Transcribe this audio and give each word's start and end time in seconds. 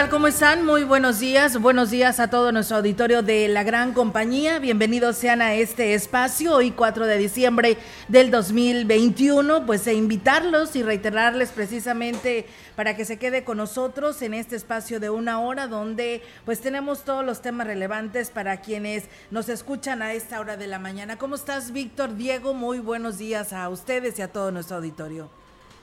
Tal? 0.00 0.08
¿Cómo 0.08 0.28
están? 0.28 0.64
Muy 0.64 0.84
buenos 0.84 1.18
días. 1.18 1.60
Buenos 1.60 1.90
días 1.90 2.20
a 2.20 2.30
todo 2.30 2.52
nuestro 2.52 2.78
auditorio 2.78 3.22
de 3.22 3.48
la 3.48 3.64
gran 3.64 3.92
compañía. 3.92 4.58
Bienvenidos 4.58 5.16
sean 5.16 5.42
a 5.42 5.54
este 5.54 5.92
espacio 5.92 6.54
hoy 6.54 6.70
4 6.70 7.06
de 7.06 7.18
diciembre 7.18 7.76
del 8.08 8.30
2021. 8.30 9.66
Pues 9.66 9.86
e 9.86 9.92
invitarlos 9.92 10.74
y 10.74 10.82
reiterarles 10.82 11.50
precisamente 11.50 12.46
para 12.76 12.96
que 12.96 13.04
se 13.04 13.18
quede 13.18 13.44
con 13.44 13.58
nosotros 13.58 14.22
en 14.22 14.32
este 14.32 14.56
espacio 14.56 15.00
de 15.00 15.10
una 15.10 15.38
hora 15.40 15.66
donde 15.66 16.22
pues 16.46 16.62
tenemos 16.62 17.04
todos 17.04 17.22
los 17.22 17.42
temas 17.42 17.66
relevantes 17.66 18.30
para 18.30 18.62
quienes 18.62 19.04
nos 19.30 19.50
escuchan 19.50 20.00
a 20.00 20.14
esta 20.14 20.40
hora 20.40 20.56
de 20.56 20.66
la 20.66 20.78
mañana. 20.78 21.18
¿Cómo 21.18 21.34
estás, 21.34 21.72
Víctor? 21.72 22.16
Diego, 22.16 22.54
muy 22.54 22.78
buenos 22.78 23.18
días 23.18 23.52
a 23.52 23.68
ustedes 23.68 24.18
y 24.18 24.22
a 24.22 24.32
todo 24.32 24.50
nuestro 24.50 24.76
auditorio. 24.76 25.28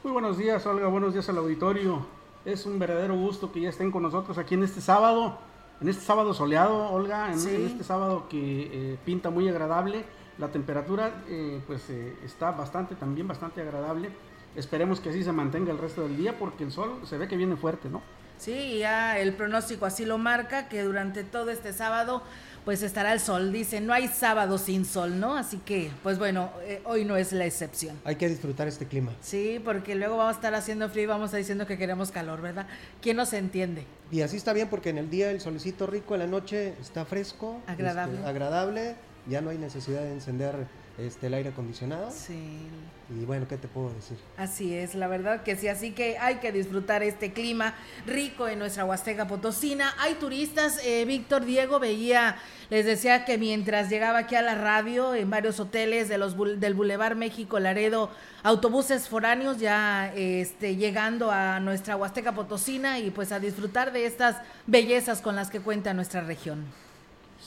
Muy 0.04 0.12
buenos 0.12 0.40
días, 0.40 0.66
Olga. 0.66 0.88
Buenos 0.88 1.14
días 1.14 1.30
al 1.30 1.38
auditorio. 1.38 2.17
Es 2.48 2.66
un 2.66 2.80
verdadero 2.80 3.14
gusto 3.14 3.52
que 3.52 3.60
ya 3.60 3.68
estén 3.68 3.92
con 3.92 4.04
nosotros 4.04 4.38
aquí 4.38 4.56
en 4.56 4.64
este 4.64 4.80
sábado, 4.80 5.38
en 5.82 5.90
este 5.90 6.06
sábado 6.06 6.34
soleado, 6.34 6.92
Olga, 6.92 7.30
en, 7.30 7.38
este 7.38 7.84
sábado 7.84 8.30
que 8.30 8.70
eh, 8.72 8.98
pinta 9.04 9.30
muy 9.30 9.50
agradable. 9.50 10.06
La 10.38 10.48
temperatura 10.48 11.26
eh, 11.28 11.60
pues 11.68 11.90
eh, 11.90 12.16
está 12.24 12.52
bastante, 12.52 12.96
también 12.96 13.28
bastante 13.28 13.60
agradable. 13.60 14.12
Esperemos 14.56 15.02
que 15.02 15.10
así 15.10 15.26
se 15.26 15.34
mantenga 15.34 15.74
el 15.74 15.78
resto 15.78 16.04
del 16.04 16.16
día 16.16 16.40
porque 16.40 16.64
el 16.64 16.72
sol 16.72 17.02
se 17.04 17.18
ve 17.18 17.28
que 17.28 17.36
viene 17.36 17.58
fuerte, 17.58 17.90
¿no? 17.90 18.02
Sí, 18.38 18.80
ya 18.80 19.20
el 19.20 19.34
pronóstico 19.34 19.86
así 19.86 20.06
lo 20.06 20.18
marca, 20.18 20.68
que 20.70 20.84
durante 20.84 21.24
todo 21.24 21.50
este 21.50 21.74
sábado 21.74 22.24
pues 22.68 22.84
estará 22.84 23.14
el 23.14 23.22
sol. 23.22 23.54
Dice, 23.54 23.80
no 23.80 23.94
hay 23.94 24.10
sábado 24.10 24.58
sin 24.58 24.84
sol, 24.84 25.22
¿no? 25.22 25.38
Así 25.38 25.56
que, 25.56 25.90
pues 26.04 26.20
bueno, 26.20 26.52
eh, 26.64 26.82
hoy 26.84 27.06
no 27.06 27.16
es 27.16 27.32
la 27.32 27.46
excepción. 27.46 27.98
Hay 28.04 28.18
que 28.18 28.28
disfrutar 28.28 28.68
este 28.68 28.86
clima. 28.86 29.14
Sí, 29.22 29.62
porque 29.64 29.96
luego 29.96 30.18
vamos 30.18 30.34
a 30.34 30.36
estar 30.36 30.54
haciendo 30.54 30.90
frío 30.90 31.04
y 31.04 31.06
vamos 31.06 31.24
a 31.24 31.26
estar 31.28 31.38
diciendo 31.38 31.66
que 31.66 31.78
queremos 31.78 32.12
calor, 32.12 32.42
¿verdad? 32.42 32.68
¿Quién 33.02 33.16
nos 33.16 33.32
entiende? 33.32 33.86
Y 34.12 34.20
así 34.20 34.36
está 34.36 34.52
bien 34.52 34.68
porque 34.68 34.90
en 34.90 34.98
el 34.98 35.10
día 35.10 35.32
el 35.32 35.40
solecito 35.40 35.88
rico, 35.88 36.16
en 36.16 36.20
la 36.20 36.28
noche 36.28 36.74
está 36.82 37.06
fresco. 37.06 37.62
Agradable. 37.68 38.16
Este, 38.18 38.28
agradable, 38.28 38.96
ya 39.30 39.40
no 39.40 39.50
hay 39.50 39.58
necesidad 39.58 40.02
de 40.02 40.12
encender 40.12 40.68
este, 40.98 41.28
el 41.28 41.34
aire 41.36 41.50
acondicionado. 41.50 42.10
Sí. 42.12 42.68
Y 43.10 43.24
bueno, 43.24 43.48
¿qué 43.48 43.58
te 43.58 43.70
puedo 43.70 43.94
decir? 43.94 44.18
Así 44.36 44.76
es, 44.76 44.94
la 44.94 45.08
verdad 45.08 45.44
que 45.44 45.56
sí, 45.56 45.70
así 45.70 45.92
que 45.92 46.18
hay 46.18 46.36
que 46.36 46.52
disfrutar 46.52 47.04
este 47.04 47.32
clima 47.32 47.74
rico 48.06 48.50
en 48.50 48.60
nuestra 48.60 48.84
Huasteca 48.84 49.28
Potosina. 49.28 49.94
Hay 50.00 50.16
turistas, 50.16 50.82
eh, 50.84 51.06
Víctor 51.06 51.46
Diego 51.46 51.80
veía, 51.80 52.38
les 52.70 52.86
decía 52.86 53.24
que 53.24 53.38
mientras 53.38 53.90
llegaba 53.90 54.20
aquí 54.20 54.36
a 54.36 54.42
la 54.42 54.56
radio, 54.56 55.16
en 55.16 55.30
varios 55.30 55.60
hoteles 55.62 56.10
de 56.10 56.18
los, 56.18 56.36
del 56.60 56.74
Boulevard 56.74 57.16
México 57.16 57.60
Laredo, 57.60 58.10
autobuses 58.44 59.08
foráneos 59.08 59.58
ya 59.58 60.12
este, 60.14 60.76
llegando 60.76 61.32
a 61.32 61.62
nuestra 61.62 61.96
Huasteca 61.96 62.34
Potosina 62.34 63.00
y 63.00 63.12
pues 63.12 63.32
a 63.32 63.40
disfrutar 63.40 63.94
de 63.94 64.06
estas 64.06 64.36
bellezas 64.66 65.22
con 65.22 65.38
las 65.38 65.50
que 65.50 65.62
cuenta 65.62 65.94
nuestra 65.94 66.22
región. 66.22 66.66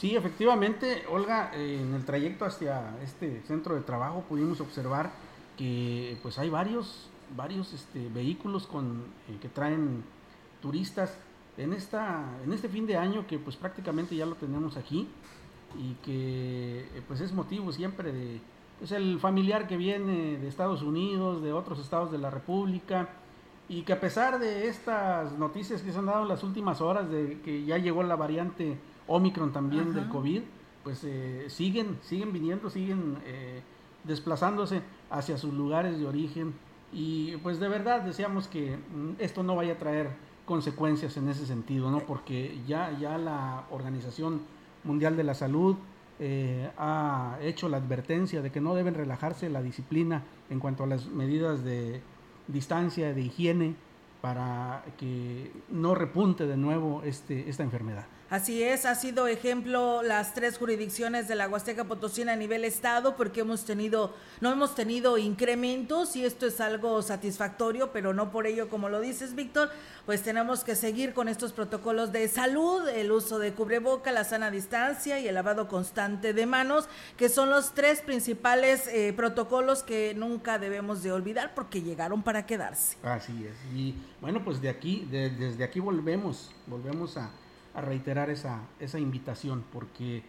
Sí, 0.01 0.17
efectivamente, 0.17 1.05
Olga, 1.11 1.51
en 1.53 1.93
el 1.93 2.07
trayecto 2.07 2.47
hacia 2.47 2.97
este 3.05 3.43
centro 3.43 3.75
de 3.75 3.83
trabajo 3.83 4.25
pudimos 4.27 4.59
observar 4.63 5.11
que 5.59 6.17
pues 6.23 6.39
hay 6.39 6.49
varios, 6.49 7.11
varios 7.37 7.75
este, 7.75 8.09
vehículos 8.09 8.67
con, 8.67 9.03
eh, 9.29 9.37
que 9.43 9.51
traen 9.51 10.03
turistas 10.63 11.19
en, 11.59 11.75
esta, 11.75 12.25
en 12.43 12.51
este 12.55 12.71
fin 12.71 12.87
de 12.87 12.97
año 12.97 13.27
que 13.27 13.39
pues 13.39 13.57
prácticamente 13.57 14.17
ya 14.17 14.25
lo 14.25 14.37
tenemos 14.37 14.79
aquí 14.79 15.07
y 15.79 15.93
que 16.03 16.79
eh, 16.81 17.03
pues 17.07 17.21
es 17.21 17.35
motivo 17.35 17.71
siempre 17.71 18.11
de 18.11 18.41
pues 18.79 18.93
el 18.93 19.21
familiar 19.21 19.69
que 19.69 19.77
viene 19.77 20.39
de 20.39 20.49
Estados 20.49 20.81
Unidos, 20.81 21.43
de 21.43 21.53
otros 21.53 21.79
estados 21.79 22.11
de 22.11 22.17
la 22.17 22.31
República 22.31 23.11
y 23.69 23.83
que 23.83 23.93
a 23.93 24.01
pesar 24.01 24.39
de 24.39 24.67
estas 24.67 25.33
noticias 25.33 25.83
que 25.83 25.93
se 25.93 25.99
han 25.99 26.07
dado 26.07 26.23
en 26.23 26.29
las 26.29 26.43
últimas 26.43 26.81
horas 26.81 27.11
de 27.11 27.43
que 27.45 27.67
ya 27.67 27.77
llegó 27.77 28.03
la 28.03 28.17
variante 28.17 28.79
Omicron 29.11 29.53
también 29.53 29.93
del 29.93 30.09
COVID, 30.09 30.43
pues 30.85 31.03
eh, 31.03 31.47
siguen, 31.49 31.99
siguen 32.03 32.33
viniendo, 32.33 32.71
siguen 32.71 33.19
eh, 33.27 33.61
desplazándose 34.05 34.83
hacia 35.11 35.37
sus 35.37 35.53
lugares 35.53 35.99
de 35.99 36.07
origen 36.07 36.55
y 36.93 37.37
pues 37.39 37.59
de 37.59 37.69
verdad 37.69 38.03
deseamos 38.03 38.47
que 38.47 38.77
mm, 38.77 39.15
esto 39.19 39.43
no 39.43 39.57
vaya 39.57 39.73
a 39.73 39.79
traer 39.79 40.11
consecuencias 40.47 41.17
en 41.17 41.29
ese 41.29 41.45
sentido, 41.45 41.91
¿no? 41.91 41.99
Porque 41.99 42.61
ya, 42.69 42.97
ya 42.99 43.19
la 43.19 43.65
Organización 43.73 44.43
Mundial 44.85 45.17
de 45.17 45.25
la 45.25 45.35
Salud 45.35 45.77
eh, 46.21 46.71
ha 46.79 47.37
hecho 47.43 47.69
la 47.69 47.79
advertencia 47.79 48.43
de 48.43 48.53
que 48.53 48.61
no 48.61 48.77
deben 48.77 48.95
relajarse 48.95 49.51
la 49.51 49.61
disciplina 49.61 50.23
en 50.51 50.61
cuanto 50.61 50.85
a 50.85 50.87
las 50.87 51.07
medidas 51.07 51.65
de 51.65 52.01
distancia, 52.47 53.13
de 53.13 53.23
higiene, 53.23 53.75
para 54.21 54.85
que 54.99 55.51
no 55.69 55.97
repunte 55.97 56.47
de 56.47 56.57
nuevo 56.57 57.03
este, 57.05 57.49
esta 57.51 57.65
enfermedad. 57.65 58.07
Así 58.31 58.63
es, 58.63 58.87
ha 58.87 58.95
sido 58.95 59.27
ejemplo 59.27 60.05
las 60.05 60.35
tres 60.35 60.57
jurisdicciones 60.57 61.27
de 61.27 61.35
la 61.35 61.49
Huasteca 61.49 61.83
Potosina 61.83 62.35
a 62.35 62.37
nivel 62.37 62.65
estado 62.65 63.17
porque 63.17 63.41
hemos 63.41 63.65
tenido, 63.65 64.15
no 64.41 64.53
hemos 64.53 64.77
tenido 64.77 65.19
incrementos 65.19 66.15
y 66.15 66.25
esto 66.25 66.47
es 66.47 66.61
algo 66.61 67.03
satisfactorio, 67.03 67.91
pero 67.91 68.15
no 68.15 68.31
por 68.31 68.47
ello, 68.47 68.69
como 68.69 68.89
lo 68.89 69.01
dices, 69.01 69.35
Víctor, 69.35 69.71
pues 70.07 70.23
tenemos 70.23 70.63
que 70.63 70.77
seguir 70.77 71.13
con 71.13 71.27
estos 71.27 71.53
protocolos 71.53 72.13
de 72.13 72.29
salud, 72.29 72.87
el 72.91 73.11
uso 73.11 73.41
de 73.41 73.53
cubreboca, 73.53 74.13
la 74.13 74.23
sana 74.23 74.53
distancia 74.53 75.19
y 75.19 75.27
el 75.27 75.35
lavado 75.35 75.67
constante 75.67 76.33
de 76.33 76.47
manos, 76.47 76.89
que 77.17 77.29
son 77.29 77.51
los 77.51 77.75
tres 77.75 78.01
principales 78.01 78.87
eh, 78.87 79.13
protocolos 79.13 79.83
que 79.83 80.15
nunca 80.15 80.61
debemos 80.61 81.03
de 81.03 81.11
olvidar 81.11 81.53
porque 81.57 81.83
llegaron 81.83 82.23
para 82.23 82.47
quedarse. 82.47 82.97
Así 83.03 83.45
es. 83.45 83.77
Y 83.77 83.97
bueno, 84.21 84.45
pues 84.45 84.61
de 84.61 84.69
aquí, 84.69 85.09
desde 85.11 85.65
aquí 85.65 85.81
volvemos, 85.81 86.53
volvemos 86.69 87.17
a 87.17 87.29
a 87.75 87.81
reiterar 87.81 88.31
esa, 88.31 88.63
esa 88.79 88.99
invitación, 88.99 89.65
porque 89.73 90.23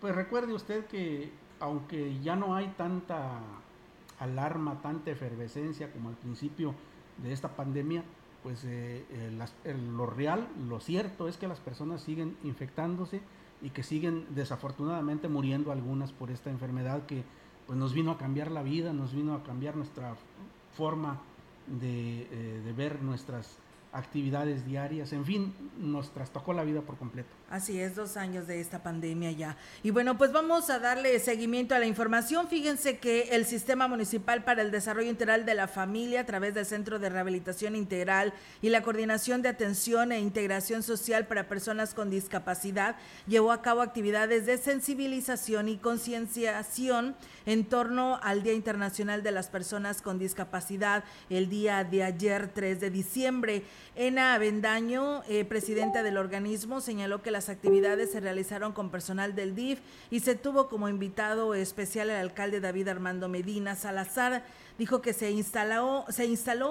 pues 0.00 0.14
recuerde 0.14 0.52
usted 0.52 0.86
que 0.86 1.30
aunque 1.60 2.20
ya 2.20 2.36
no 2.36 2.54
hay 2.54 2.68
tanta 2.76 3.40
alarma, 4.18 4.80
tanta 4.82 5.10
efervescencia 5.10 5.90
como 5.92 6.08
al 6.08 6.16
principio 6.16 6.74
de 7.22 7.32
esta 7.32 7.56
pandemia, 7.56 8.04
pues 8.42 8.64
eh, 8.64 9.04
eh, 9.10 9.74
lo 9.74 10.06
real, 10.06 10.48
lo 10.68 10.80
cierto 10.80 11.28
es 11.28 11.36
que 11.36 11.48
las 11.48 11.60
personas 11.60 12.02
siguen 12.02 12.36
infectándose 12.44 13.20
y 13.62 13.70
que 13.70 13.82
siguen 13.82 14.26
desafortunadamente 14.30 15.28
muriendo 15.28 15.72
algunas 15.72 16.12
por 16.12 16.30
esta 16.30 16.50
enfermedad 16.50 17.06
que 17.06 17.24
pues 17.66 17.78
nos 17.78 17.92
vino 17.94 18.12
a 18.12 18.18
cambiar 18.18 18.50
la 18.50 18.62
vida, 18.62 18.92
nos 18.92 19.14
vino 19.14 19.34
a 19.34 19.42
cambiar 19.42 19.76
nuestra 19.76 20.14
forma 20.76 21.20
de, 21.66 22.28
eh, 22.30 22.62
de 22.64 22.72
ver 22.72 23.02
nuestras 23.02 23.58
actividades 23.92 24.66
diarias, 24.66 25.12
en 25.12 25.24
fin, 25.24 25.54
nos 25.78 26.10
trastocó 26.10 26.52
la 26.52 26.64
vida 26.64 26.82
por 26.82 26.96
completo. 26.96 27.30
Así 27.48 27.80
es, 27.80 27.94
dos 27.94 28.16
años 28.16 28.48
de 28.48 28.60
esta 28.60 28.82
pandemia 28.82 29.30
ya. 29.30 29.56
Y 29.84 29.90
bueno, 29.90 30.18
pues 30.18 30.32
vamos 30.32 30.68
a 30.68 30.80
darle 30.80 31.16
seguimiento 31.20 31.76
a 31.76 31.78
la 31.78 31.86
información. 31.86 32.48
Fíjense 32.48 32.98
que 32.98 33.28
el 33.30 33.46
Sistema 33.46 33.86
Municipal 33.86 34.42
para 34.42 34.62
el 34.62 34.72
Desarrollo 34.72 35.08
Integral 35.08 35.46
de 35.46 35.54
la 35.54 35.68
Familia, 35.68 36.22
a 36.22 36.26
través 36.26 36.54
del 36.54 36.66
Centro 36.66 36.98
de 36.98 37.08
Rehabilitación 37.08 37.76
Integral 37.76 38.34
y 38.62 38.70
la 38.70 38.82
Coordinación 38.82 39.42
de 39.42 39.48
Atención 39.48 40.10
e 40.10 40.18
Integración 40.18 40.82
Social 40.82 41.28
para 41.28 41.46
Personas 41.46 41.94
con 41.94 42.10
Discapacidad, 42.10 42.96
llevó 43.28 43.52
a 43.52 43.62
cabo 43.62 43.80
actividades 43.80 44.44
de 44.46 44.58
sensibilización 44.58 45.68
y 45.68 45.76
concienciación 45.76 47.14
en 47.46 47.64
torno 47.64 48.18
al 48.24 48.42
Día 48.42 48.54
Internacional 48.54 49.22
de 49.22 49.30
las 49.30 49.46
Personas 49.46 50.02
con 50.02 50.18
Discapacidad, 50.18 51.04
el 51.30 51.48
día 51.48 51.84
de 51.84 52.02
ayer, 52.02 52.50
3 52.52 52.80
de 52.80 52.90
diciembre. 52.90 53.62
Ena 53.94 54.34
Avendaño, 54.34 55.22
eh, 55.28 55.44
presidenta 55.44 56.02
del 56.02 56.16
organismo, 56.16 56.80
señaló 56.80 57.22
que 57.22 57.35
las 57.36 57.50
actividades 57.50 58.12
se 58.12 58.20
realizaron 58.20 58.72
con 58.72 58.88
personal 58.88 59.34
del 59.34 59.54
DIF 59.54 59.80
y 60.10 60.20
se 60.20 60.36
tuvo 60.36 60.70
como 60.70 60.88
invitado 60.88 61.54
especial 61.54 62.08
el 62.08 62.16
alcalde 62.16 62.60
David 62.60 62.88
Armando 62.88 63.28
Medina 63.28 63.74
Salazar 63.76 64.42
dijo 64.78 65.00
que 65.00 65.12
se 65.12 65.30
instaló, 65.30 66.04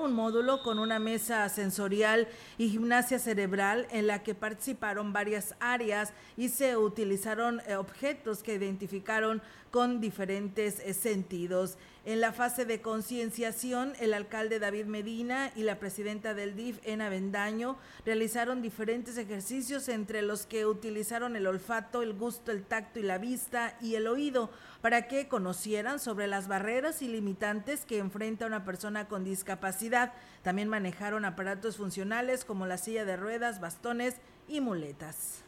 un 0.01 0.13
módulo 0.13 0.61
con 0.63 0.79
una 0.79 0.99
mesa 0.99 1.47
sensorial 1.49 2.27
y 2.57 2.69
gimnasia 2.69 3.19
cerebral 3.19 3.87
en 3.91 4.07
la 4.07 4.23
que 4.23 4.35
participaron 4.35 5.13
varias 5.13 5.55
áreas 5.59 6.13
y 6.37 6.49
se 6.49 6.77
utilizaron 6.77 7.61
eh, 7.67 7.75
objetos 7.75 8.43
que 8.43 8.55
identificaron 8.55 9.41
con 9.71 9.99
diferentes 9.99 10.79
eh, 10.79 10.93
sentidos. 10.93 11.77
En 12.05 12.21
la 12.21 12.33
fase 12.33 12.65
de 12.65 12.81
concienciación, 12.81 13.93
el 13.99 14.13
alcalde 14.13 14.59
David 14.59 14.85
Medina 14.85 15.51
y 15.55 15.63
la 15.63 15.79
presidenta 15.79 16.35
del 16.35 16.55
DIF, 16.55 16.79
Ena 16.83 17.09
Bendaño, 17.09 17.77
realizaron 18.05 18.61
diferentes 18.61 19.17
ejercicios 19.17 19.89
entre 19.89 20.21
los 20.21 20.45
que 20.45 20.67
utilizaron 20.67 21.35
el 21.35 21.47
olfato, 21.47 22.03
el 22.03 22.13
gusto, 22.13 22.51
el 22.51 22.63
tacto 22.63 22.99
y 22.99 23.03
la 23.03 23.17
vista 23.17 23.75
y 23.81 23.95
el 23.95 24.05
oído 24.05 24.51
para 24.85 25.07
que 25.07 25.27
conocieran 25.27 25.97
sobre 25.97 26.27
las 26.27 26.47
barreras 26.47 27.01
y 27.01 27.07
limitantes 27.07 27.85
que 27.85 27.97
enfrenta 27.97 28.45
una 28.45 28.63
persona 28.63 29.07
con 29.07 29.23
discapacidad. 29.23 30.13
También 30.43 30.69
manejaron 30.69 31.25
aparatos 31.25 31.77
funcionales 31.77 32.45
como 32.45 32.67
la 32.67 32.77
silla 32.77 33.03
de 33.03 33.17
ruedas, 33.17 33.59
bastones 33.59 34.17
y 34.47 34.61
muletas. 34.61 35.43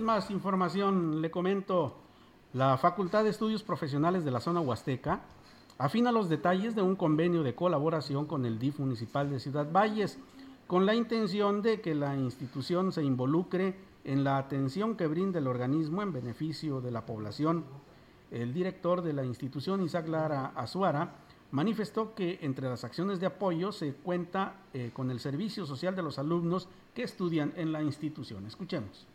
Más 0.00 0.30
información, 0.30 1.20
le 1.20 1.30
comento, 1.30 1.98
la 2.54 2.78
Facultad 2.78 3.22
de 3.22 3.28
Estudios 3.28 3.62
Profesionales 3.62 4.24
de 4.24 4.30
la 4.30 4.40
Zona 4.40 4.62
Huasteca 4.62 5.20
afina 5.76 6.10
los 6.10 6.30
detalles 6.30 6.74
de 6.74 6.80
un 6.80 6.96
convenio 6.96 7.42
de 7.42 7.54
colaboración 7.54 8.24
con 8.24 8.46
el 8.46 8.58
DIF 8.58 8.78
municipal 8.78 9.28
de 9.28 9.40
Ciudad 9.40 9.70
Valles, 9.70 10.18
con 10.66 10.86
la 10.86 10.94
intención 10.94 11.60
de 11.60 11.82
que 11.82 11.94
la 11.94 12.16
institución 12.16 12.92
se 12.92 13.02
involucre 13.02 13.76
en 14.04 14.24
la 14.24 14.38
atención 14.38 14.96
que 14.96 15.06
brinda 15.06 15.38
el 15.38 15.48
organismo 15.48 16.00
en 16.00 16.14
beneficio 16.14 16.80
de 16.80 16.92
la 16.92 17.04
población. 17.04 17.66
El 18.30 18.52
director 18.52 19.02
de 19.02 19.12
la 19.12 19.24
institución, 19.24 19.82
Isaac 19.82 20.08
Lara 20.08 20.52
Azuara, 20.54 21.14
manifestó 21.50 22.14
que 22.14 22.38
entre 22.42 22.68
las 22.68 22.84
acciones 22.84 23.20
de 23.20 23.26
apoyo 23.26 23.72
se 23.72 23.94
cuenta 23.94 24.54
eh, 24.74 24.90
con 24.92 25.10
el 25.10 25.18
servicio 25.18 25.64
social 25.64 25.96
de 25.96 26.02
los 26.02 26.18
alumnos 26.18 26.68
que 26.94 27.02
estudian 27.02 27.52
en 27.56 27.72
la 27.72 27.82
institución. 27.82 28.46
Escuchemos. 28.46 29.06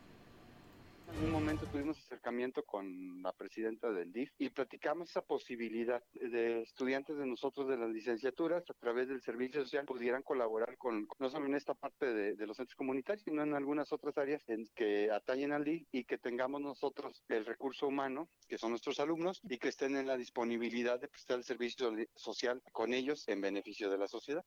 En 1.16 1.26
un 1.26 1.32
momento 1.32 1.68
tuvimos 1.68 2.00
acercamiento 2.00 2.64
con 2.64 3.22
la 3.22 3.32
presidenta 3.34 3.92
del 3.92 4.12
DIF 4.12 4.32
y 4.40 4.50
platicamos 4.50 5.12
esa 5.12 5.22
posibilidad 5.22 6.04
de 6.14 6.64
estudiantes 6.64 7.18
de 7.18 7.28
nosotros 7.28 7.68
de 7.68 7.78
las 7.78 7.92
licenciaturas 7.92 8.64
a 8.68 8.74
través 8.74 9.10
del 9.10 9.22
servicio 9.22 9.62
social 9.62 9.86
pudieran 9.86 10.24
colaborar 10.24 10.76
con 10.76 11.08
no 11.20 11.30
solo 11.30 11.46
en 11.46 11.54
esta 11.54 11.76
parte 11.76 12.12
de, 12.12 12.48
los 12.48 12.58
centros 12.58 12.76
comunitarios, 12.76 13.24
sino 13.24 13.44
en 13.44 13.54
algunas 13.54 13.94
otras 13.94 14.18
áreas 14.18 14.42
en 14.48 14.66
que 14.74 15.12
atañen 15.12 15.52
al 15.52 15.64
DIF 15.64 15.88
y 15.92 16.04
que 16.04 16.18
tengamos 16.18 16.62
nosotros 16.62 17.24
el 17.30 17.46
recurso 17.46 17.86
humano, 17.88 18.28
que 18.48 18.58
son 18.58 18.72
nuestros 18.72 19.00
alumnos, 19.00 19.40
y 19.48 19.60
que 19.60 19.68
estén 19.68 19.96
en 19.96 20.08
la 20.08 20.18
disponibilidad 20.18 21.00
de 21.00 21.10
prestar 21.10 21.38
el 21.38 21.44
servicio 21.44 21.92
social 22.16 22.64
con 22.72 22.92
ellos 22.92 23.28
en 23.28 23.40
beneficio 23.40 23.92
de 23.92 24.00
la 24.00 24.08
sociedad. 24.08 24.44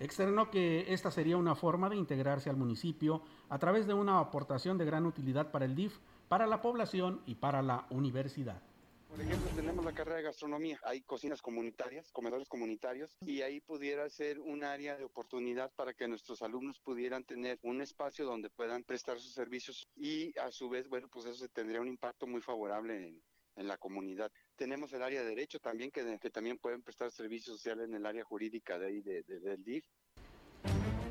Externó 0.00 0.50
que 0.50 0.92
esta 0.92 1.10
sería 1.10 1.36
una 1.36 1.54
forma 1.54 1.88
de 1.88 1.96
integrarse 1.96 2.50
al 2.50 2.56
municipio 2.56 3.22
a 3.48 3.58
través 3.58 3.86
de 3.86 3.94
una 3.94 4.18
aportación 4.18 4.76
de 4.76 4.84
gran 4.84 5.06
utilidad 5.06 5.50
para 5.50 5.64
el 5.64 5.74
DIF, 5.74 5.98
para 6.28 6.46
la 6.46 6.60
población 6.60 7.22
y 7.26 7.36
para 7.36 7.62
la 7.62 7.86
universidad. 7.90 8.60
Por 9.08 9.20
ejemplo, 9.20 9.48
tenemos 9.54 9.84
la 9.84 9.92
carrera 9.92 10.16
de 10.16 10.24
gastronomía. 10.24 10.80
Hay 10.82 11.02
cocinas 11.02 11.40
comunitarias, 11.40 12.10
comedores 12.10 12.48
comunitarios, 12.48 13.16
y 13.20 13.42
ahí 13.42 13.60
pudiera 13.60 14.10
ser 14.10 14.40
un 14.40 14.64
área 14.64 14.96
de 14.96 15.04
oportunidad 15.04 15.70
para 15.76 15.94
que 15.94 16.08
nuestros 16.08 16.42
alumnos 16.42 16.80
pudieran 16.80 17.22
tener 17.22 17.60
un 17.62 17.80
espacio 17.80 18.24
donde 18.24 18.50
puedan 18.50 18.82
prestar 18.82 19.20
sus 19.20 19.32
servicios 19.32 19.86
y 19.94 20.36
a 20.40 20.50
su 20.50 20.68
vez, 20.68 20.88
bueno, 20.88 21.06
pues 21.06 21.26
eso 21.26 21.46
tendría 21.52 21.80
un 21.80 21.86
impacto 21.86 22.26
muy 22.26 22.40
favorable 22.40 22.96
en, 22.96 23.22
en 23.54 23.68
la 23.68 23.76
comunidad. 23.78 24.32
Tenemos 24.56 24.92
el 24.92 25.02
área 25.02 25.22
de 25.22 25.30
derecho 25.30 25.58
también, 25.58 25.90
que, 25.90 26.30
también 26.30 26.58
pueden 26.58 26.82
prestar 26.82 27.10
servicios 27.10 27.56
sociales 27.56 27.88
en 27.88 27.94
el 27.96 28.06
área 28.06 28.22
jurídica 28.22 28.78
de 28.78 28.86
ahí, 28.86 29.00
de, 29.00 29.22
del 29.22 29.64
DIF. 29.64 29.84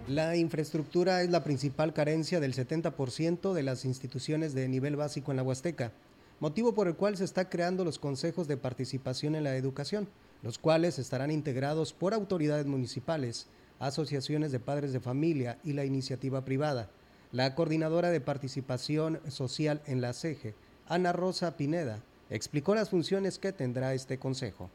La 0.07 0.36
infraestructura 0.36 1.22
es 1.22 1.30
la 1.30 1.44
principal 1.44 1.94
carencia 1.94 2.40
del 2.40 2.54
70% 2.54 3.54
de 3.54 3.63
las 3.63 3.86
instituciones 3.86 4.54
de 4.54 4.68
nivel 4.68 4.95
básico 4.95 5.31
en 5.31 5.38
la 5.38 5.44
Huasteca, 5.44 5.92
motivo 6.40 6.74
por 6.74 6.88
el 6.88 6.95
cual 6.95 7.18
se 7.18 7.25
está 7.25 7.50
creando 7.50 7.84
los 7.84 8.00
consejos 8.00 8.48
de 8.48 8.57
participación 8.57 9.36
en 9.36 9.44
la 9.44 9.56
educación, 9.56 10.07
los 10.42 10.57
cuales 10.57 10.98
estarán 11.00 11.31
integrados 11.31 11.94
por 11.94 12.13
autoridades 12.13 12.66
municipales, 12.66 13.48
asociaciones 13.80 14.51
de 14.51 14.60
padres 14.60 14.94
de 14.94 15.00
familia 15.00 15.60
y 15.63 15.74
la 15.74 15.86
iniciativa 15.86 16.45
privada. 16.45 16.90
La 17.31 17.56
coordinadora 17.56 18.10
de 18.10 18.22
participación 18.22 19.19
social 19.30 19.81
en 19.86 20.01
la 20.01 20.13
CEGE, 20.13 20.54
Ana 20.88 21.13
Rosa 21.13 21.57
Pineda, 21.57 22.04
explicó 22.29 22.75
las 22.75 22.89
funciones 22.89 23.39
que 23.39 23.51
tendrá 23.51 23.93
este 23.93 24.17
consejo. 24.17 24.69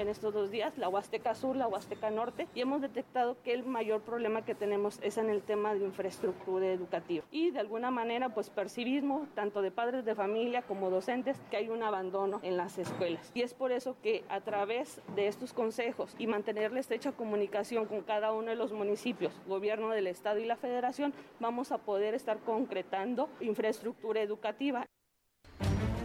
En 0.00 0.08
estos 0.08 0.32
dos 0.32 0.50
días 0.50 0.78
la 0.78 0.88
Huasteca 0.88 1.34
Sur, 1.34 1.56
la 1.56 1.68
Huasteca 1.68 2.10
Norte 2.10 2.48
y 2.54 2.62
hemos 2.62 2.80
detectado 2.80 3.36
que 3.44 3.52
el 3.52 3.64
mayor 3.64 4.00
problema 4.00 4.44
que 4.44 4.54
tenemos 4.54 4.98
es 5.02 5.18
en 5.18 5.28
el 5.28 5.42
tema 5.42 5.74
de 5.74 5.84
infraestructura 5.84 6.66
educativa. 6.68 7.22
Y 7.30 7.50
de 7.50 7.60
alguna 7.60 7.90
manera 7.90 8.30
pues 8.30 8.48
percibimos 8.48 9.28
tanto 9.34 9.60
de 9.60 9.70
padres 9.70 10.06
de 10.06 10.14
familia 10.14 10.62
como 10.62 10.88
docentes 10.88 11.36
que 11.50 11.58
hay 11.58 11.68
un 11.68 11.82
abandono 11.82 12.40
en 12.42 12.56
las 12.56 12.78
escuelas. 12.78 13.30
Y 13.34 13.42
es 13.42 13.52
por 13.52 13.72
eso 13.72 13.94
que 14.02 14.24
a 14.30 14.40
través 14.40 15.02
de 15.14 15.28
estos 15.28 15.52
consejos 15.52 16.14
y 16.18 16.26
mantener 16.26 16.72
la 16.72 16.80
estrecha 16.80 17.12
comunicación 17.12 17.84
con 17.84 18.00
cada 18.00 18.32
uno 18.32 18.48
de 18.48 18.56
los 18.56 18.72
municipios, 18.72 19.34
gobierno 19.46 19.90
del 19.90 20.06
estado 20.06 20.38
y 20.38 20.46
la 20.46 20.56
federación 20.56 21.12
vamos 21.40 21.72
a 21.72 21.78
poder 21.78 22.14
estar 22.14 22.38
concretando 22.38 23.28
infraestructura 23.40 24.22
educativa. 24.22 24.86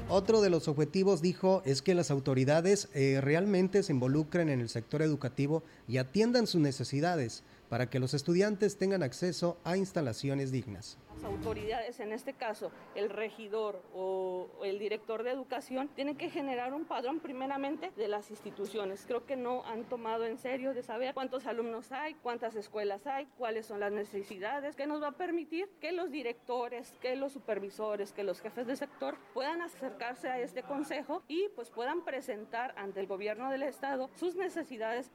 Otro 0.08 0.42
de 0.42 0.52
los 0.52 0.68
objetivos, 0.68 1.24
dijo, 1.24 1.64
es 1.66 1.82
que 1.82 1.96
las 1.96 2.12
autoridades 2.12 2.90
eh, 2.94 3.20
realmente 3.22 3.82
se 3.82 3.92
involucren 3.92 4.50
en 4.50 4.62
el 4.62 4.70
sector 4.70 5.02
educativo 5.02 5.64
y 5.88 5.98
atiendan 5.98 6.46
sus 6.46 6.62
necesidades 6.62 7.42
para 7.70 7.90
que 7.90 8.00
los 8.00 8.14
estudiantes 8.14 8.78
tengan 8.78 9.02
acceso 9.02 9.58
a 9.64 9.78
instalaciones 9.78 10.52
dignas 10.52 11.00
autoridades, 11.24 12.00
en 12.00 12.12
este 12.12 12.34
caso 12.34 12.72
el 12.96 13.10
regidor 13.10 13.82
o 13.94 14.48
el 14.64 14.80
director 14.80 15.24
de 15.24 15.32
educación, 15.32 15.88
tienen 15.90 16.18
que 16.18 16.30
generar 16.30 16.74
un 16.74 16.86
padrón 16.86 17.20
primeramente 17.20 17.92
de 17.96 18.08
las 18.08 18.30
instituciones. 18.30 19.06
Creo 19.08 19.26
que 19.26 19.36
no 19.36 19.64
han 19.66 19.84
tomado 19.86 20.26
en 20.26 20.38
serio 20.38 20.74
de 20.74 20.84
saber 20.84 21.14
cuántos 21.14 21.46
alumnos 21.46 21.92
hay, 21.92 22.16
cuántas 22.16 22.56
escuelas 22.56 23.06
hay, 23.08 23.26
cuáles 23.38 23.66
son 23.66 23.80
las 23.80 23.92
necesidades, 23.92 24.76
que 24.76 24.88
nos 24.88 25.02
va 25.02 25.10
a 25.10 25.12
permitir 25.12 25.70
que 25.80 25.92
los 25.92 26.12
directores, 26.12 26.94
que 27.02 27.16
los 27.16 27.34
supervisores, 27.34 28.12
que 28.12 28.24
los 28.24 28.42
jefes 28.42 28.68
de 28.68 28.76
sector 28.76 29.18
puedan 29.34 29.62
acercarse 29.62 30.30
a 30.30 30.40
este 30.40 30.64
consejo 30.64 31.24
y 31.28 31.50
pues 31.56 31.70
puedan 31.70 32.04
presentar 32.04 32.74
ante 32.78 33.00
el 33.00 33.08
gobierno 33.08 33.52
del 33.52 33.64
estado 33.64 34.10
sus 34.16 34.36
necesidades. 34.36 35.12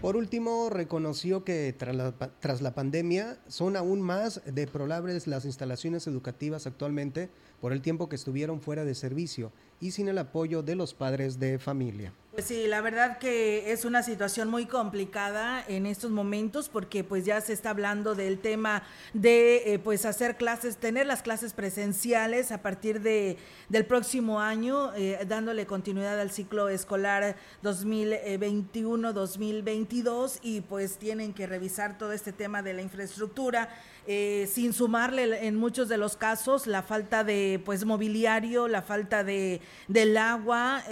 Por 0.00 0.16
último, 0.16 0.70
reconoció 0.70 1.44
que 1.44 1.74
tras 1.76 2.62
la, 2.62 2.74
pandemia 2.74 3.38
son 3.48 3.76
aún 3.76 4.00
más 4.00 4.40
deplorables 4.46 5.26
las 5.26 5.44
instalaciones 5.44 6.06
educativas 6.06 6.66
actualmente 6.66 7.28
por 7.60 7.74
el 7.74 7.82
tiempo 7.82 8.08
que 8.08 8.16
estuvieron 8.16 8.62
fuera 8.62 8.86
de 8.86 8.94
servicio 8.94 9.52
y 9.78 9.90
sin 9.90 10.08
el 10.08 10.16
apoyo 10.16 10.62
de 10.62 10.74
los 10.74 10.94
padres 10.94 11.38
de 11.38 11.58
familia. 11.58 12.14
Sí, 12.42 12.66
la 12.66 12.80
verdad 12.80 13.18
que 13.18 13.72
es 13.72 13.84
una 13.84 14.02
situación 14.02 14.48
muy 14.48 14.66
complicada 14.66 15.64
en 15.68 15.86
estos 15.86 16.10
momentos 16.10 16.68
porque 16.68 17.04
pues 17.04 17.24
ya 17.24 17.40
se 17.40 17.52
está 17.52 17.70
hablando 17.70 18.14
del 18.14 18.38
tema 18.38 18.82
de 19.12 19.74
eh, 19.74 19.78
pues 19.78 20.06
hacer 20.06 20.36
clases, 20.36 20.76
tener 20.76 21.06
las 21.06 21.22
clases 21.22 21.52
presenciales 21.52 22.50
a 22.52 22.62
partir 22.62 23.00
de 23.00 23.36
del 23.68 23.86
próximo 23.86 24.40
año, 24.40 24.92
eh, 24.96 25.24
dándole 25.28 25.66
continuidad 25.66 26.20
al 26.20 26.32
ciclo 26.32 26.68
escolar 26.68 27.36
2021-2022 27.62 30.40
y 30.42 30.62
pues 30.62 30.98
tienen 30.98 31.32
que 31.32 31.46
revisar 31.46 31.96
todo 31.98 32.12
este 32.12 32.32
tema 32.32 32.62
de 32.62 32.74
la 32.74 32.82
infraestructura 32.82 33.68
eh, 34.12 34.48
sin 34.52 34.72
sumarle 34.72 35.46
en 35.46 35.54
muchos 35.54 35.88
de 35.88 35.96
los 35.96 36.16
casos 36.16 36.66
la 36.66 36.82
falta 36.82 37.22
de 37.22 37.62
pues 37.64 37.84
mobiliario, 37.84 38.66
la 38.66 38.82
falta 38.82 39.22
de 39.22 39.60
del 39.86 40.16
agua 40.16 40.82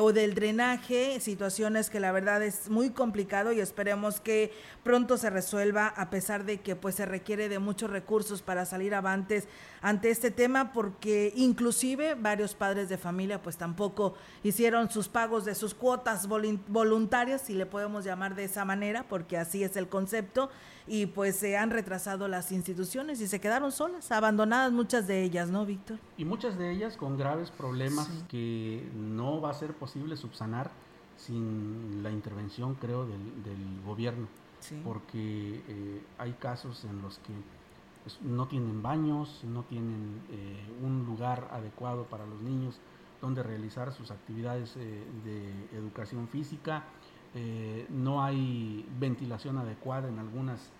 o 0.00 0.12
del 0.12 0.34
drenaje, 0.34 1.18
situaciones 1.20 1.88
que 1.88 1.98
la 1.98 2.12
verdad 2.12 2.42
es 2.42 2.68
muy 2.68 2.90
complicado 2.90 3.52
y 3.52 3.60
esperemos 3.60 4.20
que 4.20 4.52
pronto 4.82 5.16
se 5.16 5.30
resuelva 5.30 5.86
a 5.86 6.10
pesar 6.10 6.44
de 6.44 6.60
que 6.60 6.76
pues 6.76 6.96
se 6.96 7.06
requiere 7.06 7.48
de 7.48 7.58
muchos 7.58 7.88
recursos 7.88 8.42
para 8.42 8.66
salir 8.66 8.94
avantes 8.94 9.48
ante 9.80 10.10
este 10.10 10.30
tema 10.30 10.72
porque 10.72 11.32
inclusive 11.36 12.16
varios 12.16 12.54
padres 12.54 12.88
de 12.88 12.98
familia 12.98 13.40
pues 13.40 13.56
tampoco 13.56 14.14
hicieron 14.42 14.90
sus 14.90 15.08
pagos 15.08 15.44
de 15.44 15.54
sus 15.54 15.74
cuotas 15.74 16.26
voluntarias, 16.26 17.42
si 17.42 17.54
le 17.54 17.66
podemos 17.66 18.04
llamar 18.04 18.34
de 18.34 18.44
esa 18.44 18.64
manera, 18.64 19.04
porque 19.08 19.36
así 19.38 19.62
es 19.62 19.76
el 19.76 19.88
concepto 19.88 20.50
y 20.88 21.06
pues 21.06 21.36
se 21.36 21.56
han 21.56 21.70
retrasado 21.70 22.28
las 22.28 22.50
instituciones 22.52 23.20
y 23.20 23.28
se 23.28 23.40
quedaron 23.40 23.72
solas, 23.72 24.10
abandonadas 24.10 24.72
muchas 24.72 25.06
de 25.06 25.22
ellas, 25.22 25.50
¿no, 25.50 25.66
Víctor? 25.66 25.98
Y 26.16 26.24
muchas 26.24 26.58
de 26.58 26.70
ellas 26.70 26.96
con 26.96 27.16
graves 27.16 27.50
problemas 27.50 28.08
que 28.28 28.88
no 28.94 29.40
va 29.40 29.50
a 29.50 29.54
ser 29.54 29.74
posible 29.74 30.16
subsanar 30.16 30.70
sin 31.16 32.02
la 32.02 32.10
intervención, 32.10 32.74
creo, 32.74 33.04
del, 33.04 33.18
gobierno, 33.84 34.28
porque 34.84 35.62
eh, 35.68 36.02
hay 36.18 36.32
casos 36.34 36.84
en 36.84 37.00
los 37.02 37.18
que 37.18 37.32
pues, 38.04 38.20
no 38.22 38.48
tienen 38.48 38.82
baños, 38.82 39.42
no 39.44 39.62
tienen 39.64 40.22
eh, 40.30 40.56
un 40.82 41.04
lugar 41.06 41.48
adecuado 41.50 42.04
para 42.04 42.26
los 42.26 42.40
niños 42.40 42.78
donde 43.20 43.42
realizar 43.42 43.92
sus 43.92 44.10
actividades 44.10 44.76
eh, 44.76 45.04
de 45.24 45.76
educación 45.76 46.28
física, 46.28 46.84
no 47.90 48.24
hay 48.24 48.84
ventilación 48.98 49.58
adecuada 49.58 50.08
en 50.08 50.18
algunas 50.18 50.60
eh, 50.60 50.77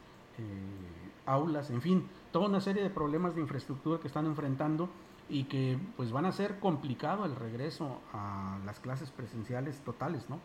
aulas, 1.27 1.71
en 1.71 1.83
fin, 1.83 2.09
toda 2.33 2.49
una 2.49 2.61
serie 2.61 2.83
de 2.83 2.91
problemas 2.91 3.35
de 3.35 3.41
infraestructura 3.41 4.01
que 4.01 4.09
están 4.09 4.27
enfrentando 4.27 4.89
y 5.29 5.45
que 5.45 5.79
pues 5.97 6.11
van 6.11 6.25
a 6.25 6.33
ser 6.33 6.59
complicado 6.59 7.25
el 7.27 7.37
regreso 7.37 8.01
a 8.13 8.59
las 8.65 8.81
clases 8.81 9.11
presenciales 9.11 9.79
totales, 9.81 10.29
¿no? 10.29 10.41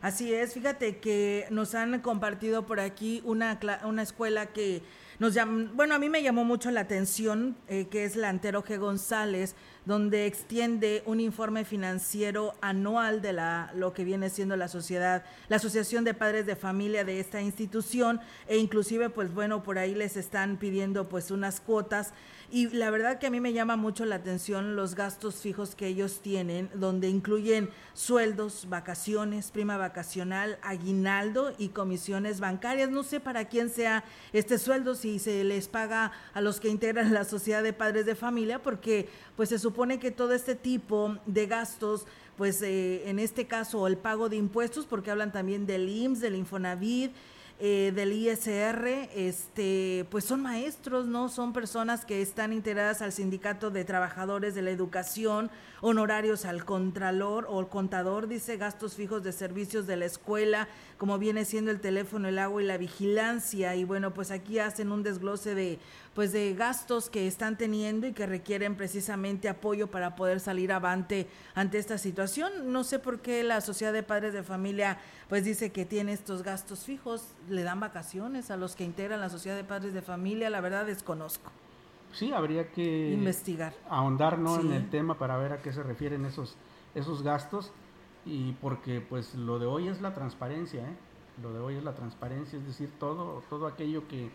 Así 0.00 0.34
es, 0.34 0.52
fíjate 0.52 0.98
que 0.98 1.46
nos 1.50 1.74
han 1.74 2.00
compartido 2.00 2.66
por 2.66 2.78
aquí 2.78 3.22
una, 3.24 3.58
una 3.84 4.02
escuela 4.02 4.46
que 4.46 4.82
nos 5.18 5.32
llama, 5.32 5.70
bueno, 5.74 5.94
a 5.94 5.98
mí 5.98 6.10
me 6.10 6.22
llamó 6.22 6.44
mucho 6.44 6.70
la 6.70 6.80
atención, 6.80 7.56
eh, 7.68 7.86
que 7.86 8.04
es 8.04 8.14
la 8.14 8.28
Antero 8.28 8.62
G. 8.62 8.78
González, 8.78 9.56
donde 9.84 10.26
extiende 10.26 11.02
un 11.06 11.20
informe 11.20 11.64
financiero 11.64 12.54
anual 12.60 13.20
de 13.20 13.32
la, 13.32 13.70
lo 13.74 13.92
que 13.92 14.04
viene 14.04 14.30
siendo 14.30 14.56
la 14.56 14.68
sociedad, 14.68 15.24
la 15.48 15.56
Asociación 15.56 16.04
de 16.04 16.14
Padres 16.14 16.46
de 16.46 16.56
Familia 16.56 17.04
de 17.04 17.20
esta 17.20 17.42
institución, 17.42 18.20
e 18.46 18.56
inclusive, 18.56 19.10
pues 19.10 19.32
bueno, 19.32 19.62
por 19.62 19.78
ahí 19.78 19.94
les 19.94 20.16
están 20.16 20.56
pidiendo 20.56 21.08
pues 21.08 21.30
unas 21.30 21.60
cuotas 21.60 22.12
y 22.50 22.68
la 22.68 22.90
verdad 22.90 23.18
que 23.18 23.26
a 23.26 23.30
mí 23.30 23.40
me 23.40 23.52
llama 23.52 23.76
mucho 23.76 24.04
la 24.04 24.16
atención 24.16 24.76
los 24.76 24.94
gastos 24.94 25.36
fijos 25.36 25.74
que 25.74 25.86
ellos 25.86 26.20
tienen, 26.20 26.70
donde 26.74 27.08
incluyen 27.08 27.70
sueldos, 27.94 28.66
vacaciones, 28.68 29.50
prima 29.50 29.76
vacacional, 29.76 30.58
aguinaldo 30.62 31.52
y 31.58 31.68
comisiones 31.68 32.40
bancarias. 32.40 32.90
No 32.90 33.02
sé 33.02 33.20
para 33.20 33.46
quién 33.46 33.70
sea 33.70 34.04
este 34.32 34.58
sueldo, 34.58 34.94
si 34.94 35.18
se 35.18 35.44
les 35.44 35.68
paga 35.68 36.12
a 36.32 36.40
los 36.40 36.60
que 36.60 36.68
integran 36.68 37.12
la 37.12 37.24
sociedad 37.24 37.62
de 37.62 37.72
padres 37.72 38.06
de 38.06 38.14
familia, 38.14 38.62
porque 38.62 39.08
pues 39.36 39.48
se 39.48 39.58
supone 39.58 39.98
que 39.98 40.10
todo 40.10 40.32
este 40.32 40.54
tipo 40.54 41.16
de 41.26 41.46
gastos 41.46 42.06
pues 42.36 42.62
eh, 42.62 43.08
en 43.08 43.18
este 43.18 43.46
caso 43.46 43.86
el 43.86 43.96
pago 43.96 44.28
de 44.28 44.36
impuestos, 44.36 44.86
porque 44.86 45.10
hablan 45.10 45.32
también 45.32 45.66
del 45.66 45.88
IMSS, 45.88 46.20
del 46.20 46.34
Infonavit, 46.34 47.12
eh, 47.60 47.92
del 47.94 48.12
ISR, 48.12 49.08
este, 49.14 50.06
pues 50.10 50.24
son 50.24 50.42
maestros, 50.42 51.06
¿no? 51.06 51.28
Son 51.28 51.52
personas 51.52 52.04
que 52.04 52.20
están 52.20 52.52
integradas 52.52 53.00
al 53.00 53.12
Sindicato 53.12 53.70
de 53.70 53.84
Trabajadores 53.84 54.56
de 54.56 54.62
la 54.62 54.70
Educación, 54.70 55.52
honorarios 55.80 56.46
al 56.46 56.64
Contralor 56.64 57.46
o 57.48 57.68
Contador, 57.68 58.26
dice 58.26 58.56
gastos 58.56 58.94
fijos 58.94 59.22
de 59.22 59.30
servicios 59.30 59.86
de 59.86 59.96
la 59.96 60.06
escuela, 60.06 60.66
como 60.98 61.16
viene 61.18 61.44
siendo 61.44 61.70
el 61.70 61.80
teléfono, 61.80 62.26
el 62.26 62.40
agua 62.40 62.60
y 62.60 62.66
la 62.66 62.76
vigilancia. 62.76 63.76
Y 63.76 63.84
bueno, 63.84 64.12
pues 64.12 64.32
aquí 64.32 64.58
hacen 64.58 64.90
un 64.90 65.04
desglose 65.04 65.54
de 65.54 65.78
pues 66.14 66.32
de 66.32 66.54
gastos 66.54 67.10
que 67.10 67.26
están 67.26 67.58
teniendo 67.58 68.06
y 68.06 68.12
que 68.12 68.26
requieren 68.26 68.76
precisamente 68.76 69.48
apoyo 69.48 69.88
para 69.88 70.14
poder 70.14 70.40
salir 70.40 70.72
avante 70.72 71.28
ante 71.54 71.78
esta 71.78 71.98
situación. 71.98 72.72
No 72.72 72.84
sé 72.84 72.98
por 72.98 73.20
qué 73.20 73.42
la 73.42 73.60
Sociedad 73.60 73.92
de 73.92 74.02
Padres 74.02 74.32
de 74.32 74.42
Familia 74.42 74.98
pues 75.28 75.44
dice 75.44 75.72
que 75.72 75.84
tiene 75.84 76.12
estos 76.12 76.42
gastos 76.42 76.84
fijos, 76.84 77.34
le 77.48 77.62
dan 77.64 77.80
vacaciones 77.80 78.50
a 78.50 78.56
los 78.56 78.76
que 78.76 78.84
integran 78.84 79.20
la 79.20 79.28
Sociedad 79.28 79.56
de 79.56 79.64
Padres 79.64 79.92
de 79.92 80.02
Familia, 80.02 80.50
la 80.50 80.60
verdad 80.60 80.86
desconozco. 80.86 81.50
Sí, 82.12 82.32
habría 82.32 82.70
que 82.70 83.10
investigar, 83.10 83.74
ahondar 83.88 84.38
¿no? 84.38 84.60
en 84.60 84.72
el 84.72 84.88
tema 84.88 85.18
para 85.18 85.36
ver 85.36 85.52
a 85.52 85.62
qué 85.62 85.72
se 85.72 85.82
refieren 85.82 86.24
esos 86.24 86.56
esos 86.94 87.24
gastos 87.24 87.72
y 88.24 88.52
porque 88.52 89.00
pues 89.00 89.34
lo 89.34 89.58
de 89.58 89.66
hoy 89.66 89.88
es 89.88 90.00
la 90.00 90.14
transparencia, 90.14 90.82
¿eh? 90.82 90.96
lo 91.42 91.52
de 91.52 91.58
hoy 91.58 91.74
es 91.74 91.82
la 91.82 91.94
transparencia, 91.94 92.56
es 92.56 92.66
decir, 92.66 92.88
todo 93.00 93.42
todo 93.50 93.66
aquello 93.66 94.06
que 94.06 94.30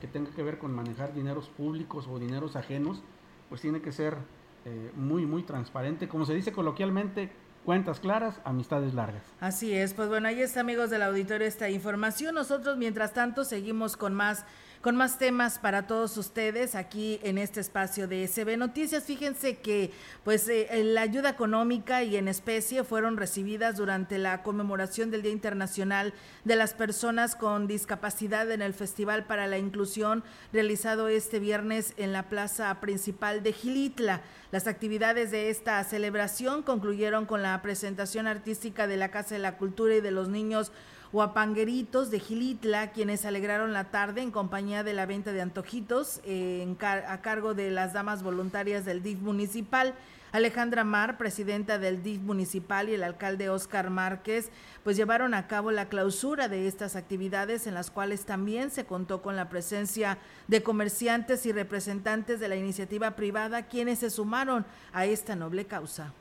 que 0.00 0.06
tenga 0.06 0.30
que 0.30 0.42
ver 0.42 0.58
con 0.58 0.74
manejar 0.74 1.14
dineros 1.14 1.48
públicos 1.48 2.06
o 2.08 2.18
dineros 2.18 2.56
ajenos, 2.56 3.02
pues 3.48 3.60
tiene 3.60 3.80
que 3.80 3.92
ser 3.92 4.16
eh, 4.64 4.90
muy, 4.96 5.26
muy 5.26 5.42
transparente. 5.42 6.08
Como 6.08 6.26
se 6.26 6.34
dice 6.34 6.52
coloquialmente, 6.52 7.30
cuentas 7.64 8.00
claras, 8.00 8.40
amistades 8.44 8.94
largas. 8.94 9.22
Así 9.40 9.74
es, 9.74 9.94
pues 9.94 10.08
bueno, 10.08 10.28
ahí 10.28 10.40
está 10.40 10.60
amigos 10.60 10.90
del 10.90 11.02
auditorio 11.02 11.46
esta 11.46 11.68
información. 11.68 12.34
Nosotros, 12.34 12.76
mientras 12.76 13.12
tanto, 13.12 13.44
seguimos 13.44 13.96
con 13.96 14.14
más 14.14 14.44
con 14.80 14.96
más 14.96 15.18
temas 15.18 15.58
para 15.58 15.86
todos 15.86 16.16
ustedes 16.16 16.74
aquí 16.74 17.18
en 17.22 17.38
este 17.38 17.60
espacio 17.60 18.06
de 18.06 18.26
SB 18.26 18.56
Noticias. 18.56 19.04
Fíjense 19.04 19.56
que 19.58 19.90
pues 20.24 20.48
eh, 20.48 20.68
la 20.84 21.02
ayuda 21.02 21.30
económica 21.30 22.02
y 22.04 22.16
en 22.16 22.28
especie 22.28 22.84
fueron 22.84 23.16
recibidas 23.16 23.76
durante 23.76 24.18
la 24.18 24.42
conmemoración 24.42 25.10
del 25.10 25.22
Día 25.22 25.32
Internacional 25.32 26.14
de 26.44 26.56
las 26.56 26.74
Personas 26.74 27.34
con 27.34 27.66
Discapacidad 27.66 28.50
en 28.50 28.62
el 28.62 28.74
Festival 28.74 29.24
para 29.24 29.46
la 29.46 29.58
Inclusión 29.58 30.22
realizado 30.52 31.08
este 31.08 31.40
viernes 31.40 31.94
en 31.96 32.12
la 32.12 32.28
plaza 32.28 32.72
principal 32.80 33.42
de 33.42 33.52
Gilitla. 33.52 34.22
Las 34.52 34.66
actividades 34.66 35.30
de 35.30 35.50
esta 35.50 35.82
celebración 35.84 36.62
concluyeron 36.62 37.26
con 37.26 37.42
la 37.42 37.60
presentación 37.62 38.26
artística 38.26 38.86
de 38.86 38.96
la 38.96 39.10
Casa 39.10 39.34
de 39.34 39.40
la 39.40 39.56
Cultura 39.56 39.96
y 39.96 40.00
de 40.00 40.10
los 40.10 40.28
Niños 40.28 40.72
Huapangueritos 41.10 42.10
de 42.10 42.20
Gilitla, 42.20 42.92
quienes 42.92 43.24
alegraron 43.24 43.72
la 43.72 43.84
tarde 43.84 44.20
en 44.20 44.30
compañía 44.30 44.84
de 44.84 44.92
la 44.92 45.06
venta 45.06 45.32
de 45.32 45.40
antojitos 45.40 46.20
eh, 46.24 46.76
a 46.82 47.22
cargo 47.22 47.54
de 47.54 47.70
las 47.70 47.94
damas 47.94 48.22
voluntarias 48.22 48.84
del 48.84 49.02
DIF 49.02 49.20
municipal. 49.20 49.94
Alejandra 50.32 50.84
Mar, 50.84 51.16
presidenta 51.16 51.78
del 51.78 52.02
DIF 52.02 52.20
municipal 52.20 52.90
y 52.90 52.94
el 52.94 53.02
alcalde 53.02 53.48
Oscar 53.48 53.88
Márquez, 53.88 54.50
pues 54.84 54.98
llevaron 54.98 55.32
a 55.32 55.46
cabo 55.46 55.70
la 55.70 55.88
clausura 55.88 56.48
de 56.48 56.68
estas 56.68 56.96
actividades 56.96 57.66
en 57.66 57.72
las 57.72 57.90
cuales 57.90 58.26
también 58.26 58.70
se 58.70 58.84
contó 58.84 59.22
con 59.22 59.36
la 59.36 59.48
presencia 59.48 60.18
de 60.46 60.62
comerciantes 60.62 61.46
y 61.46 61.52
representantes 61.52 62.38
de 62.38 62.48
la 62.48 62.56
iniciativa 62.56 63.12
privada 63.12 63.68
quienes 63.68 64.00
se 64.00 64.10
sumaron 64.10 64.66
a 64.92 65.06
esta 65.06 65.34
noble 65.34 65.64
causa. 65.64 66.12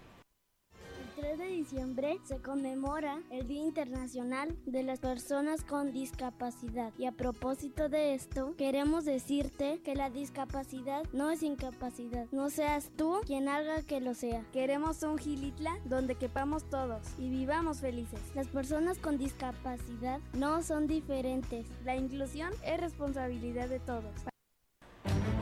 3 1.18 1.40
de 1.40 1.48
diciembre 1.48 2.20
se 2.26 2.38
conmemora 2.38 3.24
el 3.32 3.48
Día 3.48 3.64
Internacional 3.64 4.56
de 4.68 4.84
las 4.84 5.00
Personas 5.00 5.64
con 5.64 5.92
Discapacidad. 5.92 6.94
Y 6.96 7.08
a 7.08 7.12
propósito 7.12 7.90
de 7.90 8.14
esto, 8.14 8.54
queremos 8.56 9.04
decirte 9.04 9.82
que 9.84 9.96
la 9.96 10.12
discapacidad 10.12 11.04
no 11.14 11.32
es 11.32 11.42
incapacidad. 11.42 12.28
No 12.32 12.52
seas 12.52 12.92
tú 12.96 13.16
quien 13.26 13.50
haga 13.50 13.82
que 13.82 14.00
lo 14.00 14.14
sea. 14.14 14.46
Queremos 14.54 15.02
un 15.02 15.18
Gilitla 15.18 15.80
donde 15.86 16.14
quepamos 16.14 16.70
todos 16.70 17.02
y 17.18 17.30
vivamos 17.30 17.80
felices. 17.80 18.22
Las 18.36 18.48
personas 18.48 19.00
con 19.00 19.18
discapacidad 19.18 20.20
no 20.34 20.62
son 20.62 20.86
diferentes. 20.86 21.66
La 21.84 21.96
inclusión 21.96 22.54
es 22.64 22.80
responsabilidad 22.80 23.70
de 23.70 23.80
todos. 23.80 24.14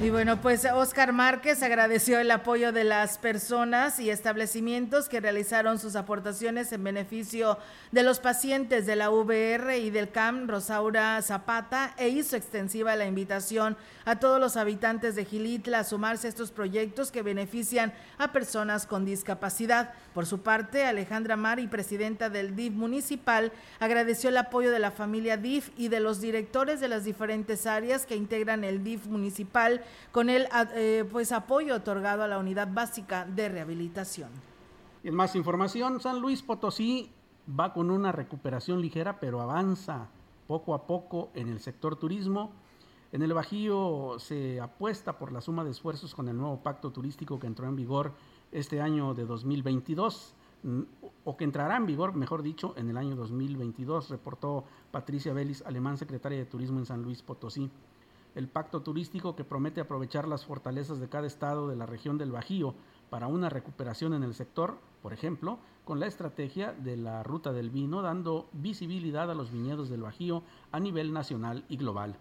Y 0.01 0.09
bueno, 0.09 0.41
pues 0.41 0.65
Oscar 0.65 1.13
Márquez 1.13 1.63
agradeció 1.63 2.19
el 2.19 2.29
apoyo 2.29 2.73
de 2.73 2.83
las 2.83 3.17
personas 3.17 3.99
y 3.99 4.09
establecimientos 4.09 5.07
que 5.07 5.21
realizaron 5.21 5.79
sus 5.79 5.95
aportaciones 5.95 6.71
en 6.73 6.83
beneficio 6.83 7.57
de 7.91 8.03
los 8.03 8.19
pacientes 8.19 8.85
de 8.85 8.97
la 8.97 9.09
VR 9.09 9.79
y 9.79 9.89
del 9.89 10.11
CAM 10.11 10.47
Rosaura 10.49 11.21
Zapata 11.21 11.95
e 11.97 12.09
hizo 12.09 12.35
extensiva 12.35 12.95
la 12.97 13.05
invitación 13.05 13.77
a 14.03 14.19
todos 14.19 14.39
los 14.39 14.57
habitantes 14.57 15.15
de 15.15 15.25
Gilitla 15.25 15.79
a 15.79 15.83
sumarse 15.85 16.27
a 16.27 16.29
estos 16.29 16.51
proyectos 16.51 17.09
que 17.09 17.23
benefician 17.23 17.93
a 18.17 18.33
personas 18.33 18.85
con 18.85 19.05
discapacidad. 19.05 19.93
Por 20.13 20.25
su 20.25 20.41
parte, 20.41 20.85
Alejandra 20.85 21.37
Mari, 21.37 21.67
presidenta 21.67 22.29
del 22.29 22.55
DIF 22.55 22.73
municipal, 22.73 23.53
agradeció 23.79 24.29
el 24.29 24.37
apoyo 24.37 24.71
de 24.71 24.79
la 24.79 24.91
familia 24.91 25.37
DIF 25.37 25.69
y 25.77 25.87
de 25.87 26.01
los 26.01 26.19
directores 26.19 26.79
de 26.79 26.89
las 26.89 27.05
diferentes 27.05 27.65
áreas 27.65 28.05
que 28.05 28.15
integran 28.15 28.63
el 28.63 28.83
DIF 28.83 29.07
municipal 29.07 29.74
con 30.11 30.29
el 30.29 30.47
eh, 30.75 31.05
pues, 31.11 31.31
apoyo 31.31 31.75
otorgado 31.75 32.23
a 32.23 32.27
la 32.27 32.37
unidad 32.37 32.67
básica 32.71 33.25
de 33.25 33.49
rehabilitación. 33.49 34.29
En 35.03 35.13
más 35.13 35.35
información, 35.35 36.01
San 36.01 36.19
Luis 36.19 36.41
Potosí 36.41 37.11
va 37.47 37.73
con 37.73 37.91
una 37.91 38.11
recuperación 38.11 38.81
ligera, 38.81 39.19
pero 39.19 39.41
avanza 39.41 40.07
poco 40.47 40.73
a 40.73 40.87
poco 40.87 41.29
en 41.33 41.49
el 41.49 41.59
sector 41.59 41.95
turismo. 41.95 42.51
En 43.11 43.21
el 43.21 43.33
Bajío 43.33 44.17
se 44.19 44.59
apuesta 44.59 45.17
por 45.17 45.31
la 45.31 45.41
suma 45.41 45.63
de 45.63 45.71
esfuerzos 45.71 46.13
con 46.13 46.27
el 46.27 46.37
nuevo 46.37 46.61
pacto 46.61 46.91
turístico 46.91 47.39
que 47.39 47.47
entró 47.47 47.67
en 47.67 47.75
vigor 47.75 48.13
este 48.51 48.81
año 48.81 49.13
de 49.13 49.25
2022. 49.25 50.33
mm, 50.63 50.81
o 51.23 51.37
que 51.37 51.43
entrará 51.43 51.77
en 51.77 51.85
vigor, 51.85 52.15
mejor 52.15 52.41
dicho, 52.41 52.73
en 52.75 52.89
el 52.89 52.97
año 52.97 53.15
2022, 53.15 54.09
reportó 54.09 54.63
Patricia 54.91 55.33
Vélez, 55.33 55.61
alemán 55.65 55.97
secretaria 55.97 56.39
de 56.39 56.45
Turismo 56.45 56.79
en 56.79 56.85
San 56.85 57.03
Luis 57.03 57.21
Potosí. 57.21 57.69
El 58.35 58.49
pacto 58.49 58.81
turístico 58.81 59.35
que 59.35 59.43
promete 59.43 59.81
aprovechar 59.81 60.27
las 60.27 60.45
fortalezas 60.45 60.99
de 60.99 61.09
cada 61.09 61.25
estado 61.25 61.69
de 61.69 61.75
la 61.75 61.85
región 61.85 62.17
del 62.17 62.31
Bajío 62.31 62.75
para 63.09 63.27
una 63.27 63.49
recuperación 63.49 64.13
en 64.13 64.23
el 64.23 64.33
sector, 64.33 64.77
por 65.01 65.13
ejemplo, 65.13 65.57
con 65.85 65.99
la 65.99 66.07
estrategia 66.07 66.73
de 66.73 66.97
la 66.97 67.23
ruta 67.23 67.53
del 67.53 67.69
vino, 67.69 68.01
dando 68.01 68.49
visibilidad 68.51 69.31
a 69.31 69.35
los 69.35 69.51
viñedos 69.51 69.89
del 69.89 70.01
Bajío 70.01 70.43
a 70.71 70.79
nivel 70.79 71.13
nacional 71.13 71.63
y 71.69 71.77
global. 71.77 72.17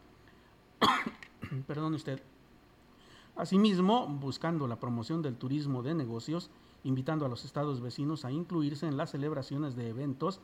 Perdón 1.67 1.95
usted. 1.95 2.23
Asimismo, 3.37 4.07
buscando 4.07 4.69
la 4.69 4.79
promoción 4.79 5.21
del 5.21 5.37
turismo 5.37 5.83
de 5.83 5.95
negocios, 5.95 6.51
invitando 6.85 7.27
a 7.27 7.29
los 7.29 7.45
estados 7.45 7.81
vecinos 7.81 8.25
a 8.25 8.31
incluirse 8.31 8.87
en 8.87 8.97
las 8.97 9.11
celebraciones 9.11 9.75
de 9.75 9.89
eventos 9.89 10.41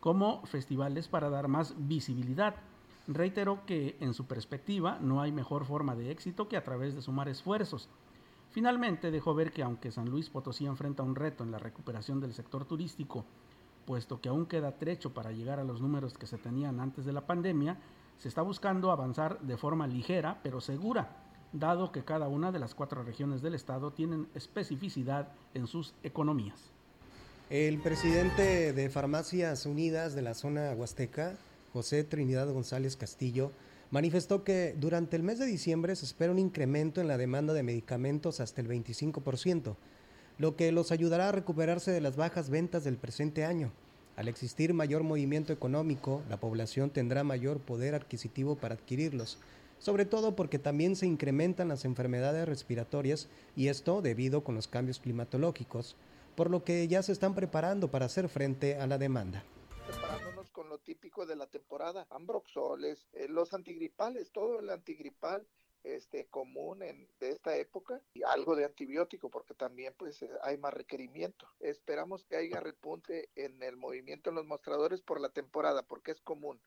como 0.00 0.44
festivales 0.44 1.08
para 1.08 1.30
dar 1.30 1.48
más 1.48 1.74
visibilidad. 1.78 2.56
Reitero 3.08 3.64
que 3.64 3.96
en 4.00 4.12
su 4.12 4.26
perspectiva 4.26 4.98
no 5.00 5.22
hay 5.22 5.32
mejor 5.32 5.64
forma 5.64 5.96
de 5.96 6.10
éxito 6.10 6.46
que 6.46 6.58
a 6.58 6.62
través 6.62 6.94
de 6.94 7.00
sumar 7.00 7.28
esfuerzos. 7.28 7.88
Finalmente 8.50 9.10
dejó 9.10 9.34
ver 9.34 9.50
que 9.50 9.62
aunque 9.62 9.90
San 9.90 10.10
Luis 10.10 10.28
Potosí 10.28 10.66
enfrenta 10.66 11.02
un 11.02 11.14
reto 11.14 11.42
en 11.42 11.50
la 11.50 11.58
recuperación 11.58 12.20
del 12.20 12.34
sector 12.34 12.66
turístico, 12.66 13.24
puesto 13.86 14.20
que 14.20 14.28
aún 14.28 14.44
queda 14.44 14.76
trecho 14.76 15.14
para 15.14 15.32
llegar 15.32 15.58
a 15.58 15.64
los 15.64 15.80
números 15.80 16.18
que 16.18 16.26
se 16.26 16.36
tenían 16.36 16.80
antes 16.80 17.06
de 17.06 17.12
la 17.14 17.26
pandemia, 17.26 17.78
se 18.18 18.28
está 18.28 18.42
buscando 18.42 18.90
avanzar 18.90 19.40
de 19.40 19.56
forma 19.56 19.86
ligera 19.86 20.40
pero 20.42 20.60
segura 20.60 21.24
dado 21.52 21.92
que 21.92 22.04
cada 22.04 22.28
una 22.28 22.52
de 22.52 22.58
las 22.58 22.74
cuatro 22.74 23.02
regiones 23.02 23.42
del 23.42 23.54
estado 23.54 23.92
tienen 23.92 24.28
especificidad 24.34 25.28
en 25.54 25.66
sus 25.66 25.94
economías. 26.02 26.70
El 27.50 27.78
presidente 27.78 28.72
de 28.74 28.90
Farmacias 28.90 29.64
Unidas 29.64 30.14
de 30.14 30.22
la 30.22 30.34
zona 30.34 30.72
huasteca, 30.76 31.38
José 31.72 32.04
Trinidad 32.04 32.52
González 32.52 32.96
Castillo, 32.96 33.52
manifestó 33.90 34.44
que 34.44 34.74
durante 34.78 35.16
el 35.16 35.22
mes 35.22 35.38
de 35.38 35.46
diciembre 35.46 35.96
se 35.96 36.04
espera 36.04 36.32
un 36.32 36.38
incremento 36.38 37.00
en 37.00 37.08
la 37.08 37.18
demanda 37.18 37.52
de 37.52 37.62
medicamentos 37.62 38.40
hasta 38.40 38.60
el 38.60 38.68
25%, 38.68 39.76
lo 40.38 40.56
que 40.56 40.72
los 40.72 40.92
ayudará 40.92 41.28
a 41.28 41.32
recuperarse 41.32 41.90
de 41.90 42.00
las 42.00 42.16
bajas 42.16 42.50
ventas 42.50 42.84
del 42.84 42.96
presente 42.96 43.44
año. 43.44 43.72
Al 44.16 44.28
existir 44.28 44.74
mayor 44.74 45.04
movimiento 45.04 45.52
económico, 45.52 46.22
la 46.28 46.38
población 46.40 46.90
tendrá 46.90 47.24
mayor 47.24 47.60
poder 47.60 47.94
adquisitivo 47.94 48.56
para 48.56 48.74
adquirirlos 48.74 49.38
sobre 49.78 50.04
todo 50.04 50.34
porque 50.34 50.58
también 50.58 50.96
se 50.96 51.06
incrementan 51.06 51.68
las 51.68 51.84
enfermedades 51.84 52.48
respiratorias 52.48 53.28
y 53.56 53.68
esto 53.68 54.02
debido 54.02 54.42
con 54.42 54.54
los 54.54 54.68
cambios 54.68 54.98
climatológicos, 54.98 55.96
por 56.34 56.50
lo 56.50 56.64
que 56.64 56.86
ya 56.88 57.02
se 57.02 57.12
están 57.12 57.34
preparando 57.34 57.90
para 57.90 58.06
hacer 58.06 58.28
frente 58.28 58.76
a 58.76 58.86
la 58.86 58.98
demanda 58.98 59.42
con 60.58 60.68
lo 60.68 60.78
típico 60.78 61.24
de 61.24 61.36
la 61.36 61.46
temporada, 61.46 62.08
ambroxoles, 62.10 63.06
eh, 63.12 63.28
los 63.28 63.54
antigripales, 63.54 64.32
todo 64.32 64.58
el 64.58 64.70
antigripal 64.70 65.46
este 65.84 66.26
común 66.26 66.82
en, 66.82 67.06
de 67.20 67.30
esta 67.30 67.56
época 67.56 68.02
y 68.12 68.24
algo 68.24 68.56
de 68.56 68.64
antibiótico 68.64 69.30
porque 69.30 69.54
también 69.54 69.94
pues 69.96 70.20
eh, 70.20 70.28
hay 70.42 70.58
más 70.58 70.74
requerimiento. 70.74 71.46
Esperamos 71.60 72.24
que 72.24 72.34
haya 72.34 72.58
repunte 72.58 73.28
en 73.36 73.62
el 73.62 73.76
movimiento 73.76 74.30
en 74.30 74.34
los 74.34 74.46
mostradores 74.46 75.00
por 75.00 75.20
la 75.20 75.28
temporada 75.28 75.82
porque 75.84 76.10
es 76.10 76.20
común 76.22 76.58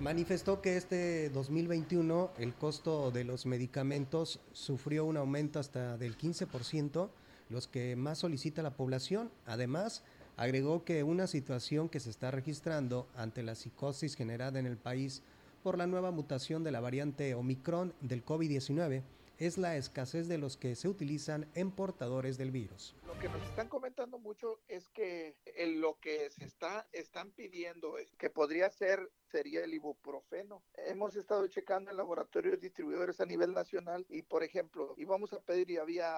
manifestó 0.00 0.62
que 0.62 0.78
este 0.78 1.28
2021 1.28 2.30
el 2.38 2.54
costo 2.54 3.10
de 3.10 3.24
los 3.24 3.44
medicamentos 3.44 4.40
sufrió 4.52 5.04
un 5.04 5.18
aumento 5.18 5.58
hasta 5.58 5.98
del 5.98 6.16
15%, 6.16 7.10
los 7.50 7.68
que 7.68 7.96
más 7.96 8.16
solicita 8.16 8.62
la 8.62 8.70
población. 8.70 9.30
Además, 9.44 10.02
agregó 10.40 10.84
que 10.84 11.02
una 11.02 11.26
situación 11.26 11.90
que 11.90 12.00
se 12.00 12.08
está 12.08 12.30
registrando 12.30 13.06
ante 13.14 13.42
la 13.42 13.54
psicosis 13.54 14.16
generada 14.16 14.58
en 14.58 14.64
el 14.64 14.78
país 14.78 15.22
por 15.62 15.76
la 15.76 15.86
nueva 15.86 16.12
mutación 16.12 16.64
de 16.64 16.70
la 16.70 16.80
variante 16.80 17.34
Omicron 17.34 17.92
del 18.00 18.24
COVID-19 18.24 19.02
es 19.36 19.58
la 19.58 19.76
escasez 19.76 20.28
de 20.28 20.38
los 20.38 20.56
que 20.56 20.76
se 20.76 20.88
utilizan 20.88 21.46
en 21.54 21.70
portadores 21.70 22.38
del 22.38 22.52
virus. 22.52 22.94
Lo 23.06 23.18
que 23.18 23.28
nos 23.28 23.42
están 23.42 23.68
comentando 23.68 24.18
mucho 24.18 24.60
es 24.66 24.88
que 24.88 25.36
lo 25.76 25.98
que 26.00 26.30
se 26.30 26.46
está 26.46 26.88
están 26.92 27.32
pidiendo 27.32 27.98
es 27.98 28.14
que 28.16 28.30
podría 28.30 28.70
ser 28.70 29.10
sería 29.30 29.62
el 29.62 29.74
ibuprofeno. 29.74 30.62
Hemos 30.86 31.16
estado 31.16 31.46
checando 31.48 31.90
en 31.90 31.98
laboratorios 31.98 32.58
distribuidores 32.60 33.20
a 33.20 33.26
nivel 33.26 33.52
nacional 33.52 34.06
y 34.08 34.22
por 34.22 34.42
ejemplo, 34.42 34.94
íbamos 34.96 35.34
a 35.34 35.40
pedir 35.40 35.70
y 35.70 35.76
había 35.76 36.14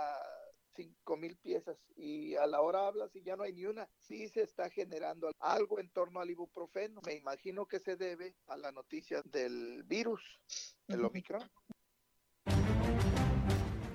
cinco 0.74 1.16
mil 1.16 1.36
piezas 1.36 1.78
y 1.96 2.34
a 2.36 2.46
la 2.46 2.60
hora 2.60 2.86
hablas 2.86 3.14
y 3.14 3.22
ya 3.22 3.36
no 3.36 3.44
hay 3.44 3.52
ni 3.52 3.64
una. 3.64 3.88
Sí 3.98 4.28
se 4.28 4.42
está 4.42 4.70
generando 4.70 5.30
algo 5.38 5.78
en 5.78 5.90
torno 5.90 6.20
al 6.20 6.30
ibuprofeno. 6.30 7.00
Me 7.06 7.14
imagino 7.14 7.66
que 7.66 7.78
se 7.78 7.96
debe 7.96 8.36
a 8.46 8.56
la 8.56 8.72
noticia 8.72 9.22
del 9.24 9.82
virus, 9.84 10.22
el 10.88 11.04
Omicron. 11.04 11.42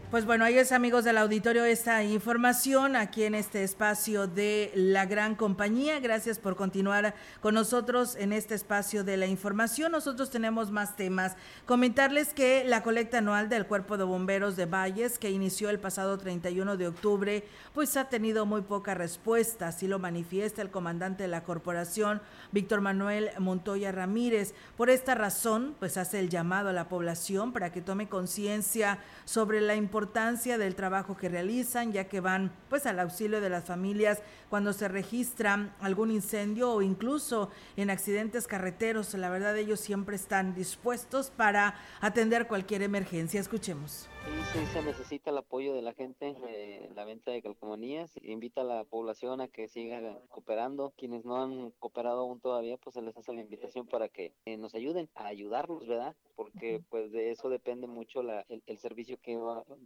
Pues 0.09 0.25
bueno, 0.25 0.45
ahí 0.45 0.57
es 0.57 0.71
amigos 0.71 1.03
del 1.03 1.17
auditorio 1.17 1.65
esta 1.65 2.01
información 2.01 2.95
aquí 2.95 3.25
en 3.25 3.35
este 3.35 3.65
espacio 3.65 4.25
de 4.25 4.71
la 4.73 5.05
gran 5.05 5.35
compañía. 5.35 5.99
Gracias 5.99 6.39
por 6.39 6.55
continuar 6.55 7.13
con 7.41 7.55
nosotros 7.55 8.15
en 8.15 8.31
este 8.31 8.55
espacio 8.55 9.03
de 9.03 9.17
la 9.17 9.27
información. 9.27 9.91
Nosotros 9.91 10.29
tenemos 10.29 10.71
más 10.71 10.95
temas. 10.95 11.35
Comentarles 11.65 12.33
que 12.33 12.63
la 12.63 12.83
colecta 12.83 13.17
anual 13.17 13.49
del 13.49 13.67
Cuerpo 13.67 13.97
de 13.97 14.05
Bomberos 14.05 14.55
de 14.55 14.65
Valles, 14.65 15.19
que 15.19 15.29
inició 15.29 15.69
el 15.69 15.77
pasado 15.77 16.17
31 16.17 16.77
de 16.77 16.87
octubre, 16.87 17.43
pues 17.73 17.97
ha 17.97 18.07
tenido 18.07 18.45
muy 18.45 18.61
poca 18.61 18.93
respuesta. 18.93 19.67
Así 19.67 19.87
lo 19.89 19.99
manifiesta 19.99 20.61
el 20.61 20.71
comandante 20.71 21.23
de 21.23 21.29
la 21.29 21.43
corporación, 21.43 22.21
Víctor 22.53 22.79
Manuel 22.79 23.31
Montoya 23.39 23.91
Ramírez. 23.91 24.53
Por 24.77 24.89
esta 24.89 25.15
razón, 25.15 25.75
pues 25.79 25.97
hace 25.97 26.19
el 26.19 26.29
llamado 26.29 26.69
a 26.69 26.73
la 26.73 26.87
población 26.87 27.51
para 27.51 27.73
que 27.73 27.81
tome 27.81 28.07
conciencia 28.07 28.99
sobre 29.25 29.59
la 29.59 29.75
importancia 29.75 29.96
importancia 29.97 30.59
del 30.59 30.75
trabajo 30.75 31.17
que 31.17 31.27
realizan, 31.27 31.91
ya 31.91 32.03
que 32.03 32.19
van 32.19 32.51
pues 32.69 32.85
al 32.85 32.99
auxilio 32.99 33.41
de 33.41 33.49
las 33.49 33.65
familias 33.65 34.21
cuando 34.47 34.71
se 34.71 34.87
registra 34.87 35.73
algún 35.81 36.11
incendio 36.11 36.69
o 36.71 36.83
incluso 36.83 37.49
en 37.77 37.89
accidentes 37.89 38.45
carreteros. 38.45 39.15
La 39.15 39.31
verdad 39.31 39.57
ellos 39.57 39.79
siempre 39.79 40.15
están 40.15 40.53
dispuestos 40.53 41.31
para 41.31 41.73
atender 41.99 42.47
cualquier 42.47 42.83
emergencia. 42.83 43.41
Escuchemos. 43.41 44.07
Sí, 44.53 44.65
se 44.67 44.81
necesita 44.81 45.29
el 45.31 45.37
apoyo 45.37 45.73
de 45.73 45.81
la 45.81 45.93
gente, 45.93 46.35
eh, 46.47 46.89
la 46.95 47.05
venta 47.05 47.31
de 47.31 47.41
calcomanías. 47.41 48.11
Invita 48.23 48.61
a 48.61 48.63
la 48.63 48.83
población 48.85 49.41
a 49.41 49.47
que 49.47 49.67
siga 49.67 50.19
cooperando. 50.29 50.93
Quienes 50.97 51.25
no 51.25 51.41
han 51.41 51.71
cooperado 51.79 52.21
aún 52.21 52.39
todavía, 52.39 52.77
pues 52.77 52.93
se 52.93 53.01
les 53.01 53.15
hace 53.17 53.33
la 53.33 53.41
invitación 53.41 53.87
para 53.87 54.09
que 54.09 54.33
eh, 54.45 54.57
nos 54.57 54.73
ayuden 54.73 55.09
a 55.15 55.27
ayudarnos, 55.27 55.85
¿verdad? 55.85 56.15
Porque 56.35 56.81
pues 56.89 57.11
de 57.11 57.31
eso 57.31 57.49
depende 57.49 57.87
mucho 57.87 58.23
la, 58.23 58.45
el, 58.47 58.77
servicio 58.77 59.17
que 59.21 59.37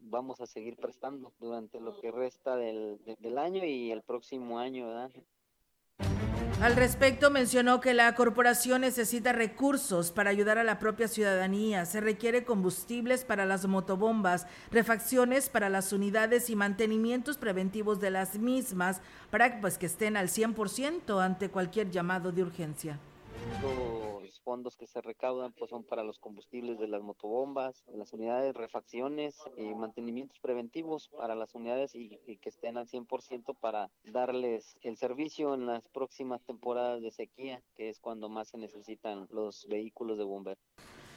vamos 0.04 0.42
a 0.42 0.46
seguir 0.46 0.76
prestando 0.78 1.34
durante 1.40 1.80
lo 1.80 2.00
que 2.00 2.12
resta 2.12 2.56
del, 2.56 3.00
del 3.20 3.38
año 3.38 3.66
y 3.66 3.92
el 3.92 4.04
próximo 4.04 4.60
año, 4.60 4.88
¿verdad? 4.88 5.12
Al 6.62 6.76
respecto, 6.76 7.32
mencionó 7.32 7.82
que 7.82 7.96
la 7.96 8.14
corporación 8.14 8.82
necesita 8.82 9.34
recursos 9.34 10.12
para 10.12 10.30
ayudar 10.30 10.60
a 10.60 10.64
la 10.64 10.78
propia 10.78 11.08
ciudadanía. 11.08 11.88
Se 11.88 12.02
requiere 12.02 12.46
combustibles 12.46 13.26
para 13.26 13.48
las 13.48 13.66
motobombas, 13.66 14.46
refacciones 14.70 15.50
para 15.50 15.70
las 15.70 15.92
unidades 15.92 16.52
y 16.52 16.56
mantenimientos 16.56 17.38
preventivos 17.38 18.00
de 18.00 18.12
las 18.12 18.38
mismas 18.38 19.02
para 19.32 19.60
pues, 19.60 19.80
que 19.80 19.88
estén 19.88 20.16
al 20.16 20.28
100% 20.28 21.20
ante 21.20 21.50
cualquier 21.50 21.90
llamado 21.90 22.32
de 22.32 22.44
urgencia 22.44 23.00
fondos 24.42 24.76
que 24.76 24.88
se 24.88 25.02
recaudan 25.02 25.54
pues 25.54 25.70
son 25.70 25.84
para 25.84 26.04
los 26.04 26.20
combustibles 26.20 26.80
de 26.80 26.88
las 26.88 27.02
motobombas, 27.02 27.84
las 27.94 28.14
unidades, 28.14 28.56
refacciones 28.56 29.38
y 29.58 29.74
mantenimientos 29.74 30.40
preventivos 30.40 31.10
para 31.10 31.36
las 31.36 31.56
unidades 31.56 31.96
y, 31.96 32.20
y 32.26 32.38
que 32.38 32.50
estén 32.50 32.78
al 32.78 32.88
100% 32.88 33.56
para 33.60 33.90
darles 34.04 34.78
el 34.82 34.98
servicio 34.98 35.54
en 35.54 35.66
las 35.66 35.88
próximas 35.90 36.44
temporadas 36.44 37.02
de 37.02 37.12
sequía, 37.12 37.62
que 37.76 37.90
es 37.90 38.00
cuando 38.00 38.30
más 38.30 38.50
se 38.50 38.58
necesitan 38.58 39.28
los 39.32 39.68
vehículos 39.68 40.18
de 40.18 40.24
bomberos. 40.24 40.64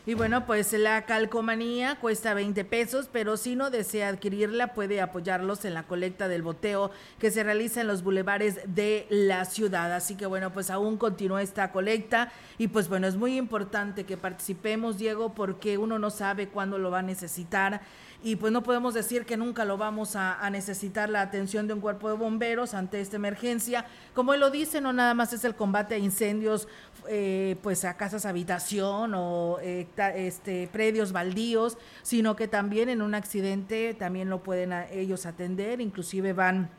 Y 0.06 0.12
bueno, 0.12 0.44
pues 0.44 0.70
la 0.74 1.06
calcomanía 1.06 1.96
cuesta 1.98 2.34
20 2.34 2.62
pesos, 2.66 3.08
pero 3.10 3.38
si 3.38 3.56
no 3.56 3.70
desea 3.70 4.08
adquirirla 4.08 4.74
puede 4.74 5.00
apoyarlos 5.00 5.64
en 5.64 5.72
la 5.72 5.84
colecta 5.84 6.28
del 6.28 6.42
boteo 6.42 6.90
que 7.18 7.30
se 7.30 7.42
realiza 7.42 7.80
en 7.80 7.86
los 7.86 8.02
bulevares 8.02 8.60
de 8.66 9.06
la 9.08 9.46
ciudad. 9.46 9.94
Así 9.94 10.14
que 10.14 10.26
bueno, 10.26 10.52
pues 10.52 10.68
aún 10.68 10.98
continúa 10.98 11.40
esta 11.40 11.72
colecta 11.72 12.30
y 12.58 12.68
pues 12.68 12.90
bueno, 12.90 13.06
es 13.06 13.16
muy 13.16 13.38
importante 13.38 14.04
que 14.04 14.18
participemos, 14.18 14.98
Diego, 14.98 15.32
porque 15.32 15.78
uno 15.78 15.98
no 15.98 16.10
sabe 16.10 16.48
cuándo 16.48 16.76
lo 16.76 16.90
va 16.90 16.98
a 16.98 17.02
necesitar 17.02 17.80
y 18.24 18.36
pues 18.36 18.54
no 18.54 18.62
podemos 18.62 18.94
decir 18.94 19.26
que 19.26 19.36
nunca 19.36 19.66
lo 19.66 19.76
vamos 19.76 20.16
a, 20.16 20.48
necesitar 20.48 21.10
la 21.10 21.20
atención 21.20 21.68
de 21.68 21.74
un 21.74 21.82
cuerpo 21.82 22.08
de 22.08 22.16
bomberos 22.16 22.72
ante 22.72 23.02
esta 23.02 23.16
emergencia. 23.16 23.84
Como 24.14 24.32
él 24.32 24.40
lo 24.40 24.50
dice, 24.50 24.80
no 24.80 24.94
nada 24.94 25.12
más 25.12 25.34
es 25.34 25.44
el 25.44 25.54
combate 25.54 25.96
a 25.96 25.98
incendios, 25.98 26.66
eh, 27.06 27.56
pues 27.62 27.84
a 27.84 27.98
casas 27.98 28.24
habitación 28.24 29.12
o 29.14 29.58
eh, 29.60 29.86
este, 30.16 30.70
predios 30.72 31.12
baldíos, 31.12 31.76
sino 32.02 32.34
que 32.34 32.48
también 32.48 32.88
en 32.88 33.02
un 33.02 33.14
accidente 33.14 33.92
también 33.92 34.30
lo 34.30 34.42
pueden 34.42 34.72
ellos 34.90 35.26
atender, 35.26 35.82
inclusive 35.82 36.32
van 36.32 36.70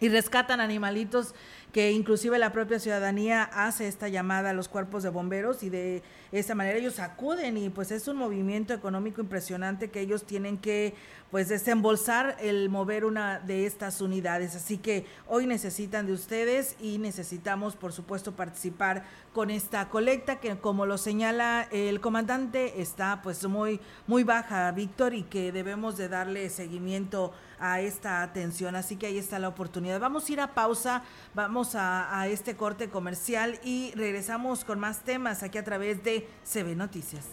y 0.00 0.08
rescatan 0.08 0.60
animalitos 0.60 1.34
que 1.72 1.92
inclusive 1.92 2.38
la 2.38 2.50
propia 2.52 2.80
ciudadanía 2.80 3.44
hace 3.44 3.86
esta 3.86 4.08
llamada 4.08 4.50
a 4.50 4.54
los 4.54 4.68
cuerpos 4.68 5.04
de 5.04 5.10
bomberos 5.10 5.62
y 5.62 5.68
de 5.68 6.02
esta 6.32 6.54
manera 6.54 6.78
ellos 6.78 7.00
acuden 7.00 7.56
y 7.56 7.70
pues 7.70 7.90
es 7.90 8.06
un 8.06 8.16
movimiento 8.16 8.72
económico 8.72 9.20
impresionante 9.20 9.90
que 9.90 10.00
ellos 10.00 10.24
tienen 10.24 10.58
que 10.58 10.94
pues 11.30 11.48
desembolsar 11.48 12.36
el 12.40 12.68
mover 12.68 13.04
una 13.04 13.38
de 13.38 13.66
estas 13.66 14.00
unidades. 14.00 14.54
Así 14.56 14.78
que 14.78 15.06
hoy 15.28 15.46
necesitan 15.46 16.06
de 16.06 16.12
ustedes 16.12 16.76
y 16.80 16.98
necesitamos 16.98 17.76
por 17.76 17.92
supuesto 17.92 18.32
participar 18.32 19.04
con 19.32 19.50
esta 19.50 19.88
colecta 19.88 20.40
que 20.40 20.56
como 20.58 20.86
lo 20.86 20.98
señala 20.98 21.68
el 21.70 22.00
comandante 22.00 22.80
está 22.80 23.22
pues 23.22 23.44
muy 23.46 23.80
muy 24.06 24.24
baja, 24.24 24.70
Víctor, 24.72 25.14
y 25.14 25.22
que 25.24 25.52
debemos 25.52 25.96
de 25.96 26.08
darle 26.08 26.48
seguimiento 26.50 27.32
a 27.58 27.80
esta 27.80 28.22
atención. 28.22 28.74
Así 28.74 28.96
que 28.96 29.06
ahí 29.06 29.18
está 29.18 29.38
la 29.38 29.48
oportunidad. 29.48 30.00
Vamos 30.00 30.28
a 30.28 30.32
ir 30.32 30.40
a 30.40 30.54
pausa, 30.54 31.02
vamos 31.34 31.74
a, 31.74 32.20
a 32.20 32.28
este 32.28 32.56
corte 32.56 32.88
comercial 32.88 33.60
y 33.62 33.92
regresamos 33.94 34.64
con 34.64 34.80
más 34.80 35.00
temas 35.00 35.42
aquí 35.42 35.58
a 35.58 35.64
través 35.64 36.02
de 36.02 36.19
CB 36.44 36.76
Noticias. 36.76 37.26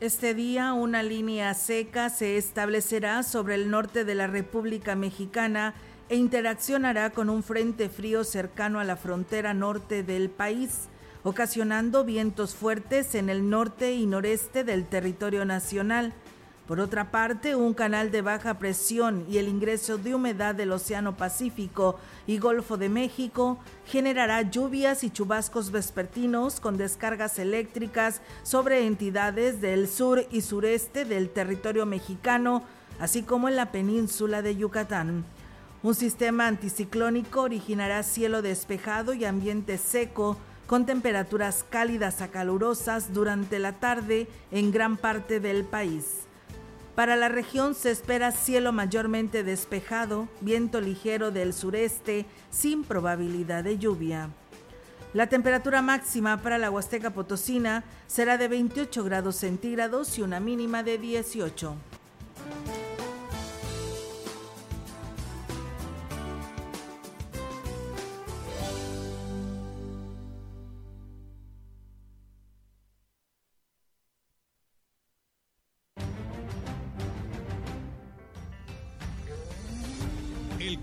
Este 0.00 0.32
día 0.32 0.74
una 0.74 1.02
línea 1.02 1.52
seca 1.54 2.08
se 2.08 2.36
establecerá 2.36 3.24
sobre 3.24 3.56
el 3.56 3.68
norte 3.68 4.04
de 4.04 4.14
la 4.14 4.28
República 4.28 4.94
Mexicana 4.94 5.74
e 6.08 6.16
interaccionará 6.16 7.10
con 7.10 7.28
un 7.28 7.42
frente 7.42 7.88
frío 7.88 8.24
cercano 8.24 8.80
a 8.80 8.84
la 8.84 8.96
frontera 8.96 9.54
norte 9.54 10.02
del 10.02 10.30
país, 10.30 10.88
ocasionando 11.22 12.04
vientos 12.04 12.54
fuertes 12.54 13.14
en 13.14 13.28
el 13.28 13.50
norte 13.50 13.92
y 13.92 14.06
noreste 14.06 14.64
del 14.64 14.86
territorio 14.86 15.44
nacional. 15.44 16.14
Por 16.66 16.80
otra 16.80 17.10
parte, 17.10 17.54
un 17.54 17.72
canal 17.72 18.10
de 18.10 18.20
baja 18.20 18.58
presión 18.58 19.24
y 19.26 19.38
el 19.38 19.48
ingreso 19.48 19.96
de 19.96 20.14
humedad 20.14 20.54
del 20.54 20.72
Océano 20.72 21.16
Pacífico 21.16 21.98
y 22.26 22.38
Golfo 22.38 22.76
de 22.76 22.90
México 22.90 23.58
generará 23.86 24.42
lluvias 24.42 25.02
y 25.02 25.10
chubascos 25.10 25.70
vespertinos 25.70 26.60
con 26.60 26.76
descargas 26.76 27.38
eléctricas 27.38 28.20
sobre 28.42 28.86
entidades 28.86 29.62
del 29.62 29.88
sur 29.88 30.26
y 30.30 30.42
sureste 30.42 31.06
del 31.06 31.30
territorio 31.30 31.86
mexicano, 31.86 32.62
así 33.00 33.22
como 33.22 33.48
en 33.48 33.56
la 33.56 33.72
península 33.72 34.42
de 34.42 34.56
Yucatán. 34.56 35.24
Un 35.82 35.94
sistema 35.94 36.48
anticiclónico 36.48 37.42
originará 37.42 38.02
cielo 38.02 38.42
despejado 38.42 39.14
y 39.14 39.24
ambiente 39.24 39.78
seco 39.78 40.36
con 40.66 40.86
temperaturas 40.86 41.64
cálidas 41.68 42.20
a 42.20 42.28
calurosas 42.28 43.14
durante 43.14 43.60
la 43.60 43.72
tarde 43.72 44.26
en 44.50 44.72
gran 44.72 44.96
parte 44.96 45.38
del 45.38 45.64
país. 45.64 46.26
Para 46.96 47.14
la 47.14 47.28
región 47.28 47.76
se 47.76 47.92
espera 47.92 48.32
cielo 48.32 48.72
mayormente 48.72 49.44
despejado, 49.44 50.28
viento 50.40 50.80
ligero 50.80 51.30
del 51.30 51.54
sureste, 51.54 52.26
sin 52.50 52.82
probabilidad 52.82 53.62
de 53.62 53.78
lluvia. 53.78 54.30
La 55.14 55.28
temperatura 55.28 55.80
máxima 55.80 56.42
para 56.42 56.58
la 56.58 56.72
Huasteca 56.72 57.10
Potosina 57.10 57.84
será 58.08 58.36
de 58.36 58.48
28 58.48 59.04
grados 59.04 59.36
centígrados 59.36 60.18
y 60.18 60.22
una 60.22 60.40
mínima 60.40 60.82
de 60.82 60.98
18. 60.98 61.76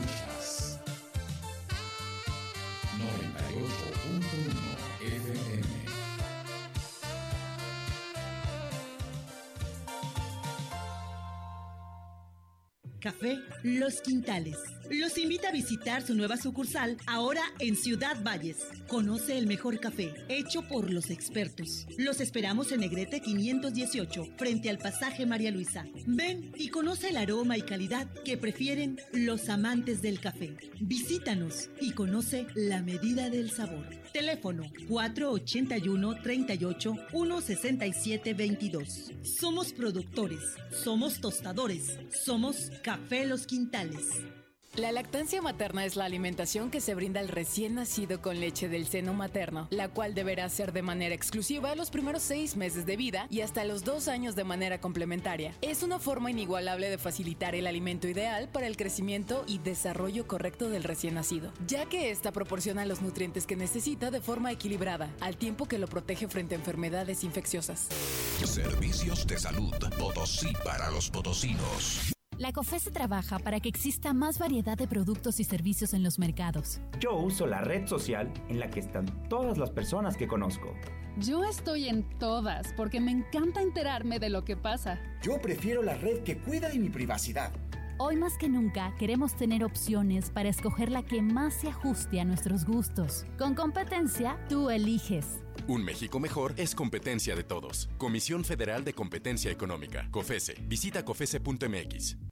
Yes. 0.00 0.81
Café 13.02 13.40
Los 13.64 14.00
Quintales 14.00 14.58
los 14.90 15.16
invita 15.16 15.48
a 15.48 15.52
visitar 15.52 16.02
su 16.02 16.14
nueva 16.14 16.36
sucursal 16.36 16.98
ahora 17.06 17.40
en 17.60 17.76
Ciudad 17.76 18.22
Valles. 18.22 18.58
Conoce 18.88 19.38
el 19.38 19.46
mejor 19.46 19.80
café, 19.80 20.12
hecho 20.28 20.68
por 20.68 20.92
los 20.92 21.08
expertos. 21.10 21.86
Los 21.96 22.20
esperamos 22.20 22.72
en 22.72 22.80
Negrete 22.80 23.20
518, 23.20 24.34
frente 24.36 24.68
al 24.68 24.78
pasaje 24.78 25.24
María 25.24 25.50
Luisa. 25.50 25.86
Ven 26.06 26.52
y 26.56 26.68
conoce 26.68 27.08
el 27.08 27.16
aroma 27.16 27.56
y 27.56 27.62
calidad 27.62 28.06
que 28.24 28.36
prefieren 28.36 29.00
los 29.12 29.48
amantes 29.48 30.02
del 30.02 30.20
café. 30.20 30.56
Visítanos 30.80 31.70
y 31.80 31.92
conoce 31.92 32.46
la 32.54 32.82
medida 32.82 33.30
del 33.30 33.50
sabor. 33.50 34.01
Teléfono 34.12 34.64
481 34.88 36.22
38 36.22 36.96
167 37.10 38.34
22. 38.34 39.12
Somos 39.22 39.72
productores, 39.72 40.56
somos 40.70 41.20
tostadores, 41.20 41.98
somos 42.10 42.70
Café 42.82 43.26
Los 43.26 43.46
Quintales. 43.46 44.22
La 44.76 44.90
lactancia 44.90 45.42
materna 45.42 45.84
es 45.84 45.96
la 45.96 46.06
alimentación 46.06 46.70
que 46.70 46.80
se 46.80 46.94
brinda 46.94 47.20
al 47.20 47.28
recién 47.28 47.74
nacido 47.74 48.22
con 48.22 48.40
leche 48.40 48.70
del 48.70 48.86
seno 48.86 49.12
materno, 49.12 49.68
la 49.68 49.90
cual 49.90 50.14
deberá 50.14 50.48
ser 50.48 50.72
de 50.72 50.80
manera 50.80 51.14
exclusiva 51.14 51.74
los 51.74 51.90
primeros 51.90 52.22
seis 52.22 52.56
meses 52.56 52.86
de 52.86 52.96
vida 52.96 53.26
y 53.28 53.42
hasta 53.42 53.66
los 53.66 53.84
dos 53.84 54.08
años 54.08 54.34
de 54.34 54.44
manera 54.44 54.80
complementaria. 54.80 55.54
Es 55.60 55.82
una 55.82 55.98
forma 55.98 56.30
inigualable 56.30 56.88
de 56.88 56.96
facilitar 56.96 57.54
el 57.54 57.66
alimento 57.66 58.08
ideal 58.08 58.48
para 58.48 58.66
el 58.66 58.78
crecimiento 58.78 59.44
y 59.46 59.58
desarrollo 59.58 60.26
correcto 60.26 60.70
del 60.70 60.84
recién 60.84 61.16
nacido, 61.16 61.52
ya 61.66 61.84
que 61.84 62.10
esta 62.10 62.32
proporciona 62.32 62.86
los 62.86 63.02
nutrientes 63.02 63.46
que 63.46 63.56
necesita 63.56 64.10
de 64.10 64.22
forma 64.22 64.52
equilibrada, 64.52 65.10
al 65.20 65.36
tiempo 65.36 65.66
que 65.66 65.76
lo 65.76 65.86
protege 65.86 66.28
frente 66.28 66.54
a 66.54 66.58
enfermedades 66.58 67.24
infecciosas. 67.24 67.88
Servicios 68.42 69.26
de 69.26 69.38
salud 69.38 69.74
Potosí 69.98 70.54
para 70.64 70.90
los 70.90 71.10
potosinos. 71.10 72.14
La 72.42 72.52
COFESE 72.52 72.90
trabaja 72.90 73.38
para 73.38 73.60
que 73.60 73.68
exista 73.68 74.12
más 74.12 74.40
variedad 74.40 74.76
de 74.76 74.88
productos 74.88 75.38
y 75.38 75.44
servicios 75.44 75.94
en 75.94 76.02
los 76.02 76.18
mercados. 76.18 76.80
Yo 76.98 77.14
uso 77.14 77.46
la 77.46 77.60
red 77.60 77.86
social 77.86 78.32
en 78.48 78.58
la 78.58 78.68
que 78.68 78.80
están 78.80 79.06
todas 79.28 79.58
las 79.58 79.70
personas 79.70 80.16
que 80.16 80.26
conozco. 80.26 80.74
Yo 81.18 81.44
estoy 81.44 81.86
en 81.86 82.02
todas 82.18 82.72
porque 82.76 83.00
me 83.00 83.12
encanta 83.12 83.62
enterarme 83.62 84.18
de 84.18 84.28
lo 84.28 84.44
que 84.44 84.56
pasa. 84.56 84.98
Yo 85.22 85.40
prefiero 85.40 85.84
la 85.84 85.94
red 85.94 86.24
que 86.24 86.36
cuida 86.38 86.68
de 86.68 86.80
mi 86.80 86.90
privacidad. 86.90 87.52
Hoy 87.98 88.16
más 88.16 88.36
que 88.36 88.48
nunca 88.48 88.92
queremos 88.98 89.36
tener 89.36 89.62
opciones 89.62 90.30
para 90.30 90.48
escoger 90.48 90.90
la 90.90 91.04
que 91.04 91.22
más 91.22 91.54
se 91.54 91.68
ajuste 91.68 92.20
a 92.20 92.24
nuestros 92.24 92.64
gustos. 92.64 93.24
Con 93.38 93.54
competencia, 93.54 94.36
tú 94.48 94.68
eliges. 94.68 95.44
Un 95.68 95.84
México 95.84 96.18
mejor 96.18 96.54
es 96.56 96.74
competencia 96.74 97.36
de 97.36 97.44
todos. 97.44 97.88
Comisión 97.98 98.44
Federal 98.44 98.82
de 98.82 98.94
Competencia 98.94 99.52
Económica. 99.52 100.08
COFESE. 100.10 100.56
Visita 100.66 101.04
COFESE.mx. 101.04 102.31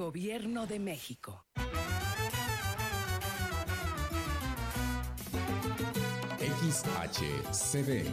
Gobierno 0.00 0.66
de 0.66 0.78
México. 0.78 1.44
XHCD, 6.38 8.08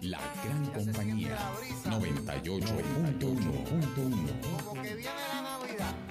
la 0.00 0.18
gran 0.42 0.66
compañía, 0.72 1.38
98.1.1. 1.84 4.64
Como 4.64 4.82
que 4.82 4.96
viene 4.96 5.28
la 5.32 5.42
Navidad. 5.42 6.07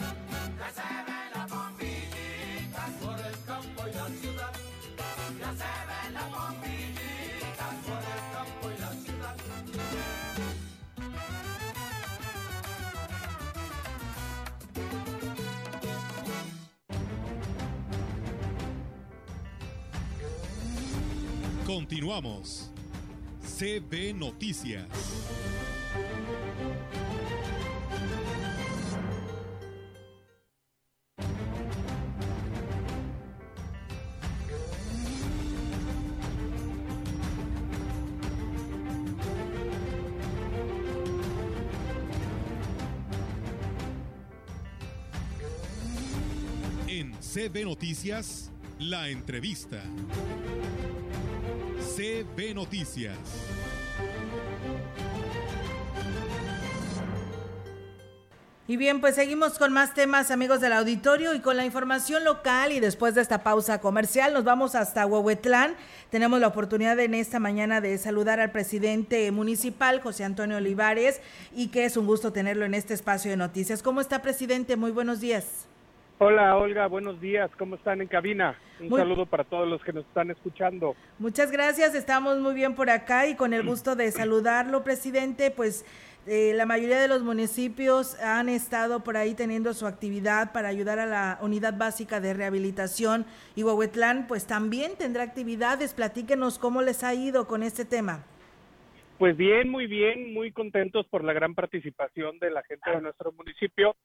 Continuamos. 21.78 22.72
CB 23.40 24.16
Noticias. 24.16 24.88
En 46.88 47.14
CB 47.22 47.66
Noticias, 47.66 48.50
la 48.80 49.10
entrevista. 49.10 49.84
CB 51.98 52.54
Noticias. 52.54 53.18
Y 58.68 58.78
bien, 58.78 59.02
pues 59.02 59.16
seguimos 59.16 59.58
con 59.58 59.74
más 59.74 59.96
temas, 59.96 60.30
amigos 60.30 60.62
del 60.62 60.74
auditorio, 60.74 61.34
y 61.34 61.40
con 61.40 61.58
la 61.58 61.66
información 61.66 62.24
local. 62.24 62.72
Y 62.72 62.80
después 62.80 63.16
de 63.16 63.22
esta 63.22 63.42
pausa 63.42 63.82
comercial, 63.82 64.32
nos 64.32 64.44
vamos 64.44 64.76
hasta 64.76 65.08
Huehuetlán. 65.08 65.76
Tenemos 66.12 66.40
la 66.40 66.50
oportunidad 66.50 67.00
en 67.00 67.16
esta 67.16 67.40
mañana 67.40 67.82
de 67.82 67.98
saludar 67.98 68.40
al 68.40 68.52
presidente 68.52 69.32
municipal, 69.32 70.00
José 70.00 70.24
Antonio 70.24 70.58
Olivares, 70.58 71.20
y 71.52 71.70
que 71.70 71.86
es 71.86 71.98
un 71.98 72.06
gusto 72.06 72.32
tenerlo 72.32 72.66
en 72.66 72.76
este 72.76 72.94
espacio 72.94 73.32
de 73.32 73.38
noticias. 73.38 73.82
¿Cómo 73.82 74.02
está, 74.02 74.22
presidente? 74.22 74.76
Muy 74.76 74.92
buenos 74.92 75.20
días. 75.20 75.66
Hola 76.20 76.58
Olga, 76.58 76.88
buenos 76.88 77.22
días, 77.22 77.52
¿cómo 77.60 77.76
están 77.76 78.02
en 78.02 78.08
cabina? 78.08 78.58
Un 78.80 78.90
Muy- 78.90 79.00
saludo 79.00 79.28
para 79.28 79.44
todos 79.44 79.68
los 79.68 79.84
que 79.84 79.94
nos 79.94 80.04
están 80.06 80.32
escuchando. 80.32 80.96
Muchas 81.20 81.52
gracias, 81.52 81.94
estamos 81.94 82.40
muy 82.40 82.56
bien 82.56 82.74
por 82.74 82.90
acá 82.90 83.28
y 83.28 83.36
con 83.36 83.54
el 83.54 83.64
gusto 83.64 83.96
de 83.96 84.12
saludarlo, 84.12 84.84
presidente. 84.84 85.52
Pues 85.52 85.86
eh, 86.26 86.54
la 86.56 86.66
mayoría 86.66 87.00
de 87.00 87.08
los 87.08 87.22
municipios 87.22 88.20
han 88.20 88.50
estado 88.50 89.04
por 89.04 89.16
ahí 89.16 89.36
teniendo 89.36 89.76
su 89.76 89.86
actividad 89.86 90.54
para 90.54 90.70
ayudar 90.70 90.98
a 90.98 91.06
la 91.06 91.38
unidad 91.42 91.78
básica 91.78 92.20
de 92.20 92.34
rehabilitación 92.34 93.28
y 93.56 93.62
Huehuetlán 93.62 94.26
pues 94.28 94.48
también 94.48 94.94
tendrá 94.98 95.22
actividades. 95.22 95.94
Platíquenos 95.94 96.58
cómo 96.58 96.82
les 96.82 97.04
ha 97.04 97.14
ido 97.14 97.46
con 97.48 97.62
este 97.62 97.86
tema. 97.86 98.24
Pues 99.20 99.38
bien, 99.38 99.70
muy 99.70 99.86
bien, 99.86 100.34
muy 100.34 100.52
contentos 100.52 101.06
por 101.08 101.24
la 101.24 101.34
gran 101.34 101.54
participación 101.54 102.40
de 102.40 102.50
la 102.50 102.64
gente 102.64 102.90
de 102.90 103.02
nuestro 103.02 103.32
municipio, 103.32 103.96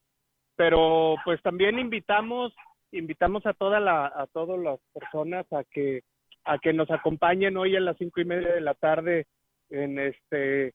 pero 0.57 1.17
pues 1.25 1.41
también 1.43 1.79
invitamos 1.79 2.53
invitamos 2.93 3.45
a 3.47 3.55
toda 3.55 3.81
la 3.81 4.07
a 4.07 4.27
todas 4.27 4.59
las 4.59 4.79
personas 4.93 5.51
a 5.53 5.65
que 5.65 6.03
a 6.45 6.59
que 6.59 6.73
nos 6.73 6.91
acompañen 6.91 7.57
hoy 7.57 7.77
a 7.77 7.81
las 7.81 7.97
cinco 7.97 8.21
y 8.21 8.25
media 8.25 8.53
de 8.53 8.61
la 8.61 8.75
tarde 8.75 9.27
en 9.71 9.99
este 9.99 10.75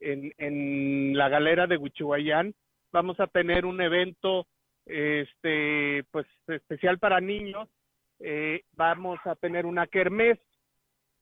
en, 0.00 0.32
en 0.38 1.16
la 1.16 1.28
galera 1.28 1.66
de 1.66 1.76
Huichihuayán. 1.76 2.54
Vamos 2.92 3.18
a 3.20 3.26
tener 3.26 3.66
un 3.66 3.80
evento 3.80 4.46
este 4.86 6.04
pues 6.10 6.26
especial 6.46 6.98
para 6.98 7.20
niños. 7.20 7.68
Eh, 8.20 8.62
vamos 8.72 9.18
a 9.24 9.34
tener 9.36 9.66
una 9.66 9.86
kermés. 9.86 10.38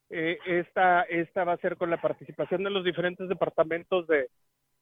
Eh, 0.09 0.39
esta, 0.47 1.03
esta 1.03 1.43
va 1.43 1.55
a 1.55 1.59
ser 1.59 1.77
con 1.77 1.91
la 1.91 2.01
participación 2.01 2.63
de 2.63 2.71
los 2.71 2.85
diferentes 2.85 3.29
departamentos 3.29 4.07
de, 4.07 4.29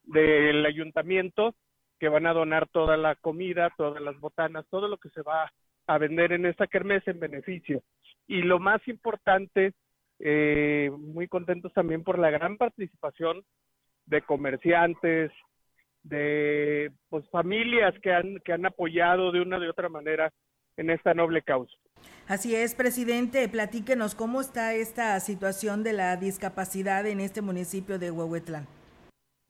del 0.03 0.67
ayuntamiento 0.67 1.55
que 1.98 2.09
van 2.09 2.26
a 2.26 2.33
donar 2.33 2.68
toda 2.68 2.96
la 2.96 3.14
comida, 3.14 3.70
todas 3.76 4.02
las 4.02 4.18
botanas, 4.20 4.66
todo 4.70 4.88
lo 4.88 4.98
que 4.98 5.11
se 5.11 5.22
va 5.22 5.52
a 5.87 5.98
vender 5.98 6.33
en 6.33 6.46
esta 6.46 6.66
kermés 6.66 7.07
en 7.07 7.20
beneficio. 7.20 7.83
Y 8.26 8.42
lo 8.42 8.59
más 8.59 8.87
importante, 8.88 9.72
eh, 10.18 10.90
muy 10.96 11.28
contentos 11.28 11.72
también 11.72 12.02
por 12.02 12.18
la 12.18 12.30
gran 12.30 12.57
participación 12.57 13.44
de 14.07 14.22
comerciantes, 14.22 15.30
de 16.02 16.92
pues 17.09 17.28
familias 17.30 17.94
que 18.02 18.12
han, 18.12 18.38
que 18.44 18.52
han 18.52 18.66
apoyado 18.66 19.33
de 19.33 19.40
una 19.40 19.59
de 19.59 19.68
otra 19.68 19.88
manera 19.88 20.33
en 20.76 20.90
esta 20.90 21.14
noble 21.14 21.42
causa. 21.42 21.74
Así 22.26 22.54
es, 22.54 22.74
presidente, 22.74 23.48
platíquenos 23.48 24.14
cómo 24.14 24.40
está 24.40 24.74
esta 24.74 25.18
situación 25.20 25.83
de 25.83 25.92
la 25.92 26.16
discapacidad 26.16 27.07
en 27.07 27.20
este 27.20 27.42
municipio 27.42 27.98
de 27.98 28.11
Huehuetlán. 28.11 28.66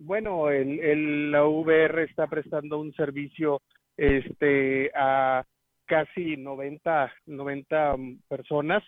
Bueno, 0.04 0.50
el, 0.50 1.30
la 1.30 1.46
VR 1.46 2.02
está 2.02 2.26
prestando 2.26 2.78
un 2.78 2.92
servicio 2.92 3.62
este 3.96 4.90
a 4.94 5.42
casi 5.86 6.36
90, 6.36 7.10
90 7.24 7.96
personas. 8.28 8.82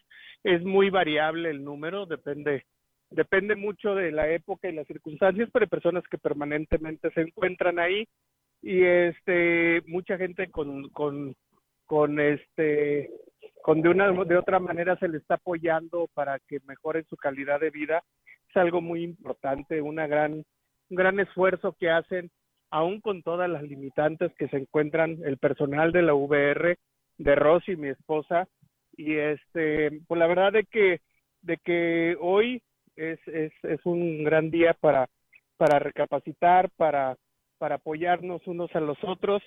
Es 0.45 0.63
muy 0.63 0.91
variable 0.91 1.49
el 1.49 1.65
número, 1.65 2.05
depende 2.05 2.65
depende 3.09 3.57
mucho 3.57 3.95
de 3.95 4.13
la 4.13 4.29
época 4.29 4.69
y 4.69 4.75
las 4.75 4.87
circunstancias, 4.87 5.49
pero 5.53 5.65
hay 5.65 5.71
personas 5.71 6.05
que 6.11 6.19
permanentemente 6.19 7.11
se 7.13 7.23
encuentran 7.23 7.79
ahí 7.79 8.07
y 8.61 8.83
este 8.83 9.81
mucha 9.87 10.19
gente 10.19 10.51
con 10.51 10.91
con 10.91 11.35
con 11.87 12.21
este 12.21 13.11
con 13.63 13.81
de 13.81 13.89
una 13.89 14.13
de 14.13 14.37
otra 14.37 14.59
manera 14.59 14.99
se 14.99 15.09
le 15.09 15.17
está 15.17 15.37
apoyando 15.37 16.11
para 16.13 16.41
que 16.41 16.61
mejore 16.67 17.05
su 17.05 17.17
calidad 17.17 17.61
de 17.61 17.71
vida 17.71 18.03
es 18.51 18.57
algo 18.57 18.83
muy 18.83 19.03
importante 19.03 19.81
una 19.81 20.07
gran 20.07 20.45
un 20.91 20.97
gran 20.97 21.21
esfuerzo 21.21 21.77
que 21.79 21.91
hacen 21.91 22.31
aún 22.71 23.01
con 23.01 23.23
todas 23.23 23.49
las 23.49 23.63
limitantes 23.63 24.33
que 24.39 24.49
se 24.49 24.57
encuentran 24.57 25.19
el 25.25 25.39
personal 25.39 25.93
de 25.93 26.03
la 26.03 26.15
VR 26.15 26.79
de 27.19 27.35
Rosy 27.35 27.77
mi 27.77 27.89
esposa 27.89 28.49
y 28.97 29.15
este 29.15 30.01
pues 30.07 30.19
la 30.19 30.27
verdad 30.27 30.53
de 30.53 30.65
que 30.65 31.01
de 31.43 31.59
que 31.59 32.17
hoy 32.21 32.63
es, 32.97 33.19
es, 33.29 33.53
es 33.63 33.81
un 33.85 34.25
gran 34.25 34.51
día 34.51 34.75
para 34.75 35.09
para 35.57 35.79
recapacitar 35.79 36.71
para 36.77 37.17
para 37.59 37.77
apoyarnos 37.77 38.47
unos 38.47 38.75
a 38.75 38.81
los 38.81 38.99
otros 39.03 39.43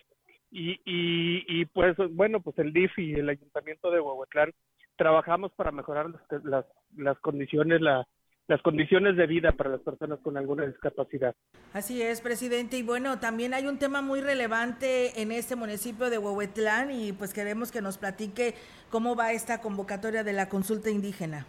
y, 0.52 0.72
y, 0.86 1.46
y 1.48 1.66
pues 1.66 1.96
bueno 2.12 2.40
pues 2.42 2.58
el 2.58 2.74
DIF 2.74 2.98
y 2.98 3.14
el 3.14 3.30
ayuntamiento 3.30 3.92
de 3.92 4.00
Huehuetlán 4.00 4.52
trabajamos 4.96 5.52
para 5.54 5.72
mejorar 5.72 6.10
las, 6.10 6.44
las, 6.44 6.66
las 6.96 7.20
condiciones 7.20 7.82
la, 7.82 8.08
las 8.50 8.62
condiciones 8.64 9.16
de 9.16 9.28
vida 9.28 9.52
para 9.52 9.70
las 9.70 9.82
personas 9.82 10.20
con 10.22 10.36
alguna 10.36 10.66
discapacidad 10.66 11.36
Así 11.72 12.02
es, 12.02 12.20
presidente. 12.20 12.78
Y 12.78 12.84
bueno, 12.84 13.20
también 13.20 13.54
hay 13.54 13.68
un 13.68 13.78
tema 13.78 14.02
muy 14.02 14.22
relevante 14.22 15.22
en 15.22 15.32
este 15.32 15.56
municipio 15.56 16.10
de 16.10 16.18
Huehuetlán 16.18 16.90
y 16.90 17.14
pues 17.14 17.32
queremos 17.32 17.72
que 17.72 17.82
nos 17.82 18.00
platique 18.00 18.56
cómo 18.90 19.16
va 19.16 19.34
esta 19.34 19.62
convocatoria 19.62 20.24
de 20.24 20.34
la 20.34 20.50
consulta 20.50 20.90
indígena. 20.90 21.46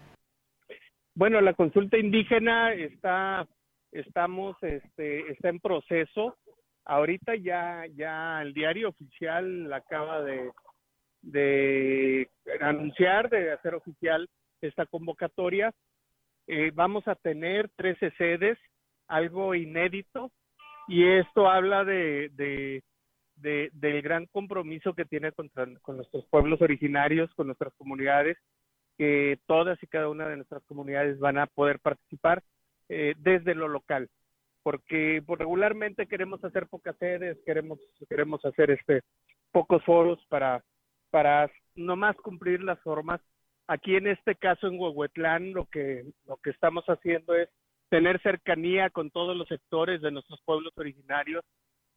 Bueno, 1.14 1.40
la 1.40 1.54
consulta 1.54 1.96
indígena 1.96 2.74
está, 2.74 3.48
estamos, 3.92 4.56
este, 4.60 5.32
está 5.32 5.48
en 5.48 5.58
proceso. 5.58 6.36
Ahorita 6.84 7.34
ya, 7.34 7.84
ya 7.96 8.42
el 8.42 8.52
diario 8.52 8.90
oficial 8.90 9.72
acaba 9.72 10.20
de, 10.20 10.50
de 11.22 12.28
anunciar, 12.60 13.30
de 13.30 13.52
hacer 13.52 13.74
oficial 13.74 14.28
esta 14.60 14.84
convocatoria. 14.84 15.72
Eh, 16.52 16.72
vamos 16.74 17.06
a 17.06 17.14
tener 17.14 17.68
13 17.76 18.10
sedes, 18.18 18.58
algo 19.06 19.54
inédito, 19.54 20.32
y 20.88 21.06
esto 21.06 21.48
habla 21.48 21.84
de, 21.84 22.30
de, 22.34 22.82
de- 23.36 23.70
del 23.72 24.02
gran 24.02 24.26
compromiso 24.26 24.94
que 24.94 25.04
tiene 25.04 25.30
con 25.30 25.96
nuestros 25.96 26.24
pueblos 26.26 26.60
originarios, 26.60 27.32
con 27.34 27.46
nuestras 27.46 27.72
comunidades, 27.74 28.36
que 28.98 29.38
todas 29.46 29.80
y 29.80 29.86
cada 29.86 30.08
una 30.08 30.28
de 30.28 30.36
nuestras 30.36 30.64
comunidades 30.64 31.20
van 31.20 31.38
a 31.38 31.46
poder 31.46 31.78
participar 31.78 32.42
eh, 32.88 33.14
desde 33.18 33.54
lo 33.54 33.68
local, 33.68 34.08
porque 34.64 35.22
pues, 35.24 35.38
regularmente 35.38 36.08
queremos 36.08 36.42
hacer 36.44 36.66
pocas 36.66 36.96
sedes, 36.98 37.38
queremos 37.46 37.78
queremos 38.08 38.44
hacer 38.44 38.72
este 38.72 39.02
pocos 39.52 39.84
foros 39.84 40.18
para 40.28 40.64
para 41.10 41.48
nomás 41.76 42.16
cumplir 42.16 42.60
las 42.62 42.80
formas. 42.80 43.20
Aquí 43.70 43.94
en 43.94 44.08
este 44.08 44.34
caso 44.34 44.66
en 44.66 44.80
Huehuetlán 44.80 45.52
lo 45.52 45.66
que 45.66 46.04
lo 46.26 46.38
que 46.38 46.50
estamos 46.50 46.84
haciendo 46.86 47.36
es 47.36 47.48
tener 47.88 48.20
cercanía 48.20 48.90
con 48.90 49.12
todos 49.12 49.36
los 49.36 49.46
sectores 49.46 50.02
de 50.02 50.10
nuestros 50.10 50.40
pueblos 50.42 50.72
originarios, 50.76 51.44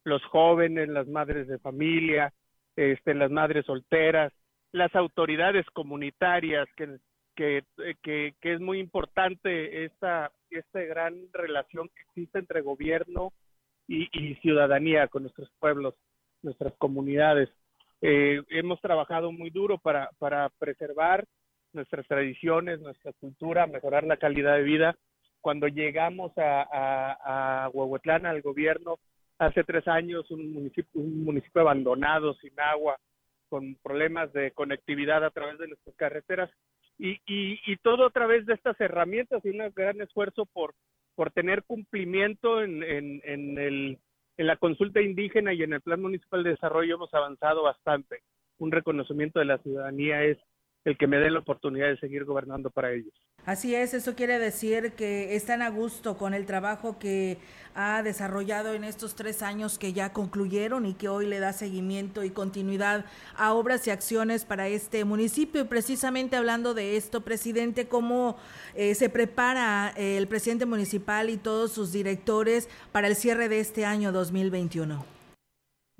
los 0.03 0.23
jóvenes, 0.25 0.87
las 0.87 1.07
madres 1.07 1.47
de 1.47 1.57
familia, 1.57 2.31
este, 2.75 3.15
las 3.15 3.31
madres 3.31 3.65
solteras, 3.65 4.31
las 4.71 4.93
autoridades 4.95 5.65
comunitarias, 5.73 6.67
que, 6.75 6.99
que, 7.35 7.63
que, 8.03 8.35
que 8.39 8.53
es 8.53 8.59
muy 8.59 8.77
importante 8.79 9.83
esta, 9.85 10.31
esta 10.51 10.79
gran 10.81 11.15
relación 11.33 11.89
que 11.89 12.01
existe 12.03 12.37
entre 12.37 12.61
gobierno 12.61 13.33
y, 13.87 14.09
y 14.11 14.35
ciudadanía 14.35 15.07
con 15.07 15.23
nuestros 15.23 15.49
pueblos, 15.59 15.95
nuestras 16.43 16.73
comunidades. 16.77 17.49
Eh, 18.03 18.43
hemos 18.49 18.79
trabajado 18.79 19.31
muy 19.31 19.49
duro 19.49 19.79
para, 19.79 20.11
para 20.19 20.49
preservar 20.59 21.25
nuestras 21.73 22.07
tradiciones, 22.07 22.79
nuestra 22.79 23.11
cultura, 23.13 23.67
mejorar 23.67 24.03
la 24.03 24.17
calidad 24.17 24.55
de 24.55 24.63
vida. 24.63 24.95
Cuando 25.41 25.67
llegamos 25.67 26.31
a, 26.37 26.61
a, 26.61 27.65
a 27.65 27.69
Huehuetlán, 27.69 28.25
al 28.25 28.41
gobierno, 28.41 28.97
hace 29.37 29.63
tres 29.63 29.87
años, 29.87 30.29
un 30.31 30.53
municipio, 30.53 31.01
un 31.01 31.23
municipio 31.23 31.61
abandonado, 31.61 32.33
sin 32.35 32.57
agua, 32.59 32.97
con 33.49 33.75
problemas 33.83 34.31
de 34.33 34.51
conectividad 34.51 35.23
a 35.23 35.31
través 35.31 35.57
de 35.59 35.67
nuestras 35.67 35.95
carreteras, 35.95 36.49
y, 36.97 37.13
y, 37.25 37.59
y 37.65 37.77
todo 37.77 38.05
a 38.05 38.11
través 38.11 38.45
de 38.45 38.53
estas 38.53 38.79
herramientas 38.79 39.43
y 39.43 39.49
un 39.49 39.71
gran 39.75 39.99
esfuerzo 40.01 40.45
por, 40.45 40.75
por 41.15 41.31
tener 41.31 41.63
cumplimiento 41.63 42.63
en, 42.63 42.83
en, 42.83 43.21
en 43.23 43.57
el 43.57 43.99
en 44.35 44.47
la 44.47 44.57
consulta 44.57 44.99
indígena 44.99 45.53
y 45.53 45.61
en 45.61 45.73
el 45.73 45.81
Plan 45.81 46.01
Municipal 46.01 46.43
de 46.43 46.51
Desarrollo 46.51 46.95
hemos 46.95 47.13
avanzado 47.13 47.61
bastante. 47.61 48.21
Un 48.57 48.71
reconocimiento 48.71 49.37
de 49.37 49.45
la 49.45 49.59
ciudadanía 49.59 50.23
es 50.23 50.39
el 50.85 50.97
que 50.97 51.07
me 51.07 51.17
dé 51.17 51.31
la 51.31 51.39
oportunidad 51.39 51.87
de 51.87 51.97
seguir 51.97 52.25
gobernando 52.25 52.69
para 52.69 52.91
ellos. 52.91 53.13
Así 53.45 53.75
es, 53.75 53.93
eso 53.93 54.15
quiere 54.15 54.39
decir 54.39 54.93
que 54.93 55.35
están 55.35 55.61
a 55.61 55.69
gusto 55.69 56.17
con 56.17 56.33
el 56.33 56.45
trabajo 56.45 56.97
que 56.97 57.37
ha 57.75 58.03
desarrollado 58.03 58.73
en 58.73 58.83
estos 58.83 59.15
tres 59.15 59.41
años 59.41 59.79
que 59.79 59.93
ya 59.93 60.13
concluyeron 60.13 60.85
y 60.85 60.93
que 60.93 61.09
hoy 61.09 61.27
le 61.27 61.39
da 61.39 61.51
seguimiento 61.51 62.23
y 62.23 62.29
continuidad 62.29 63.05
a 63.35 63.53
obras 63.53 63.85
y 63.87 63.91
acciones 63.91 64.45
para 64.45 64.67
este 64.67 65.03
municipio. 65.03 65.61
Y 65.61 65.65
precisamente 65.65 66.35
hablando 66.35 66.73
de 66.73 66.95
esto, 66.95 67.21
presidente, 67.21 67.87
¿cómo 67.87 68.37
eh, 68.75 68.95
se 68.95 69.09
prepara 69.09 69.93
el 69.97 70.27
presidente 70.27 70.65
municipal 70.65 71.29
y 71.29 71.37
todos 71.37 71.71
sus 71.73 71.91
directores 71.91 72.69
para 72.91 73.07
el 73.07 73.15
cierre 73.15 73.49
de 73.49 73.59
este 73.59 73.85
año 73.85 74.11
2021? 74.11 75.05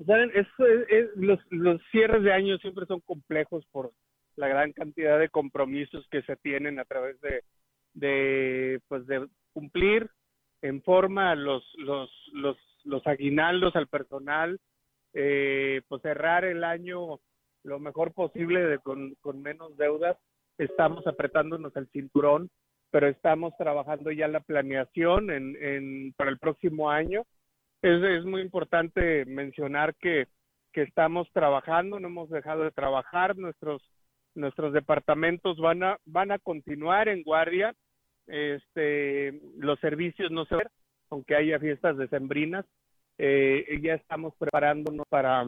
¿Saben? 0.06 0.30
Eso 0.34 0.66
es, 0.66 0.86
es, 0.88 1.10
los, 1.16 1.38
los 1.50 1.80
cierres 1.90 2.22
de 2.22 2.32
año 2.32 2.58
siempre 2.58 2.84
son 2.86 3.00
complejos 3.00 3.64
por 3.70 3.92
la 4.36 4.48
gran 4.48 4.72
cantidad 4.72 5.18
de 5.18 5.28
compromisos 5.28 6.06
que 6.10 6.22
se 6.22 6.36
tienen 6.36 6.78
a 6.78 6.84
través 6.84 7.20
de, 7.20 7.42
de 7.94 8.80
pues 8.88 9.06
de 9.06 9.26
cumplir 9.52 10.10
en 10.62 10.82
forma 10.82 11.34
los 11.34 11.64
los 11.78 12.10
los 12.32 12.56
los 12.84 13.06
aguinaldos 13.06 13.76
al 13.76 13.88
personal 13.88 14.58
eh, 15.12 15.82
pues 15.88 16.02
cerrar 16.02 16.44
el 16.44 16.64
año 16.64 17.20
lo 17.62 17.78
mejor 17.78 18.12
posible 18.12 18.60
de, 18.60 18.78
con, 18.78 19.14
con 19.22 19.40
menos 19.40 19.74
deudas. 19.78 20.18
Estamos 20.58 21.06
apretándonos 21.06 21.74
el 21.76 21.88
cinturón 21.88 22.50
pero 22.90 23.08
estamos 23.08 23.52
trabajando 23.56 24.12
ya 24.12 24.28
la 24.28 24.38
planeación 24.38 25.30
en, 25.32 25.56
en 25.60 26.12
para 26.16 26.30
el 26.30 26.38
próximo 26.38 26.90
año. 26.90 27.24
Es, 27.82 28.00
es 28.02 28.24
muy 28.24 28.40
importante 28.40 29.24
mencionar 29.24 29.96
que 29.96 30.28
que 30.74 30.82
estamos 30.82 31.30
trabajando 31.32 32.00
no 32.00 32.08
hemos 32.08 32.28
dejado 32.28 32.64
de 32.64 32.72
trabajar. 32.72 33.36
Nuestros 33.38 33.80
nuestros 34.34 34.72
departamentos 34.72 35.58
van 35.58 35.82
a 35.82 35.98
van 36.04 36.30
a 36.30 36.38
continuar 36.38 37.08
en 37.08 37.22
guardia 37.22 37.74
este 38.26 39.40
los 39.58 39.78
servicios 39.80 40.30
no 40.30 40.44
se 40.46 40.56
van 40.56 40.68
aunque 41.10 41.36
haya 41.36 41.58
fiestas 41.58 41.96
decembrinas 41.96 42.64
eh, 43.18 43.78
ya 43.82 43.94
estamos 43.94 44.34
preparándonos 44.36 45.06
para 45.08 45.46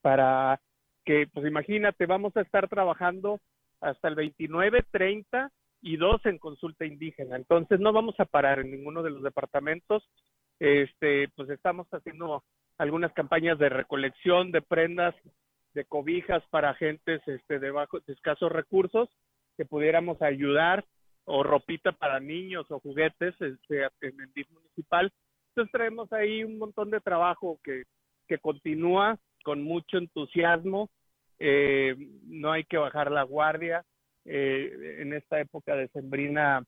para 0.00 0.60
que 1.04 1.26
pues 1.32 1.46
imagínate 1.46 2.06
vamos 2.06 2.36
a 2.36 2.42
estar 2.42 2.68
trabajando 2.68 3.40
hasta 3.80 4.08
el 4.08 4.14
29 4.14 4.84
30 4.90 5.50
y 5.80 5.96
dos 5.96 6.20
en 6.26 6.38
consulta 6.38 6.84
indígena. 6.84 7.36
Entonces 7.36 7.80
no 7.80 7.92
vamos 7.92 8.14
a 8.18 8.24
parar 8.24 8.60
en 8.60 8.70
ninguno 8.70 9.02
de 9.02 9.10
los 9.10 9.22
departamentos. 9.22 10.08
Este 10.58 11.28
pues 11.36 11.48
estamos 11.50 11.86
haciendo 11.92 12.42
algunas 12.78 13.12
campañas 13.12 13.58
de 13.58 13.68
recolección 13.68 14.50
de 14.50 14.62
prendas 14.62 15.14
de 15.78 15.84
cobijas 15.84 16.42
para 16.50 16.74
gentes 16.74 17.22
este, 17.28 17.60
de, 17.60 17.70
bajo, 17.70 18.00
escasos 18.08 18.50
recursos 18.50 19.08
que 19.56 19.64
pudiéramos 19.64 20.20
ayudar 20.22 20.84
o 21.24 21.44
ropita 21.44 21.92
para 21.92 22.18
niños 22.18 22.68
o 22.70 22.80
juguetes 22.80 23.32
este, 23.40 23.84
en 24.00 24.20
el 24.20 24.46
municipal. 24.50 25.12
Entonces 25.50 25.70
traemos 25.70 26.12
ahí 26.12 26.42
un 26.42 26.58
montón 26.58 26.90
de 26.90 27.00
trabajo 27.00 27.60
que, 27.62 27.84
que 28.26 28.38
continúa 28.38 29.18
con 29.44 29.62
mucho 29.62 29.98
entusiasmo. 29.98 30.90
Eh, 31.38 31.94
no 32.24 32.50
hay 32.50 32.64
que 32.64 32.76
bajar 32.76 33.12
la 33.12 33.22
guardia. 33.22 33.84
Eh, 34.24 34.96
en 34.98 35.12
esta 35.12 35.38
época 35.38 35.76
de 35.76 35.86
sembrina, 35.88 36.64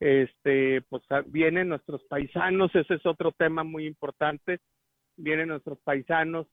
este, 0.00 0.80
pues 0.88 1.02
vienen 1.26 1.68
nuestros 1.68 2.02
paisanos, 2.04 2.74
ese 2.74 2.94
es 2.94 3.04
otro 3.04 3.30
tema 3.32 3.62
muy 3.62 3.86
importante. 3.86 4.58
Vienen 5.16 5.48
nuestros 5.48 5.78
paisanos 5.80 6.46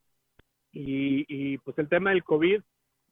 y, 0.71 1.25
y 1.27 1.57
pues 1.59 1.77
el 1.79 1.89
tema 1.89 2.11
del 2.11 2.23
COVID, 2.23 2.61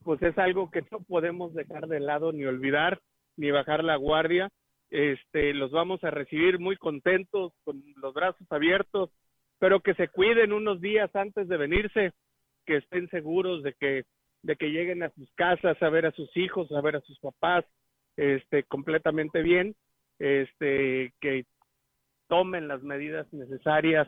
pues 0.03 0.21
es 0.21 0.37
algo 0.37 0.71
que 0.71 0.83
no 0.91 1.01
podemos 1.01 1.53
dejar 1.53 1.87
de 1.87 1.99
lado 1.99 2.31
ni 2.31 2.45
olvidar, 2.45 2.99
ni 3.35 3.51
bajar 3.51 3.83
la 3.83 3.95
guardia. 3.95 4.49
Este, 4.89 5.53
los 5.53 5.71
vamos 5.71 6.03
a 6.03 6.09
recibir 6.09 6.59
muy 6.59 6.75
contentos, 6.77 7.53
con 7.63 7.83
los 7.97 8.13
brazos 8.13 8.47
abiertos, 8.49 9.11
pero 9.59 9.81
que 9.81 9.93
se 9.95 10.07
cuiden 10.07 10.53
unos 10.53 10.81
días 10.81 11.13
antes 11.15 11.47
de 11.47 11.57
venirse, 11.57 12.11
que 12.65 12.77
estén 12.77 13.09
seguros 13.09 13.63
de 13.63 13.73
que 13.73 14.05
de 14.41 14.55
que 14.55 14.71
lleguen 14.71 15.03
a 15.03 15.09
sus 15.11 15.29
casas 15.33 15.81
a 15.81 15.89
ver 15.89 16.05
a 16.05 16.11
sus 16.11 16.35
hijos, 16.37 16.71
a 16.71 16.81
ver 16.81 16.95
a 16.95 17.01
sus 17.01 17.19
papás, 17.19 17.65
este, 18.15 18.63
completamente 18.63 19.41
bien, 19.41 19.75
este, 20.17 21.13
que 21.19 21.45
tomen 22.27 22.67
las 22.67 22.81
medidas 22.83 23.31
necesarias, 23.33 24.07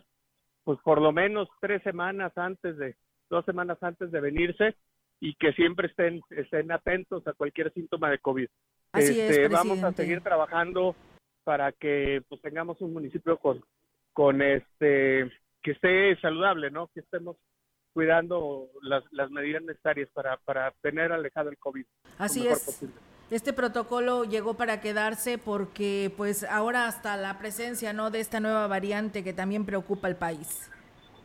pues 0.63 0.79
por 0.83 1.01
lo 1.01 1.11
menos 1.11 1.49
tres 1.59 1.81
semanas 1.83 2.31
antes 2.37 2.77
de, 2.77 2.95
dos 3.31 3.45
semanas 3.45 3.81
antes 3.81 4.11
de 4.11 4.21
venirse 4.21 4.75
y 5.19 5.33
que 5.35 5.53
siempre 5.53 5.87
estén, 5.87 6.21
estén 6.29 6.71
atentos 6.71 7.25
a 7.27 7.33
cualquier 7.33 7.73
síntoma 7.73 8.11
de 8.11 8.19
COVID. 8.19 8.47
Así 8.91 9.19
este, 9.19 9.45
es, 9.45 9.51
vamos 9.51 9.81
a 9.83 9.91
seguir 9.93 10.21
trabajando 10.21 10.95
para 11.43 11.71
que 11.71 12.21
pues 12.27 12.41
tengamos 12.41 12.81
un 12.81 12.93
municipio 12.93 13.37
con, 13.37 13.63
con 14.13 14.41
este 14.41 15.31
que 15.63 15.71
esté 15.71 16.19
saludable, 16.19 16.71
¿no? 16.71 16.87
Que 16.93 16.99
estemos 16.99 17.37
cuidando 17.93 18.67
las, 18.81 19.03
las 19.11 19.29
medidas 19.31 19.63
necesarias 19.63 20.09
para, 20.13 20.37
para 20.37 20.71
tener 20.81 21.11
alejado 21.11 21.49
el 21.49 21.57
COVID. 21.57 21.85
Así 22.17 22.47
es. 22.47 22.65
Posible. 22.65 22.95
Este 23.29 23.53
protocolo 23.53 24.25
llegó 24.25 24.55
para 24.55 24.81
quedarse 24.81 25.37
porque 25.37 26.11
pues 26.17 26.43
ahora 26.43 26.87
hasta 26.87 27.15
la 27.15 27.37
presencia, 27.37 27.93
¿no? 27.93 28.11
De 28.11 28.19
esta 28.19 28.41
nueva 28.41 28.67
variante 28.67 29.23
que 29.23 29.33
también 29.33 29.65
preocupa 29.65 30.07
al 30.07 30.17
país. 30.17 30.69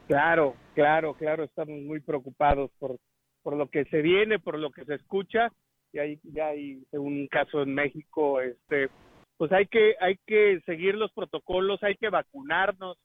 Claro, 0.06 0.54
claro, 0.76 1.14
claro, 1.14 1.42
estamos 1.42 1.80
muy 1.80 2.00
preocupados 2.00 2.70
por, 2.78 2.98
por 3.42 3.56
lo 3.56 3.70
que 3.70 3.86
se 3.86 4.02
viene, 4.02 4.38
por 4.38 4.58
lo 4.58 4.70
que 4.70 4.84
se 4.84 4.94
escucha, 4.94 5.50
y 5.90 5.98
hay, 5.98 6.20
ya 6.22 6.48
hay 6.48 6.84
un 6.92 7.26
caso 7.28 7.62
en 7.62 7.74
México, 7.74 8.42
este, 8.42 8.90
pues 9.38 9.50
hay 9.52 9.66
que, 9.68 9.96
hay 10.00 10.18
que 10.26 10.60
seguir 10.66 10.94
los 10.94 11.10
protocolos, 11.12 11.82
hay 11.82 11.96
que 11.96 12.10
vacunarnos, 12.10 12.98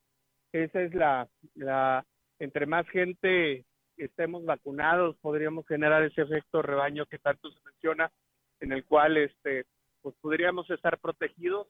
esa 0.52 0.82
es 0.82 0.94
la, 0.94 1.30
la, 1.56 2.06
entre 2.40 2.66
más 2.66 2.86
gente 2.90 3.64
estemos 3.96 4.44
vacunados, 4.44 5.16
podríamos 5.22 5.66
generar 5.66 6.04
ese 6.04 6.24
efecto 6.24 6.62
rebaño 6.62 7.06
que 7.06 7.20
tanto 7.20 7.50
se 7.52 7.60
menciona, 7.64 8.12
en 8.60 8.74
el 8.74 8.84
cual, 8.84 9.16
este, 9.16 9.64
pues 10.02 10.14
podríamos 10.20 10.70
estar 10.70 11.00
protegidos, 11.00 11.68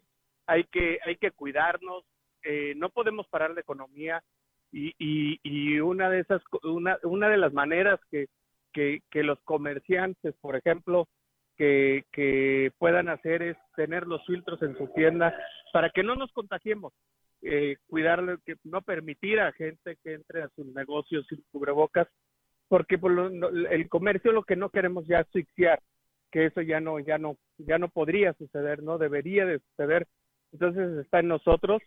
hay 0.47 0.63
que, 0.63 0.97
hay 1.05 1.17
que 1.17 1.29
cuidarnos, 1.29 2.05
eh, 2.43 2.73
no 2.75 2.89
podemos 2.89 3.27
parar 3.27 3.51
la 3.51 3.61
economía, 3.61 4.23
y, 4.71 4.93
y, 4.97 5.39
y 5.43 5.79
una 5.79 6.09
de 6.09 6.19
esas 6.19 6.41
una, 6.63 6.97
una 7.03 7.29
de 7.29 7.37
las 7.37 7.53
maneras 7.53 7.99
que, 8.09 8.27
que, 8.73 9.23
los 9.23 9.39
comerciantes 9.43 10.35
por 10.41 10.55
ejemplo 10.55 11.07
que, 11.57 12.05
que 12.11 12.71
puedan 12.77 13.09
hacer 13.09 13.41
es 13.41 13.57
tener 13.75 14.07
los 14.07 14.25
filtros 14.25 14.61
en 14.61 14.77
su 14.77 14.87
tienda 14.93 15.35
para 15.73 15.89
que 15.89 16.03
no 16.03 16.15
nos 16.15 16.31
contagiemos 16.31 16.93
eh, 17.41 17.77
cuidar 17.87 18.39
que 18.45 18.55
no 18.63 18.81
permitir 18.81 19.39
a 19.39 19.51
gente 19.51 19.97
que 20.03 20.13
entre 20.13 20.43
a 20.43 20.49
sus 20.55 20.65
negocios 20.67 21.25
sin 21.27 21.43
cubrebocas 21.51 22.07
porque 22.67 22.97
por 22.97 23.11
lo, 23.11 23.49
el 23.49 23.89
comercio 23.89 24.31
lo 24.31 24.43
que 24.43 24.55
no 24.55 24.69
queremos 24.69 25.05
ya 25.07 25.19
asfixiar 25.19 25.81
que 26.31 26.45
eso 26.45 26.61
ya 26.61 26.79
no, 26.79 26.99
ya 26.99 27.17
no, 27.17 27.37
ya 27.57 27.77
no 27.77 27.89
podría 27.89 28.33
suceder, 28.33 28.81
no 28.81 28.97
debería 28.97 29.45
de 29.45 29.59
suceder. 29.59 30.07
Entonces 30.53 30.97
está 31.05 31.19
en 31.19 31.27
nosotros. 31.27 31.81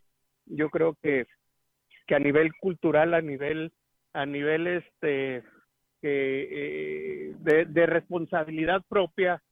Yo 0.46 0.70
creo 0.70 0.96
que, 1.02 1.26
que 2.06 2.14
a 2.14 2.18
nivel 2.18 2.52
cultural, 2.60 3.14
a 3.14 3.20
nivel, 3.20 3.72
a 4.12 4.26
nivel 4.26 4.66
este, 4.66 5.42
eh, 6.02 7.34
de, 7.38 7.64
de 7.64 7.86
responsabilidad 7.86 8.82
propia 8.88 9.42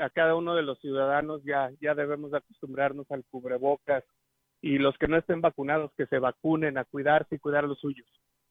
a 0.00 0.10
cada 0.10 0.34
uno 0.34 0.54
de 0.54 0.62
los 0.62 0.78
ciudadanos 0.80 1.42
ya, 1.44 1.70
ya 1.80 1.94
debemos 1.94 2.32
acostumbrarnos 2.32 3.10
al 3.10 3.24
cubrebocas 3.30 4.04
y 4.60 4.78
los 4.78 4.96
que 4.98 5.08
no 5.08 5.16
estén 5.16 5.40
vacunados 5.40 5.92
que 5.96 6.06
se 6.06 6.18
vacunen 6.18 6.78
a 6.78 6.84
cuidarse 6.84 7.36
y 7.36 7.38
cuidar 7.38 7.64
los 7.64 7.78
suyos. 7.80 8.06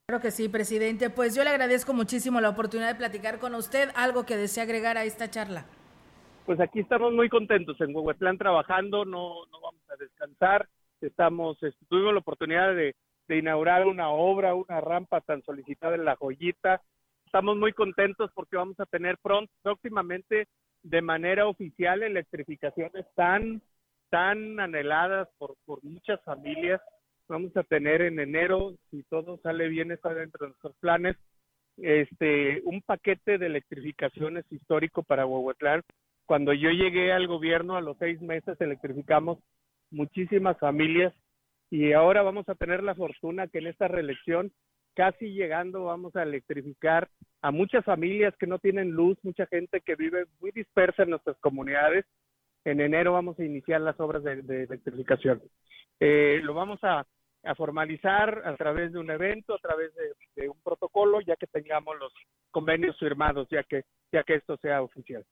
Claro 0.07 0.21
que 0.21 0.31
sí, 0.31 0.47
presidente. 0.47 1.09
Pues 1.09 1.35
yo 1.35 1.43
le 1.43 1.49
agradezco 1.49 1.93
muchísimo 1.93 2.39
la 2.39 2.49
oportunidad 2.49 2.89
de 2.93 2.95
platicar 2.95 3.39
con 3.39 3.55
usted. 3.55 3.89
¿Algo 3.95 4.25
que 4.25 4.37
desea 4.37 4.63
agregar 4.63 4.97
a 4.97 5.03
esta 5.03 5.29
charla? 5.29 5.65
Pues 6.45 6.61
aquí 6.61 6.79
estamos 6.79 7.13
muy 7.13 7.27
contentos 7.27 7.79
en 7.81 7.93
Huehuetlán 7.93 8.37
trabajando, 8.37 9.03
no, 9.03 9.45
no 9.51 9.61
vamos 9.61 9.81
a 9.89 9.97
descansar. 9.97 10.69
Estamos, 11.01 11.61
este, 11.61 11.85
tuvimos 11.89 12.13
la 12.13 12.19
oportunidad 12.19 12.73
de, 12.73 12.95
de 13.27 13.37
inaugurar 13.37 13.85
una 13.87 14.09
obra, 14.09 14.55
una 14.55 14.81
rampa 14.81 15.21
tan 15.21 15.41
solicitada 15.43 15.95
en 15.95 16.05
La 16.05 16.15
Joyita. 16.15 16.81
Estamos 17.25 17.57
muy 17.57 17.73
contentos 17.73 18.31
porque 18.33 18.55
vamos 18.55 18.79
a 18.79 18.85
tener 18.85 19.17
pronto, 19.17 19.51
próximamente 19.61 20.47
de 20.83 21.01
manera 21.01 21.47
oficial 21.47 22.03
electrificaciones 22.03 23.05
tan, 23.15 23.61
tan 24.09 24.59
anheladas 24.59 25.27
por, 25.37 25.55
por 25.65 25.83
muchas 25.83 26.21
familias. 26.23 26.81
Vamos 27.27 27.55
a 27.57 27.63
tener 27.63 28.01
en 28.01 28.19
enero, 28.19 28.75
si 28.89 29.03
todo 29.03 29.37
sale 29.43 29.67
bien, 29.67 29.91
está 29.91 30.13
dentro 30.13 30.45
de 30.45 30.51
nuestros 30.51 30.75
planes, 30.77 31.17
este, 31.75 32.61
un 32.63 32.81
paquete 32.81 33.37
de 33.37 33.47
electrificaciones 33.47 34.45
histórico 34.49 35.03
para 35.03 35.25
Huehuetlán. 35.25 35.81
Cuando 36.25 36.53
yo 36.53 36.69
llegué 36.69 37.11
al 37.11 37.27
gobierno, 37.27 37.75
a 37.75 37.81
los 37.81 37.97
seis 37.97 38.21
meses 38.21 38.59
electrificamos 38.61 39.39
muchísimas 39.91 40.57
familias 40.59 41.13
y 41.69 41.93
ahora 41.93 42.21
vamos 42.21 42.47
a 42.49 42.55
tener 42.55 42.83
la 42.83 42.95
fortuna 42.95 43.47
que 43.47 43.59
en 43.59 43.67
esta 43.67 43.87
reelección, 43.87 44.51
casi 44.95 45.33
llegando, 45.33 45.85
vamos 45.85 46.15
a 46.15 46.23
electrificar 46.23 47.09
a 47.41 47.51
muchas 47.51 47.83
familias 47.83 48.33
que 48.37 48.47
no 48.47 48.59
tienen 48.59 48.91
luz, 48.91 49.17
mucha 49.23 49.45
gente 49.47 49.81
que 49.81 49.95
vive 49.95 50.25
muy 50.39 50.51
dispersa 50.51 51.03
en 51.03 51.11
nuestras 51.11 51.37
comunidades. 51.39 52.05
En 52.65 52.81
enero 52.81 53.13
vamos 53.13 53.39
a 53.39 53.43
iniciar 53.43 53.81
las 53.81 53.99
obras 53.99 54.23
de, 54.23 54.63
electrificación. 54.63 55.41
Eh, 55.99 56.39
lo 56.43 56.53
vamos 56.53 56.79
a, 56.83 57.05
a, 57.43 57.55
formalizar 57.55 58.41
a 58.45 58.55
través 58.55 58.91
de 58.93 58.99
un 58.99 59.11
evento, 59.11 59.53
a 59.53 59.59
través 59.59 59.93
de, 59.95 60.13
de, 60.35 60.49
un 60.49 60.59
protocolo, 60.61 61.21
ya 61.21 61.35
que 61.35 61.47
tengamos 61.47 61.97
los 61.99 62.13
convenios 62.51 62.97
firmados, 62.97 63.47
ya 63.49 63.63
que, 63.63 63.83
ya 64.11 64.23
que 64.23 64.35
esto 64.35 64.57
sea 64.57 64.81
oficial. 64.81 65.25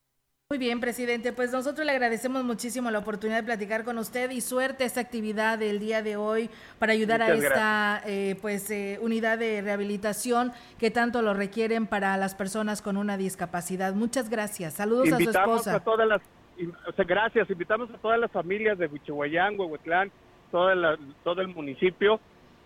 Muy 0.51 0.59
bien, 0.59 0.79
presidente. 0.79 1.33
Pues 1.33 1.51
nosotros 1.51 1.83
le 1.87 1.91
agradecemos 1.91 2.43
muchísimo 2.43 2.91
la 2.91 2.99
oportunidad 2.99 3.39
de 3.39 3.45
platicar 3.45 3.83
con 3.83 3.97
usted 3.97 4.29
y 4.29 4.41
suerte 4.41 4.83
a 4.83 4.85
esta 4.85 5.01
actividad 5.01 5.57
del 5.57 5.79
día 5.79 6.03
de 6.03 6.17
hoy 6.17 6.51
para 6.77 6.93
ayudar 6.93 7.19
Muchas 7.19 7.43
a 7.43 7.47
esta 7.47 8.01
eh, 8.05 8.35
pues 8.39 8.69
eh, 8.69 8.99
unidad 9.01 9.39
de 9.39 9.63
rehabilitación 9.63 10.51
que 10.77 10.91
tanto 10.91 11.23
lo 11.23 11.33
requieren 11.33 11.87
para 11.87 12.15
las 12.17 12.35
personas 12.35 12.83
con 12.83 12.95
una 12.95 13.17
discapacidad. 13.17 13.95
Muchas 13.95 14.29
gracias. 14.29 14.75
Saludos 14.75 15.07
Invitamos 15.07 15.35
a 15.35 15.41
su 15.45 15.49
esposa. 15.49 15.75
A 15.77 15.79
todas 15.79 16.07
las, 16.07 16.21
o 16.87 16.91
sea, 16.91 17.05
gracias. 17.05 17.49
Invitamos 17.49 17.89
a 17.89 17.97
todas 17.97 18.19
las 18.19 18.31
familias 18.31 18.77
de 18.77 18.85
Huichihuayán, 18.85 19.59
Huehuetlán, 19.59 20.11
toda 20.51 20.75
la, 20.75 20.95
todo 21.23 21.41
el 21.41 21.47
municipio, 21.47 22.19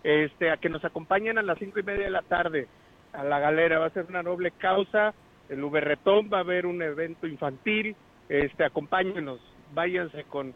este, 0.04 0.50
a 0.50 0.58
que 0.58 0.68
nos 0.68 0.84
acompañen 0.84 1.38
a 1.38 1.42
las 1.42 1.58
cinco 1.58 1.80
y 1.80 1.82
media 1.82 2.04
de 2.04 2.10
la 2.10 2.20
tarde 2.20 2.68
a 3.14 3.24
la 3.24 3.38
galera. 3.38 3.78
Va 3.78 3.86
a 3.86 3.90
ser 3.94 4.04
una 4.06 4.22
noble 4.22 4.50
causa 4.50 5.14
el 5.50 5.62
Uberretón 5.62 6.30
va 6.32 6.38
a 6.38 6.40
haber 6.40 6.64
un 6.64 6.80
evento 6.80 7.26
infantil, 7.26 7.96
este, 8.28 8.64
acompáñenos, 8.64 9.40
váyanse 9.74 10.24
con, 10.24 10.54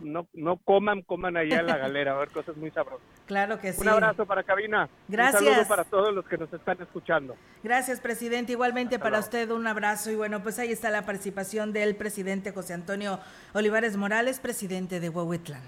no, 0.00 0.28
no 0.32 0.56
coman, 0.58 1.02
coman 1.02 1.36
allá 1.36 1.60
en 1.60 1.66
la 1.66 1.76
galera, 1.78 2.12
a 2.12 2.18
ver 2.18 2.30
cosas 2.30 2.56
muy 2.56 2.70
sabrosas. 2.70 3.06
Claro 3.26 3.58
que 3.58 3.72
sí. 3.72 3.80
Un 3.80 3.88
abrazo 3.88 4.24
para 4.24 4.44
Cabina. 4.44 4.88
Gracias. 5.08 5.42
Un 5.42 5.48
saludo 5.48 5.68
para 5.68 5.84
todos 5.84 6.14
los 6.14 6.24
que 6.26 6.38
nos 6.38 6.52
están 6.52 6.80
escuchando. 6.80 7.34
Gracias, 7.64 8.00
presidente. 8.00 8.52
Igualmente 8.52 8.94
Hasta 8.94 9.02
para 9.02 9.16
luego. 9.16 9.24
usted 9.26 9.50
un 9.50 9.66
abrazo. 9.66 10.12
Y 10.12 10.14
bueno, 10.14 10.44
pues 10.44 10.60
ahí 10.60 10.70
está 10.70 10.90
la 10.90 11.04
participación 11.04 11.72
del 11.72 11.96
presidente 11.96 12.52
José 12.52 12.74
Antonio 12.74 13.18
Olivares 13.52 13.96
Morales, 13.96 14.38
presidente 14.38 15.00
de 15.00 15.08
Huehuetlán. 15.08 15.62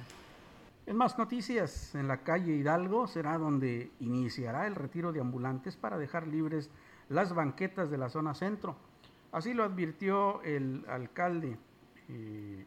En 0.86 0.96
más 0.96 1.18
noticias, 1.18 1.94
en 1.96 2.06
la 2.06 2.18
calle 2.18 2.52
Hidalgo 2.52 3.08
será 3.08 3.36
donde 3.38 3.90
iniciará 3.98 4.68
el 4.68 4.76
retiro 4.76 5.12
de 5.12 5.20
ambulantes 5.20 5.76
para 5.76 5.98
dejar 5.98 6.28
libres 6.28 6.70
las 7.08 7.34
banquetas 7.34 7.90
de 7.90 7.98
la 7.98 8.08
zona 8.08 8.34
centro. 8.34 8.76
Así 9.32 9.54
lo 9.54 9.64
advirtió 9.64 10.42
el 10.42 10.84
alcalde 10.88 11.58
eh, 12.08 12.66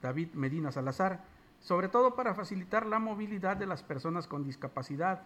David 0.00 0.32
Medina 0.34 0.72
Salazar, 0.72 1.24
sobre 1.60 1.88
todo 1.88 2.14
para 2.14 2.34
facilitar 2.34 2.86
la 2.86 2.98
movilidad 2.98 3.56
de 3.56 3.66
las 3.66 3.82
personas 3.82 4.26
con 4.26 4.42
discapacidad. 4.42 5.22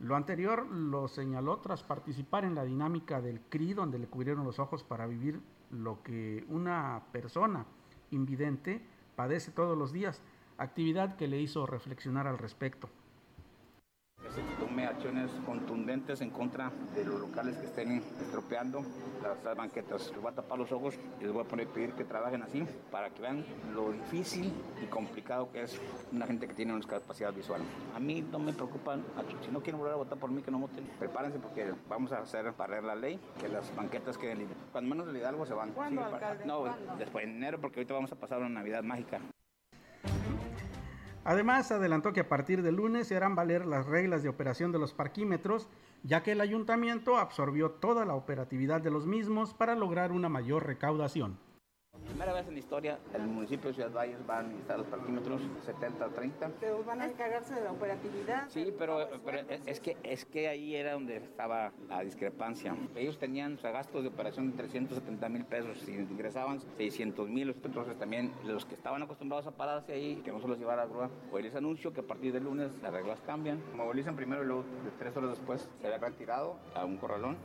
Lo 0.00 0.16
anterior 0.16 0.66
lo 0.66 1.06
señaló 1.08 1.58
tras 1.58 1.82
participar 1.82 2.44
en 2.44 2.54
la 2.54 2.64
dinámica 2.64 3.20
del 3.20 3.40
CRI, 3.40 3.74
donde 3.74 3.98
le 3.98 4.08
cubrieron 4.08 4.44
los 4.44 4.58
ojos 4.58 4.82
para 4.82 5.06
vivir 5.06 5.40
lo 5.70 6.02
que 6.02 6.44
una 6.48 7.02
persona 7.12 7.66
invidente 8.10 8.82
padece 9.14 9.52
todos 9.52 9.78
los 9.78 9.92
días, 9.92 10.22
actividad 10.58 11.16
que 11.16 11.28
le 11.28 11.40
hizo 11.40 11.66
reflexionar 11.66 12.26
al 12.26 12.38
respecto 12.38 12.88
se 14.34 14.42
tome 14.64 14.86
acciones 14.86 15.30
contundentes 15.44 16.20
en 16.20 16.30
contra 16.30 16.70
de 16.94 17.04
los 17.04 17.20
locales 17.20 17.56
que 17.56 17.66
estén 17.66 18.02
estropeando 18.20 18.82
las, 19.22 19.42
las, 19.44 19.56
banquetas. 19.56 20.10
Les 20.10 20.20
voy 20.20 20.32
a 20.32 20.34
tapar 20.34 20.58
los 20.58 20.72
ojos 20.72 20.94
y 21.20 21.24
les 21.24 21.32
voy 21.32 21.42
a 21.42 21.48
poner 21.48 21.66
pedir 21.68 21.92
que 21.92 22.04
trabajen 22.04 22.42
así 22.42 22.64
para 22.90 23.10
que 23.10 23.20
vean 23.22 23.44
lo 23.74 23.92
difícil 23.92 24.52
y 24.82 24.86
complicado 24.86 25.50
que 25.52 25.62
es 25.62 25.80
una 26.12 26.26
gente 26.26 26.48
que 26.48 26.54
tiene 26.54 26.72
una 26.72 26.80
discapacidad 26.80 27.32
visual. 27.32 27.60
A 27.94 28.00
mí 28.00 28.22
no 28.22 28.38
me 28.38 28.52
preocupan, 28.52 29.04
si 29.44 29.50
no 29.50 29.60
quieren 29.60 29.78
volver 29.78 29.94
a 29.94 29.96
votar 29.96 30.18
por 30.18 30.30
mí, 30.30 30.42
que 30.42 30.50
no 30.50 30.58
voten. 30.58 30.84
Prepárense 30.98 31.38
porque 31.38 31.72
vamos 31.88 32.12
a 32.12 32.18
hacer 32.18 32.52
barrer 32.52 32.84
la 32.84 32.94
ley, 32.94 33.20
que 33.40 33.48
las 33.48 33.74
banquetas 33.76 34.16
queden 34.16 34.38
libres. 34.38 34.56
Cuando 34.72 34.94
menos 34.94 35.08
el 35.08 35.16
Hidalgo 35.16 35.44
se 35.46 35.54
van. 35.54 35.72
¿Cuándo, 35.72 36.00
sí, 36.00 36.14
alcalde? 36.14 36.46
No, 36.46 36.60
¿Cuándo? 36.60 36.96
después 36.96 37.24
en 37.24 37.36
enero 37.36 37.60
porque 37.60 37.80
ahorita 37.80 37.94
vamos 37.94 38.12
a 38.12 38.16
pasar 38.16 38.38
una 38.38 38.48
Navidad 38.48 38.82
mágica. 38.82 39.20
Además, 41.24 41.70
adelantó 41.70 42.12
que 42.12 42.20
a 42.20 42.28
partir 42.28 42.62
de 42.62 42.72
lunes 42.72 43.06
se 43.06 43.16
harán 43.16 43.36
valer 43.36 43.64
las 43.64 43.86
reglas 43.86 44.22
de 44.22 44.28
operación 44.28 44.72
de 44.72 44.78
los 44.78 44.92
parquímetros, 44.92 45.68
ya 46.02 46.22
que 46.22 46.32
el 46.32 46.40
ayuntamiento 46.40 47.16
absorbió 47.16 47.70
toda 47.70 48.04
la 48.04 48.14
operatividad 48.14 48.80
de 48.80 48.90
los 48.90 49.06
mismos 49.06 49.54
para 49.54 49.76
lograr 49.76 50.10
una 50.10 50.28
mayor 50.28 50.66
recaudación. 50.66 51.38
Primera 52.12 52.34
vez 52.34 52.46
en 52.46 52.52
la 52.52 52.60
historia, 52.60 52.98
el 53.14 53.22
municipio 53.22 53.68
de 53.68 53.74
Ciudad 53.74 53.90
Valles 53.90 54.18
va 54.28 54.36
a 54.36 54.40
administrar 54.40 54.78
los 54.78 54.86
parquímetros 54.86 55.40
70-30. 55.66 56.52
Pero 56.60 56.84
van 56.84 57.00
a 57.00 57.06
encargarse 57.06 57.54
de 57.54 57.62
la 57.62 57.72
operatividad. 57.72 58.50
Sí, 58.50 58.70
pero, 58.78 59.08
pero, 59.24 59.38
es, 59.64 59.80
que, 59.80 59.96
es 60.02 60.26
que 60.26 60.46
ahí 60.46 60.76
era 60.76 60.92
donde 60.92 61.16
estaba 61.16 61.72
la 61.88 62.02
discrepancia. 62.02 62.76
Ellos 62.96 63.18
tenían 63.18 63.54
o 63.54 63.58
sea, 63.58 63.70
gastos 63.70 64.02
de 64.02 64.10
operación 64.10 64.50
de 64.50 64.58
370 64.58 65.26
mil 65.30 65.46
pesos 65.46 65.88
y 65.88 65.92
ingresaban 65.92 66.60
600 66.76 67.30
mil. 67.30 67.56
Entonces 67.64 67.98
también 67.98 68.30
los 68.44 68.66
que 68.66 68.74
estaban 68.74 69.02
acostumbrados 69.02 69.46
a 69.46 69.52
pararse 69.52 69.94
ahí, 69.94 70.16
que 70.16 70.32
no 70.32 70.38
se 70.38 70.48
los 70.48 70.58
llevara 70.58 70.82
a 70.82 70.86
grúa, 70.86 71.08
hoy 71.32 71.44
les 71.44 71.54
anuncio 71.54 71.94
que 71.94 72.00
a 72.00 72.06
partir 72.06 72.34
de 72.34 72.40
lunes 72.40 72.72
las 72.82 72.92
reglas 72.92 73.22
cambian. 73.22 73.58
Movilizan 73.74 74.16
primero 74.16 74.42
y 74.42 74.46
luego 74.46 74.64
tres 74.98 75.16
horas 75.16 75.30
después 75.30 75.66
se 75.80 75.86
ha 75.86 75.96
retirado 75.96 76.56
a 76.74 76.84
un 76.84 76.98
corralón. 76.98 77.38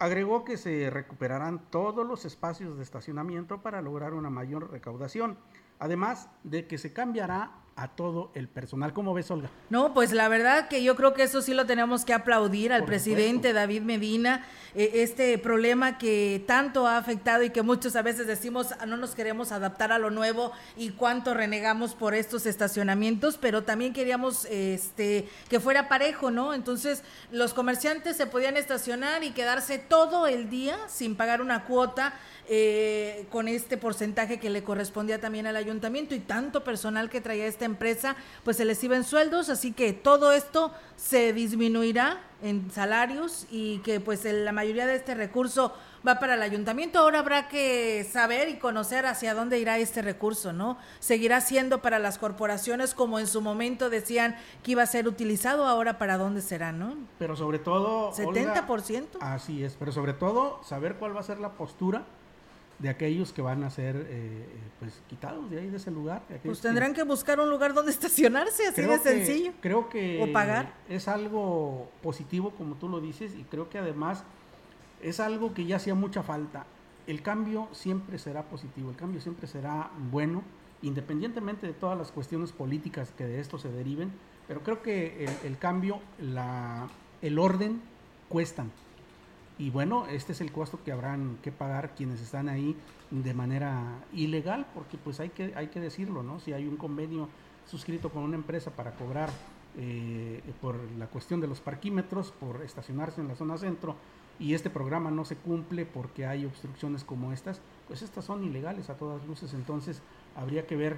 Agregó 0.00 0.46
que 0.46 0.56
se 0.56 0.88
recuperarán 0.88 1.58
todos 1.68 2.06
los 2.06 2.24
espacios 2.24 2.78
de 2.78 2.82
estacionamiento 2.82 3.60
para 3.60 3.82
lograr 3.82 4.14
una 4.14 4.30
mayor 4.30 4.70
recaudación, 4.70 5.36
además 5.78 6.30
de 6.42 6.66
que 6.66 6.78
se 6.78 6.94
cambiará 6.94 7.52
a 7.80 7.88
todo 7.88 8.30
el 8.34 8.46
personal. 8.46 8.92
¿Cómo 8.92 9.14
ves, 9.14 9.30
Olga? 9.30 9.48
No, 9.70 9.94
pues 9.94 10.12
la 10.12 10.28
verdad 10.28 10.68
que 10.68 10.82
yo 10.82 10.96
creo 10.96 11.14
que 11.14 11.22
eso 11.22 11.40
sí 11.40 11.54
lo 11.54 11.64
tenemos 11.64 12.04
que 12.04 12.12
aplaudir 12.12 12.74
al 12.74 12.80
Por 12.80 12.90
presidente 12.90 13.48
supuesto. 13.48 13.54
David 13.54 13.82
Medina, 13.82 14.44
eh, 14.74 14.90
este 14.96 15.38
problema 15.38 15.96
que 15.96 16.44
tanto 16.46 16.86
ha 16.86 16.98
afectado 16.98 17.42
y 17.42 17.48
que 17.48 17.62
muchos 17.62 17.96
a 17.96 18.02
veces 18.02 18.26
decimos 18.26 18.72
"Ah, 18.78 18.84
no 18.84 18.98
nos 18.98 19.14
queremos 19.14 19.50
adaptar 19.50 19.92
a 19.92 19.98
lo 19.98 20.10
nuevo 20.10 20.52
y 20.76 20.90
cuánto 20.90 21.32
renegamos 21.32 21.94
por 21.94 22.14
estos 22.14 22.44
estacionamientos, 22.44 23.38
pero 23.38 23.62
también 23.62 23.94
queríamos 23.94 24.44
este 24.50 25.26
que 25.48 25.58
fuera 25.58 25.88
parejo, 25.88 26.30
¿no? 26.30 26.52
Entonces 26.52 27.02
los 27.32 27.54
comerciantes 27.54 28.14
se 28.18 28.26
podían 28.26 28.58
estacionar 28.58 29.24
y 29.24 29.30
quedarse 29.30 29.78
todo 29.78 30.26
el 30.26 30.50
día 30.50 30.76
sin 30.86 31.16
pagar 31.16 31.40
una 31.40 31.64
cuota 31.64 32.12
eh, 32.52 33.26
con 33.30 33.46
este 33.46 33.76
porcentaje 33.76 34.40
que 34.40 34.50
le 34.50 34.64
correspondía 34.64 35.20
también 35.20 35.46
al 35.46 35.54
ayuntamiento 35.54 36.16
y 36.16 36.18
tanto 36.18 36.64
personal 36.64 37.08
que 37.08 37.20
traía 37.20 37.46
esta 37.46 37.64
empresa, 37.70 38.16
pues 38.44 38.56
se 38.56 38.64
les 38.64 38.82
iba 38.84 38.96
en 38.96 39.04
sueldos, 39.04 39.48
así 39.48 39.72
que 39.72 39.92
todo 39.92 40.32
esto 40.32 40.72
se 40.96 41.32
disminuirá 41.32 42.20
en 42.42 42.70
salarios 42.70 43.46
y 43.50 43.78
que 43.78 44.00
pues 44.00 44.24
el- 44.24 44.44
la 44.44 44.52
mayoría 44.52 44.86
de 44.86 44.96
este 44.96 45.14
recurso 45.14 45.74
va 46.06 46.18
para 46.18 46.34
el 46.34 46.42
ayuntamiento. 46.42 46.98
Ahora 46.98 47.18
habrá 47.18 47.48
que 47.48 48.06
saber 48.10 48.48
y 48.48 48.56
conocer 48.58 49.04
hacia 49.04 49.34
dónde 49.34 49.58
irá 49.58 49.76
este 49.78 50.00
recurso, 50.00 50.52
¿no? 50.54 50.78
Seguirá 51.00 51.42
siendo 51.42 51.82
para 51.82 51.98
las 51.98 52.16
corporaciones 52.16 52.94
como 52.94 53.18
en 53.18 53.26
su 53.26 53.42
momento 53.42 53.90
decían 53.90 54.36
que 54.62 54.72
iba 54.72 54.82
a 54.82 54.86
ser 54.86 55.06
utilizado, 55.06 55.66
ahora 55.66 55.98
para 55.98 56.16
dónde 56.16 56.40
será, 56.40 56.72
¿no? 56.72 56.94
Pero 57.18 57.36
sobre 57.36 57.58
todo... 57.58 58.08
Olga, 58.08 58.66
70%. 58.66 59.18
así 59.20 59.62
es, 59.62 59.76
pero 59.78 59.92
sobre 59.92 60.14
todo 60.14 60.60
saber 60.64 60.94
cuál 60.96 61.14
va 61.14 61.20
a 61.20 61.24
ser 61.24 61.38
la 61.38 61.50
postura 61.52 62.04
de 62.80 62.88
aquellos 62.88 63.32
que 63.32 63.42
van 63.42 63.62
a 63.62 63.70
ser 63.70 64.06
eh, 64.08 64.46
pues 64.78 65.02
quitados 65.08 65.50
de 65.50 65.60
ahí 65.60 65.68
de 65.68 65.76
ese 65.76 65.90
lugar. 65.90 66.22
Pues 66.42 66.60
tendrán 66.60 66.94
que, 66.94 67.02
buscar 67.02 67.38
un 67.38 67.50
lugar 67.50 67.74
donde 67.74 67.90
estacionarse, 67.92 68.66
así 68.66 68.82
de 68.82 68.98
sencillo. 68.98 69.52
creo 69.60 69.88
que 69.88 70.22
o 70.22 70.32
pagar. 70.32 70.74
es 70.88 71.06
algo 71.06 71.90
positivo 72.02 72.50
como 72.52 72.76
tú 72.76 72.88
lo 72.88 73.00
dices 73.00 73.34
y 73.38 73.44
creo 73.44 73.68
que 73.68 73.78
además 73.78 74.24
es 75.02 75.20
algo 75.20 75.52
que 75.54 75.66
ya 75.66 75.76
hacía 75.76 75.94
mucha 75.94 76.22
falta. 76.22 76.66
El 77.06 77.22
cambio 77.22 77.68
siempre 77.72 78.18
será 78.18 78.44
positivo, 78.44 78.90
el 78.90 78.96
cambio 78.96 79.20
siempre 79.20 79.46
será 79.46 79.90
bueno, 80.10 80.42
independientemente 80.82 81.66
de 81.66 81.72
todas 81.74 81.98
las 81.98 82.10
cuestiones 82.10 82.52
políticas 82.52 83.12
que 83.16 83.24
de 83.24 83.40
esto 83.40 83.58
se 83.58 83.70
deriven, 83.70 84.10
pero 84.48 84.62
creo 84.62 84.82
que 84.82 85.24
el, 85.24 85.30
el 85.44 85.58
cambio, 85.58 85.98
la, 86.18 86.88
el 87.20 87.38
orden 87.38 87.82
cuestan 88.28 88.70
y 89.60 89.68
bueno, 89.68 90.06
este 90.06 90.32
es 90.32 90.40
el 90.40 90.52
costo 90.52 90.82
que 90.82 90.90
habrán 90.90 91.36
que 91.42 91.52
pagar 91.52 91.94
quienes 91.94 92.22
están 92.22 92.48
ahí 92.48 92.74
de 93.10 93.34
manera 93.34 94.02
ilegal, 94.14 94.66
porque 94.72 94.96
pues 94.96 95.20
hay 95.20 95.28
que, 95.28 95.52
hay 95.54 95.66
que 95.66 95.80
decirlo, 95.80 96.22
¿no? 96.22 96.40
Si 96.40 96.54
hay 96.54 96.66
un 96.66 96.78
convenio 96.78 97.28
suscrito 97.66 98.08
con 98.08 98.22
una 98.22 98.36
empresa 98.36 98.70
para 98.70 98.92
cobrar 98.92 99.28
eh, 99.76 100.40
por 100.62 100.76
la 100.98 101.08
cuestión 101.08 101.42
de 101.42 101.46
los 101.46 101.60
parquímetros, 101.60 102.32
por 102.32 102.62
estacionarse 102.62 103.20
en 103.20 103.28
la 103.28 103.34
zona 103.34 103.58
centro, 103.58 103.96
y 104.38 104.54
este 104.54 104.70
programa 104.70 105.10
no 105.10 105.26
se 105.26 105.36
cumple 105.36 105.84
porque 105.84 106.24
hay 106.24 106.46
obstrucciones 106.46 107.04
como 107.04 107.30
estas, 107.30 107.60
pues 107.86 108.00
estas 108.00 108.24
son 108.24 108.42
ilegales 108.42 108.88
a 108.88 108.96
todas 108.96 109.26
luces, 109.26 109.52
entonces 109.52 110.00
habría 110.36 110.66
que 110.66 110.76
ver 110.76 110.96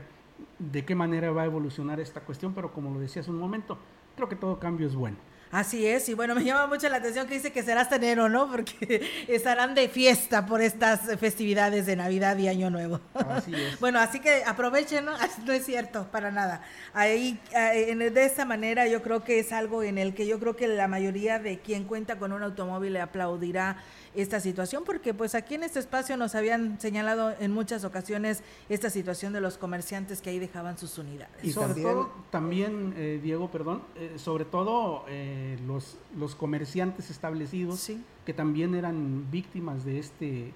de 0.60 0.84
qué 0.84 0.94
manera 0.94 1.32
va 1.32 1.42
a 1.42 1.46
evolucionar 1.46 1.98
esta 1.98 2.20
cuestión, 2.20 2.54
pero 2.54 2.72
como 2.72 2.94
lo 2.94 3.00
decía 3.00 3.22
hace 3.22 3.32
un 3.32 3.40
momento, 3.40 3.76
creo 4.14 4.28
que 4.28 4.36
todo 4.36 4.60
cambio 4.60 4.86
es 4.86 4.94
bueno. 4.94 5.16
Así 5.52 5.86
es, 5.86 6.08
y 6.08 6.14
bueno, 6.14 6.34
me 6.34 6.44
llama 6.44 6.66
mucho 6.66 6.88
la 6.88 6.96
atención 6.96 7.28
que 7.28 7.34
dice 7.34 7.52
que 7.52 7.62
será 7.62 7.82
hasta 7.82 7.96
enero, 7.96 8.30
¿no? 8.30 8.50
Porque 8.50 9.06
estarán 9.28 9.74
de 9.74 9.88
fiesta 9.90 10.46
por 10.46 10.62
estas 10.62 11.02
festividades 11.18 11.84
de 11.84 11.94
Navidad 11.94 12.38
y 12.38 12.48
Año 12.48 12.70
Nuevo. 12.70 13.00
Así 13.14 13.54
es. 13.54 13.78
bueno, 13.80 14.00
así 14.00 14.18
que 14.18 14.42
aprovechen, 14.44 15.04
¿no? 15.04 15.12
No 15.44 15.52
es 15.52 15.66
cierto, 15.66 16.06
para 16.10 16.30
nada. 16.30 16.62
Ahí, 16.94 17.38
de 17.52 18.24
esta 18.24 18.46
manera, 18.46 18.88
yo 18.88 19.02
creo 19.02 19.22
que 19.22 19.38
es 19.38 19.52
algo 19.52 19.82
en 19.82 19.98
el 19.98 20.14
que 20.14 20.26
yo 20.26 20.40
creo 20.40 20.56
que 20.56 20.68
la 20.68 20.88
mayoría 20.88 21.38
de 21.38 21.58
quien 21.58 21.84
cuenta 21.84 22.18
con 22.18 22.32
un 22.32 22.42
automóvil 22.42 22.94
le 22.94 23.02
aplaudirá 23.02 23.76
esta 24.14 24.40
situación, 24.40 24.84
porque 24.84 25.14
pues 25.14 25.34
aquí 25.34 25.54
en 25.54 25.62
este 25.62 25.78
espacio 25.78 26.16
nos 26.16 26.34
habían 26.34 26.78
señalado 26.80 27.34
en 27.40 27.52
muchas 27.52 27.84
ocasiones 27.84 28.42
esta 28.68 28.90
situación 28.90 29.32
de 29.32 29.40
los 29.40 29.56
comerciantes 29.56 30.20
que 30.20 30.30
ahí 30.30 30.38
dejaban 30.38 30.76
sus 30.76 30.98
unidades. 30.98 31.42
Y 31.42 31.52
sobre 31.52 31.80
todo, 31.80 32.12
también, 32.30 32.94
eh, 32.96 33.20
Diego, 33.22 33.50
perdón, 33.50 33.82
eh, 33.96 34.14
sobre 34.16 34.44
todo 34.44 35.04
eh, 35.08 35.41
los, 35.66 35.98
los 36.16 36.34
comerciantes 36.34 37.10
establecidos 37.10 37.90
que 38.24 38.32
también 38.32 38.74
eran 38.74 39.30
víctimas 39.30 39.84
de 39.84 39.98
este 39.98 40.54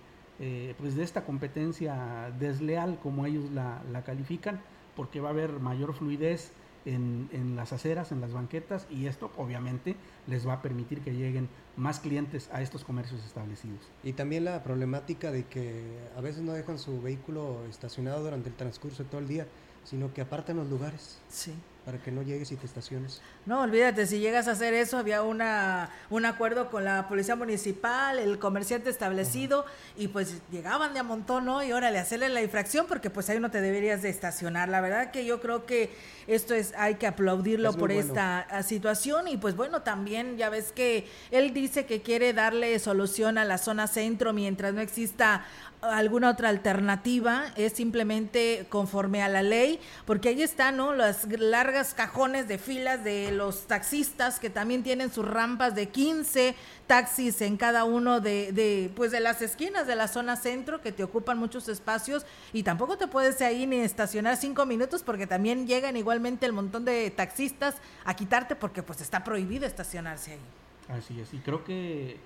pues 0.78 0.94
de 0.94 1.02
esta 1.02 1.24
competencia 1.24 2.30
desleal, 2.38 2.98
como 3.02 3.24
ellos 3.24 3.50
la, 3.52 3.82
la 3.90 4.04
califican, 4.04 4.60
porque 4.94 5.18
va 5.18 5.30
a 5.30 5.32
haber 5.32 5.60
mayor 5.60 5.94
fluidez 5.94 6.52
en, 6.84 7.30
en, 7.32 7.56
las 7.56 7.72
aceras, 7.72 8.12
en 8.12 8.20
las 8.20 8.34
banquetas, 8.34 8.86
y 8.90 9.06
esto 9.06 9.30
obviamente 9.38 9.96
les 10.26 10.46
va 10.46 10.54
a 10.54 10.62
permitir 10.62 11.00
que 11.00 11.14
lleguen 11.14 11.48
más 11.76 12.00
clientes 12.00 12.50
a 12.52 12.60
estos 12.60 12.84
comercios 12.84 13.24
establecidos. 13.24 13.80
Y 14.04 14.12
también 14.12 14.44
la 14.44 14.62
problemática 14.62 15.32
de 15.32 15.44
que 15.44 15.84
a 16.16 16.20
veces 16.20 16.42
no 16.42 16.52
dejan 16.52 16.78
su 16.78 17.00
vehículo 17.00 17.64
estacionado 17.68 18.22
durante 18.22 18.50
el 18.50 18.54
transcurso 18.54 19.04
de 19.04 19.08
todo 19.08 19.20
el 19.20 19.28
día, 19.28 19.46
sino 19.84 20.12
que 20.12 20.20
apartan 20.20 20.56
los 20.58 20.68
lugares. 20.68 21.18
Sí 21.28 21.54
para 21.86 21.98
que 21.98 22.10
no 22.10 22.22
llegues 22.22 22.50
y 22.50 22.56
te 22.56 22.66
estaciones. 22.66 23.22
No, 23.46 23.60
olvídate, 23.60 24.06
si 24.06 24.18
llegas 24.18 24.48
a 24.48 24.50
hacer 24.50 24.74
eso, 24.74 24.98
había 24.98 25.22
una, 25.22 25.90
un 26.10 26.26
acuerdo 26.26 26.68
con 26.68 26.84
la 26.84 27.06
policía 27.06 27.36
municipal, 27.36 28.18
el 28.18 28.40
comerciante 28.40 28.90
establecido, 28.90 29.64
y 29.96 30.08
pues 30.08 30.42
llegaban 30.50 30.94
de 30.94 30.98
a 30.98 31.04
montón, 31.04 31.44
¿no? 31.44 31.62
Y 31.62 31.70
órale, 31.70 32.00
hacerle 32.00 32.28
la 32.28 32.42
infracción, 32.42 32.86
porque 32.88 33.08
pues 33.08 33.30
ahí 33.30 33.38
no 33.38 33.52
te 33.52 33.60
deberías 33.60 34.02
de 34.02 34.08
estacionar. 34.08 34.68
La 34.68 34.80
verdad 34.80 35.12
que 35.12 35.24
yo 35.24 35.40
creo 35.40 35.64
que 35.64 35.94
esto 36.26 36.54
es, 36.54 36.74
hay 36.76 36.96
que 36.96 37.06
aplaudirlo 37.06 37.72
por 37.74 37.92
esta 37.92 38.40
ah, 38.40 38.64
situación, 38.64 39.28
y 39.28 39.36
pues 39.36 39.54
bueno, 39.54 39.82
también 39.82 40.36
ya 40.38 40.50
ves 40.50 40.72
que 40.72 41.06
él 41.30 41.54
dice 41.54 41.86
que 41.86 42.02
quiere 42.02 42.32
darle 42.32 42.76
solución 42.80 43.38
a 43.38 43.44
la 43.44 43.58
zona 43.58 43.86
centro 43.86 44.32
mientras 44.32 44.74
no 44.74 44.80
exista 44.80 45.46
alguna 45.82 46.30
otra 46.30 46.48
alternativa, 46.48 47.52
es 47.56 47.74
simplemente 47.74 48.66
conforme 48.68 49.22
a 49.22 49.28
la 49.28 49.42
ley, 49.42 49.78
porque 50.04 50.30
ahí 50.30 50.42
están, 50.42 50.78
¿no? 50.78 50.92
Las 50.94 51.28
largas 51.38 51.75
cajones 51.94 52.48
de 52.48 52.58
filas 52.58 53.02
de 53.04 53.32
los 53.32 53.66
taxistas 53.66 54.38
que 54.40 54.50
también 54.50 54.82
tienen 54.82 55.12
sus 55.12 55.26
rampas 55.26 55.74
de 55.74 55.88
15 55.88 56.54
taxis 56.86 57.40
en 57.42 57.56
cada 57.56 57.84
uno 57.84 58.20
de, 58.20 58.52
de, 58.52 58.90
pues 58.94 59.10
de 59.10 59.20
las 59.20 59.42
esquinas 59.42 59.86
de 59.86 59.96
la 59.96 60.08
zona 60.08 60.36
centro 60.36 60.80
que 60.80 60.92
te 60.92 61.04
ocupan 61.04 61.38
muchos 61.38 61.68
espacios 61.68 62.24
y 62.52 62.62
tampoco 62.62 62.96
te 62.96 63.06
puedes 63.08 63.40
ahí 63.40 63.66
ni 63.66 63.76
estacionar 63.76 64.36
cinco 64.36 64.66
minutos 64.66 65.02
porque 65.02 65.26
también 65.26 65.66
llegan 65.66 65.96
igualmente 65.96 66.46
el 66.46 66.52
montón 66.52 66.84
de 66.84 67.10
taxistas 67.10 67.76
a 68.04 68.14
quitarte 68.14 68.56
porque 68.56 68.82
pues 68.82 69.00
está 69.00 69.24
prohibido 69.24 69.66
estacionarse 69.66 70.32
ahí. 70.32 70.98
Así 70.98 71.20
es, 71.20 71.34
y 71.34 71.38
creo 71.38 71.64
que 71.64 72.16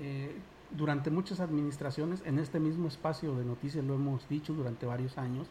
eh, 0.00 0.34
durante 0.70 1.10
muchas 1.10 1.40
administraciones, 1.40 2.22
en 2.24 2.38
este 2.38 2.58
mismo 2.58 2.88
espacio 2.88 3.34
de 3.36 3.44
noticias 3.44 3.84
lo 3.84 3.94
hemos 3.94 4.28
dicho 4.28 4.52
durante 4.52 4.86
varios 4.86 5.18
años, 5.18 5.46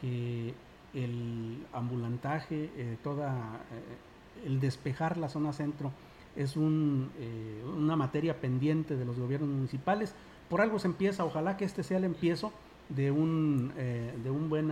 que 0.00 0.54
el 0.94 1.66
ambulantaje, 1.72 2.70
eh, 2.76 2.96
toda, 3.02 3.60
eh, 3.72 4.46
el 4.46 4.60
despejar 4.60 5.16
la 5.16 5.28
zona 5.28 5.52
centro 5.52 5.92
es 6.36 6.56
eh, 6.56 7.64
una 7.76 7.96
materia 7.96 8.40
pendiente 8.40 8.96
de 8.96 9.04
los 9.04 9.18
gobiernos 9.18 9.50
municipales. 9.50 10.14
Por 10.48 10.60
algo 10.60 10.78
se 10.78 10.88
empieza, 10.88 11.24
ojalá 11.24 11.56
que 11.56 11.64
este 11.64 11.82
sea 11.82 11.98
el 11.98 12.04
empiezo 12.04 12.52
de 12.88 13.10
un, 13.10 13.72
de 13.74 14.30
un 14.30 14.50
buen 14.50 14.70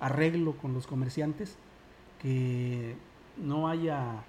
arreglo 0.00 0.52
con 0.56 0.72
los 0.72 0.86
comerciantes, 0.86 1.58
que 2.20 2.96
no 3.36 3.68
haya 3.68 4.24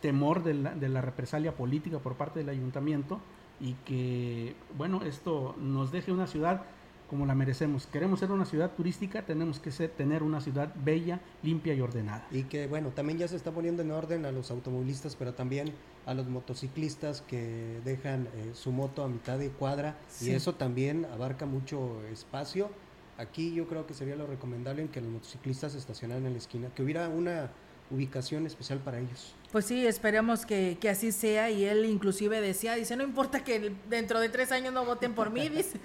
temor 0.00 0.44
de 0.44 0.54
la, 0.54 0.74
de 0.74 0.88
la 0.88 1.00
represalia 1.00 1.56
política 1.56 1.98
por 1.98 2.14
parte 2.14 2.38
del 2.38 2.48
ayuntamiento, 2.48 3.18
y 3.60 3.74
que, 3.84 4.54
bueno, 4.78 5.02
esto 5.02 5.56
nos 5.58 5.90
deje 5.90 6.12
una 6.12 6.26
ciudad 6.26 6.62
como 7.10 7.26
la 7.26 7.34
merecemos. 7.34 7.88
Queremos 7.88 8.20
ser 8.20 8.30
una 8.30 8.44
ciudad 8.44 8.70
turística, 8.70 9.22
tenemos 9.22 9.58
que 9.58 9.72
ser, 9.72 9.90
tener 9.90 10.22
una 10.22 10.40
ciudad 10.40 10.72
bella, 10.84 11.20
limpia 11.42 11.74
y 11.74 11.80
ordenada. 11.80 12.24
Y 12.30 12.44
que, 12.44 12.68
bueno, 12.68 12.90
también 12.90 13.18
ya 13.18 13.26
se 13.26 13.34
está 13.34 13.50
poniendo 13.50 13.82
en 13.82 13.90
orden 13.90 14.24
a 14.24 14.30
los 14.30 14.52
automovilistas, 14.52 15.16
pero 15.16 15.34
también 15.34 15.72
a 16.06 16.14
los 16.14 16.28
motociclistas 16.28 17.22
que 17.22 17.80
dejan 17.84 18.28
eh, 18.36 18.52
su 18.54 18.70
moto 18.70 19.02
a 19.02 19.08
mitad 19.08 19.38
de 19.38 19.50
cuadra 19.50 19.98
y 20.20 20.30
eso 20.30 20.54
también 20.54 21.04
abarca 21.12 21.46
mucho 21.46 22.00
espacio. 22.12 22.70
Aquí 23.18 23.52
yo 23.54 23.66
creo 23.66 23.88
que 23.88 23.94
sería 23.94 24.14
lo 24.14 24.28
recomendable 24.28 24.82
en 24.82 24.88
que 24.88 25.00
los 25.00 25.10
motociclistas 25.10 25.74
estacionaran 25.74 26.24
en 26.26 26.32
la 26.32 26.38
esquina, 26.38 26.68
que 26.74 26.84
hubiera 26.84 27.08
una 27.08 27.50
ubicación 27.90 28.46
especial 28.46 28.78
para 28.78 28.98
ellos. 28.98 29.34
Pues 29.50 29.64
sí, 29.64 29.84
esperemos 29.84 30.46
que, 30.46 30.78
que, 30.80 30.88
así 30.88 31.10
sea. 31.10 31.50
Y 31.50 31.64
él 31.64 31.84
inclusive 31.84 32.40
decía, 32.40 32.76
dice, 32.76 32.94
no 32.94 33.02
importa 33.02 33.42
que 33.42 33.72
dentro 33.88 34.20
de 34.20 34.28
tres 34.28 34.52
años 34.52 34.72
no 34.72 34.84
voten 34.84 35.12
por 35.12 35.30
mí, 35.30 35.48
dice, 35.48 35.80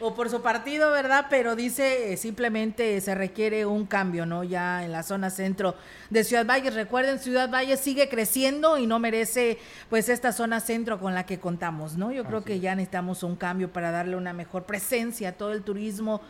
o 0.00 0.14
por 0.14 0.28
su 0.28 0.42
partido, 0.42 0.90
¿verdad? 0.90 1.26
Pero 1.30 1.56
dice, 1.56 2.12
eh, 2.12 2.16
simplemente 2.18 3.00
se 3.00 3.14
requiere 3.14 3.64
un 3.64 3.86
cambio, 3.86 4.26
¿no? 4.26 4.44
Ya 4.44 4.84
en 4.84 4.92
la 4.92 5.02
zona 5.02 5.30
centro 5.30 5.74
de 6.10 6.22
Ciudad 6.22 6.44
Valles. 6.44 6.74
Recuerden, 6.74 7.18
Ciudad 7.18 7.50
Valles 7.50 7.80
sigue 7.80 8.10
creciendo 8.10 8.76
y 8.76 8.86
no 8.86 8.98
merece 8.98 9.58
pues 9.88 10.10
esta 10.10 10.32
zona 10.32 10.60
centro 10.60 11.00
con 11.00 11.14
la 11.14 11.24
que 11.24 11.40
contamos, 11.40 11.96
¿no? 11.96 12.12
Yo 12.12 12.24
creo 12.24 12.44
que 12.44 12.60
ya 12.60 12.74
necesitamos 12.74 13.22
un 13.22 13.36
cambio 13.36 13.72
para 13.72 13.90
darle 13.90 14.16
una 14.16 14.34
mejor 14.34 14.64
presencia 14.64 15.30
a 15.30 15.32
todo 15.32 15.52
el 15.52 15.62
turismo 15.62 16.20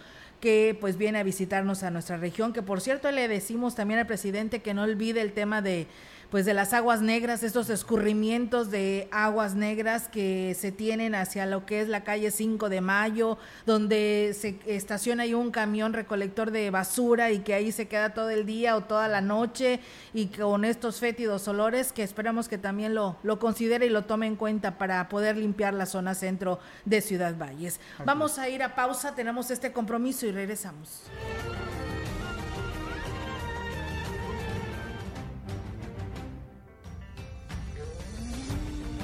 que 0.43 0.77
pues 0.81 0.99
viene 0.99 1.21
a 1.21 1.23
visitarnos 1.23 1.85
a 1.85 1.93
nuestra 1.93 2.17
región, 2.17 2.53
que 2.53 2.63
por 2.63 2.81
cierto 2.81 3.13
le 3.13 3.29
decimos 3.29 3.77
también 3.77 4.01
al 4.01 4.09
presidente 4.09 4.61
que 4.61 4.75
no 4.75 4.83
olvide 4.83 5.21
el 5.21 5.33
tema 5.33 5.63
de 5.63 5.87
pues 6.33 6.47
de 6.47 6.55
las 6.55 6.73
aguas 6.73 7.03
negras, 7.03 7.43
estos 7.43 7.69
escurrimientos 7.69 8.71
de 8.71 9.07
aguas 9.13 9.55
negras 9.55 10.09
que 10.09 10.57
se 10.59 10.73
tienen 10.73 11.15
hacia 11.15 11.45
lo 11.45 11.67
que 11.67 11.83
es 11.83 11.89
la 11.91 12.05
calle 12.05 12.31
5 12.31 12.71
de 12.71 12.81
Mayo, 12.81 13.37
donde 13.67 14.35
se 14.35 14.59
estaciona 14.65 15.25
ahí 15.25 15.35
un 15.35 15.51
camión 15.51 15.93
recolector 15.93 16.51
de 16.51 16.71
basura 16.71 17.33
y 17.33 17.41
que 17.41 17.53
ahí 17.53 17.71
se 17.71 17.87
queda 17.87 18.15
todo 18.15 18.31
el 18.31 18.47
día 18.47 18.77
o 18.77 18.85
toda 18.85 19.09
la 19.09 19.21
noche 19.21 19.81
y 20.15 20.29
con 20.29 20.65
estos 20.65 21.01
fétidos 21.01 21.47
olores 21.49 21.93
que 21.93 22.03
esperamos 22.03 22.49
que 22.49 22.57
también 22.57 22.95
lo, 22.95 23.19
lo 23.23 23.39
considere 23.39 23.85
y 23.85 23.91
lo 23.91 24.07
tome 24.07 24.27
en 24.27 24.37
cuenta 24.37 24.79
para 24.79 25.11
poder 25.11 25.37
limpiar 25.37 25.75
la 25.75 25.85
zona 25.85 26.15
centro 26.15 26.61
de 26.87 27.03
Ciudad 27.03 27.37
Valles. 27.37 27.79
Vamos 28.07 28.39
a 28.39 28.49
ir 28.49 28.63
a 28.63 28.75
pausa, 28.75 29.15
tenemos 29.15 29.51
este 29.51 29.71
compromiso 29.71 30.25
y 30.25 30.33
regresamos. 30.33 31.03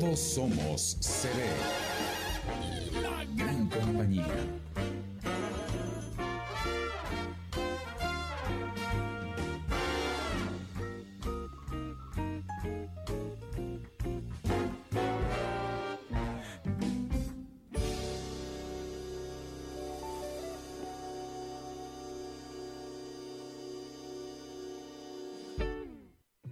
Todos 0.00 0.18
somos 0.18 0.96
CB. 1.02 1.36
La 3.02 3.26
gran 3.34 3.68
compañía. 3.68 4.24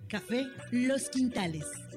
Café 0.09 0.47
Los 0.73 1.09
Quintales. 1.09 1.65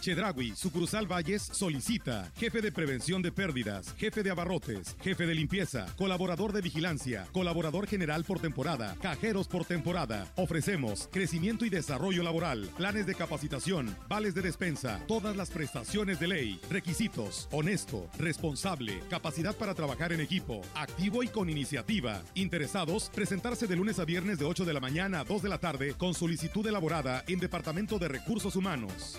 Chedragui, 0.00 0.54
sucursal 0.54 1.10
Valles, 1.10 1.42
solicita 1.42 2.30
jefe 2.36 2.60
de 2.60 2.72
prevención 2.72 3.22
de 3.22 3.32
pérdidas, 3.32 3.94
jefe 3.98 4.22
de 4.22 4.30
abarrotes, 4.30 4.96
jefe 5.02 5.26
de 5.26 5.34
limpieza, 5.34 5.86
colaborador 5.96 6.52
de 6.52 6.60
vigilancia, 6.60 7.26
colaborador 7.32 7.86
general 7.86 8.24
por 8.24 8.38
temporada, 8.38 8.96
cajeros 9.00 9.48
por 9.48 9.64
temporada. 9.64 10.26
Ofrecemos 10.36 11.08
crecimiento 11.10 11.64
y 11.64 11.70
desarrollo 11.70 12.22
laboral, 12.22 12.68
planes 12.76 13.06
de 13.06 13.14
capacitación, 13.14 13.96
vales 14.08 14.34
de 14.34 14.42
despensa, 14.42 15.00
todas 15.06 15.36
las 15.36 15.50
prestaciones 15.50 16.20
de 16.20 16.28
ley, 16.28 16.60
requisitos, 16.70 17.48
honesto, 17.50 18.08
responsable, 18.18 19.00
capacidad 19.08 19.56
para 19.56 19.74
trabajar 19.74 20.12
en 20.12 20.20
equipo, 20.20 20.62
activo 20.74 21.22
y 21.22 21.28
con 21.28 21.50
iniciativa. 21.50 22.22
Interesados, 22.34 23.10
presentarse 23.14 23.66
de 23.66 23.76
lunes 23.76 23.98
a 23.98 24.04
viernes 24.04 24.38
de 24.38 24.44
8 24.44 24.64
de 24.64 24.72
la 24.72 24.80
mañana 24.80 25.20
a 25.20 25.24
2 25.24 25.42
de 25.42 25.48
la 25.48 25.58
tarde 25.58 25.94
con 25.94 26.14
solicitud 26.14 26.66
elaborada 26.66 27.24
en 27.28 27.38
Departamento 27.38 27.98
de 27.98 28.08
Recursos 28.08 28.56
Humanos. 28.56 29.18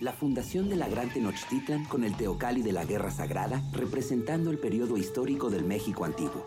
La 0.00 0.12
fundación 0.12 0.68
de 0.68 0.76
la 0.76 0.88
Gran 0.88 1.12
Tenochtitlan 1.12 1.84
con 1.86 2.04
el 2.04 2.14
Teocalli 2.14 2.62
de 2.62 2.70
la 2.70 2.84
Guerra 2.84 3.10
Sagrada, 3.10 3.60
representando 3.72 4.52
el 4.52 4.58
periodo 4.58 4.96
histórico 4.96 5.50
del 5.50 5.64
México 5.64 6.04
antiguo. 6.04 6.46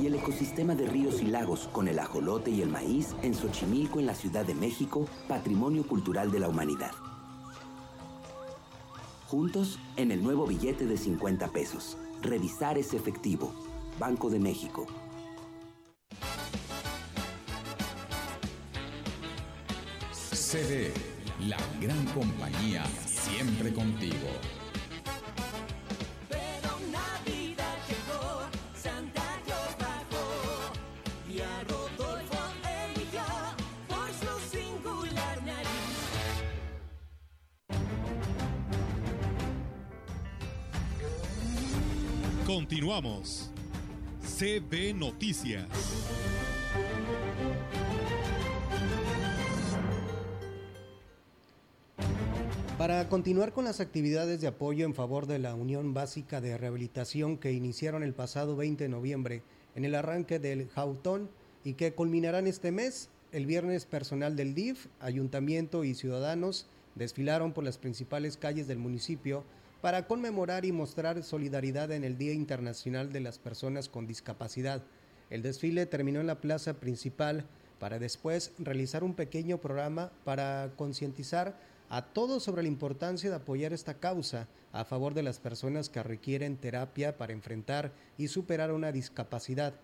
Y 0.00 0.06
el 0.06 0.14
ecosistema 0.14 0.74
de 0.74 0.86
ríos 0.86 1.20
y 1.20 1.26
lagos 1.26 1.68
con 1.70 1.86
el 1.86 1.98
ajolote 1.98 2.50
y 2.50 2.62
el 2.62 2.70
maíz 2.70 3.14
en 3.20 3.34
Xochimilco, 3.34 4.00
en 4.00 4.06
la 4.06 4.14
Ciudad 4.14 4.46
de 4.46 4.54
México, 4.54 5.04
patrimonio 5.28 5.86
cultural 5.86 6.32
de 6.32 6.40
la 6.40 6.48
humanidad. 6.48 6.92
Juntos 9.26 9.78
en 9.98 10.12
el 10.12 10.22
nuevo 10.22 10.46
billete 10.46 10.86
de 10.86 10.96
50 10.96 11.48
pesos. 11.48 11.98
Revisar 12.22 12.78
ese 12.78 12.96
efectivo. 12.96 13.52
Banco 13.98 14.30
de 14.30 14.38
México. 14.38 14.86
CD, 20.50 20.92
la 21.46 21.58
gran 21.80 22.04
compañía, 22.06 22.84
siempre 23.06 23.72
contigo. 23.72 24.30
Pero 26.28 26.70
Navidad 26.90 27.76
llegó, 27.86 28.50
Para 52.80 53.10
continuar 53.10 53.52
con 53.52 53.66
las 53.66 53.78
actividades 53.78 54.40
de 54.40 54.46
apoyo 54.46 54.86
en 54.86 54.94
favor 54.94 55.26
de 55.26 55.38
la 55.38 55.54
Unión 55.54 55.92
Básica 55.92 56.40
de 56.40 56.56
Rehabilitación 56.56 57.36
que 57.36 57.52
iniciaron 57.52 58.02
el 58.02 58.14
pasado 58.14 58.56
20 58.56 58.84
de 58.84 58.88
noviembre 58.88 59.42
en 59.74 59.84
el 59.84 59.94
arranque 59.94 60.38
del 60.38 60.66
Jautón 60.70 61.28
y 61.62 61.74
que 61.74 61.92
culminarán 61.92 62.46
este 62.46 62.72
mes, 62.72 63.10
el 63.32 63.44
viernes 63.44 63.84
personal 63.84 64.34
del 64.34 64.54
DIF, 64.54 64.86
ayuntamiento 64.98 65.84
y 65.84 65.92
ciudadanos 65.92 66.68
desfilaron 66.94 67.52
por 67.52 67.64
las 67.64 67.76
principales 67.76 68.38
calles 68.38 68.66
del 68.66 68.78
municipio 68.78 69.44
para 69.82 70.06
conmemorar 70.06 70.64
y 70.64 70.72
mostrar 70.72 71.22
solidaridad 71.22 71.92
en 71.92 72.02
el 72.02 72.16
Día 72.16 72.32
Internacional 72.32 73.12
de 73.12 73.20
las 73.20 73.38
Personas 73.38 73.90
con 73.90 74.06
Discapacidad. 74.06 74.82
El 75.28 75.42
desfile 75.42 75.84
terminó 75.84 76.20
en 76.20 76.28
la 76.28 76.40
plaza 76.40 76.80
principal 76.80 77.44
para 77.78 77.98
después 77.98 78.52
realizar 78.58 79.04
un 79.04 79.12
pequeño 79.12 79.58
programa 79.58 80.12
para 80.24 80.72
concientizar 80.76 81.58
a 81.90 82.02
todos 82.02 82.44
sobre 82.44 82.62
la 82.62 82.68
importancia 82.68 83.28
de 83.28 83.36
apoyar 83.36 83.72
esta 83.72 83.94
causa 83.94 84.46
a 84.72 84.84
favor 84.84 85.12
de 85.12 85.24
las 85.24 85.40
personas 85.40 85.88
que 85.88 86.02
requieren 86.02 86.56
terapia 86.56 87.18
para 87.18 87.32
enfrentar 87.32 87.92
y 88.16 88.28
superar 88.28 88.72
una 88.72 88.92
discapacidad. 88.92 89.74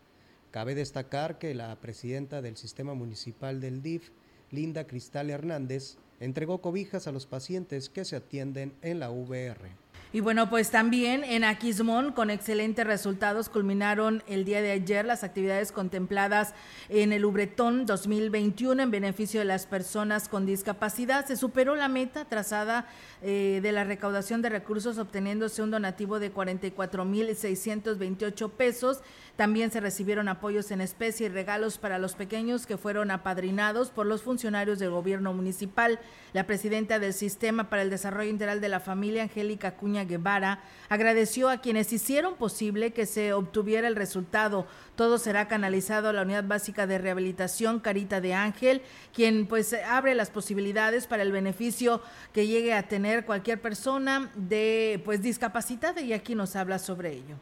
Cabe 0.52 0.76
destacar 0.76 1.38
que 1.38 1.52
la 1.54 1.74
presidenta 1.80 2.40
del 2.40 2.56
Sistema 2.56 2.94
Municipal 2.94 3.60
del 3.60 3.82
DIF, 3.82 4.10
Linda 4.52 4.86
Cristal 4.86 5.30
Hernández, 5.30 5.96
entregó 6.20 6.62
cobijas 6.62 7.08
a 7.08 7.12
los 7.12 7.26
pacientes 7.26 7.88
que 7.90 8.04
se 8.04 8.16
atienden 8.16 8.72
en 8.82 9.00
la 9.00 9.10
VR. 9.10 9.85
Y 10.12 10.20
bueno, 10.20 10.48
pues 10.48 10.70
también 10.70 11.24
en 11.24 11.42
Aquismón, 11.42 12.12
con 12.12 12.30
excelentes 12.30 12.86
resultados, 12.86 13.48
culminaron 13.48 14.22
el 14.28 14.44
día 14.44 14.62
de 14.62 14.70
ayer 14.70 15.04
las 15.04 15.24
actividades 15.24 15.72
contempladas 15.72 16.54
en 16.88 17.12
el 17.12 17.24
Ubretón 17.24 17.86
2021 17.86 18.84
en 18.84 18.92
beneficio 18.92 19.40
de 19.40 19.46
las 19.46 19.66
personas 19.66 20.28
con 20.28 20.46
discapacidad. 20.46 21.26
Se 21.26 21.36
superó 21.36 21.74
la 21.74 21.88
meta 21.88 22.24
trazada 22.24 22.86
eh, 23.20 23.58
de 23.62 23.72
la 23.72 23.82
recaudación 23.82 24.42
de 24.42 24.48
recursos, 24.48 24.98
obteniéndose 24.98 25.60
un 25.60 25.72
donativo 25.72 26.20
de 26.20 26.32
44.628 26.32 28.50
pesos. 28.52 29.00
También 29.36 29.70
se 29.70 29.80
recibieron 29.80 30.28
apoyos 30.28 30.70
en 30.70 30.80
especie 30.80 31.26
y 31.26 31.28
regalos 31.28 31.76
para 31.76 31.98
los 31.98 32.14
pequeños 32.14 32.66
que 32.66 32.78
fueron 32.78 33.10
apadrinados 33.10 33.90
por 33.90 34.06
los 34.06 34.22
funcionarios 34.22 34.78
del 34.78 34.90
gobierno 34.90 35.34
municipal. 35.34 36.00
La 36.32 36.46
presidenta 36.46 36.98
del 36.98 37.12
Sistema 37.12 37.68
para 37.68 37.82
el 37.82 37.90
Desarrollo 37.90 38.30
Integral 38.30 38.62
de 38.62 38.70
la 38.70 38.80
Familia, 38.80 39.24
Angélica 39.24 39.76
Cuña 39.76 40.04
Guevara, 40.04 40.60
agradeció 40.88 41.50
a 41.50 41.60
quienes 41.60 41.92
hicieron 41.92 42.36
posible 42.36 42.94
que 42.94 43.04
se 43.04 43.34
obtuviera 43.34 43.88
el 43.88 43.96
resultado. 43.96 44.66
Todo 44.94 45.18
será 45.18 45.48
canalizado 45.48 46.08
a 46.08 46.14
la 46.14 46.22
Unidad 46.22 46.44
Básica 46.44 46.86
de 46.86 46.96
Rehabilitación 46.96 47.80
Carita 47.80 48.22
de 48.22 48.32
Ángel, 48.32 48.80
quien 49.12 49.46
pues 49.46 49.74
abre 49.74 50.14
las 50.14 50.30
posibilidades 50.30 51.06
para 51.06 51.22
el 51.22 51.32
beneficio 51.32 52.00
que 52.32 52.46
llegue 52.46 52.72
a 52.72 52.88
tener 52.88 53.26
cualquier 53.26 53.60
persona 53.60 54.30
de 54.34 55.02
pues 55.04 55.20
discapacitada 55.20 56.00
y 56.00 56.14
aquí 56.14 56.34
nos 56.34 56.56
habla 56.56 56.78
sobre 56.78 57.12
ello 57.12 57.36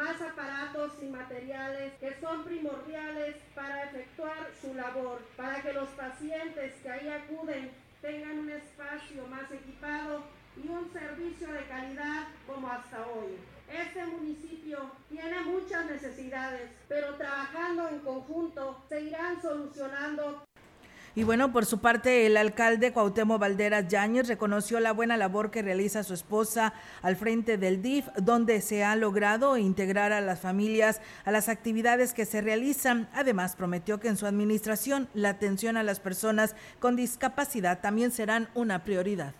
más 0.00 0.18
aparatos 0.22 0.92
y 1.02 1.10
materiales 1.10 1.92
que 2.00 2.18
son 2.22 2.42
primordiales 2.42 3.36
para 3.54 3.84
efectuar 3.84 4.50
su 4.58 4.72
labor, 4.72 5.20
para 5.36 5.60
que 5.60 5.74
los 5.74 5.90
pacientes 5.90 6.72
que 6.82 6.90
ahí 6.90 7.06
acuden 7.06 7.70
tengan 8.00 8.38
un 8.38 8.50
espacio 8.50 9.26
más 9.26 9.52
equipado 9.52 10.22
y 10.56 10.66
un 10.68 10.90
servicio 10.90 11.52
de 11.52 11.66
calidad 11.66 12.28
como 12.46 12.66
hasta 12.68 13.06
hoy. 13.08 13.36
Este 13.68 14.06
municipio 14.06 14.90
tiene 15.10 15.40
muchas 15.40 15.84
necesidades, 15.84 16.70
pero 16.88 17.16
trabajando 17.16 17.88
en 17.88 17.98
conjunto 17.98 18.82
se 18.88 19.02
irán 19.02 19.40
solucionando 19.42 20.42
y 21.16 21.24
bueno, 21.24 21.52
por 21.52 21.66
su 21.66 21.80
parte, 21.80 22.26
el 22.26 22.36
alcalde 22.36 22.92
Cuauhtémoc 22.92 23.40
Valderas 23.40 23.88
Yáñez 23.88 24.28
reconoció 24.28 24.78
la 24.78 24.92
buena 24.92 25.16
labor 25.16 25.50
que 25.50 25.60
realiza 25.60 26.04
su 26.04 26.14
esposa 26.14 26.72
al 27.02 27.16
frente 27.16 27.58
del 27.58 27.82
DIF, 27.82 28.06
donde 28.16 28.60
se 28.60 28.84
ha 28.84 28.94
logrado 28.94 29.56
integrar 29.56 30.12
a 30.12 30.20
las 30.20 30.38
familias 30.38 31.00
a 31.24 31.32
las 31.32 31.48
actividades 31.48 32.14
que 32.14 32.26
se 32.26 32.40
realizan. 32.40 33.08
Además, 33.12 33.56
prometió 33.56 33.98
que 33.98 34.08
en 34.08 34.16
su 34.16 34.26
administración 34.26 35.08
la 35.12 35.30
atención 35.30 35.76
a 35.76 35.82
las 35.82 35.98
personas 35.98 36.54
con 36.78 36.94
discapacidad 36.94 37.80
también 37.80 38.12
serán 38.12 38.48
una 38.54 38.84
prioridad 38.84 39.34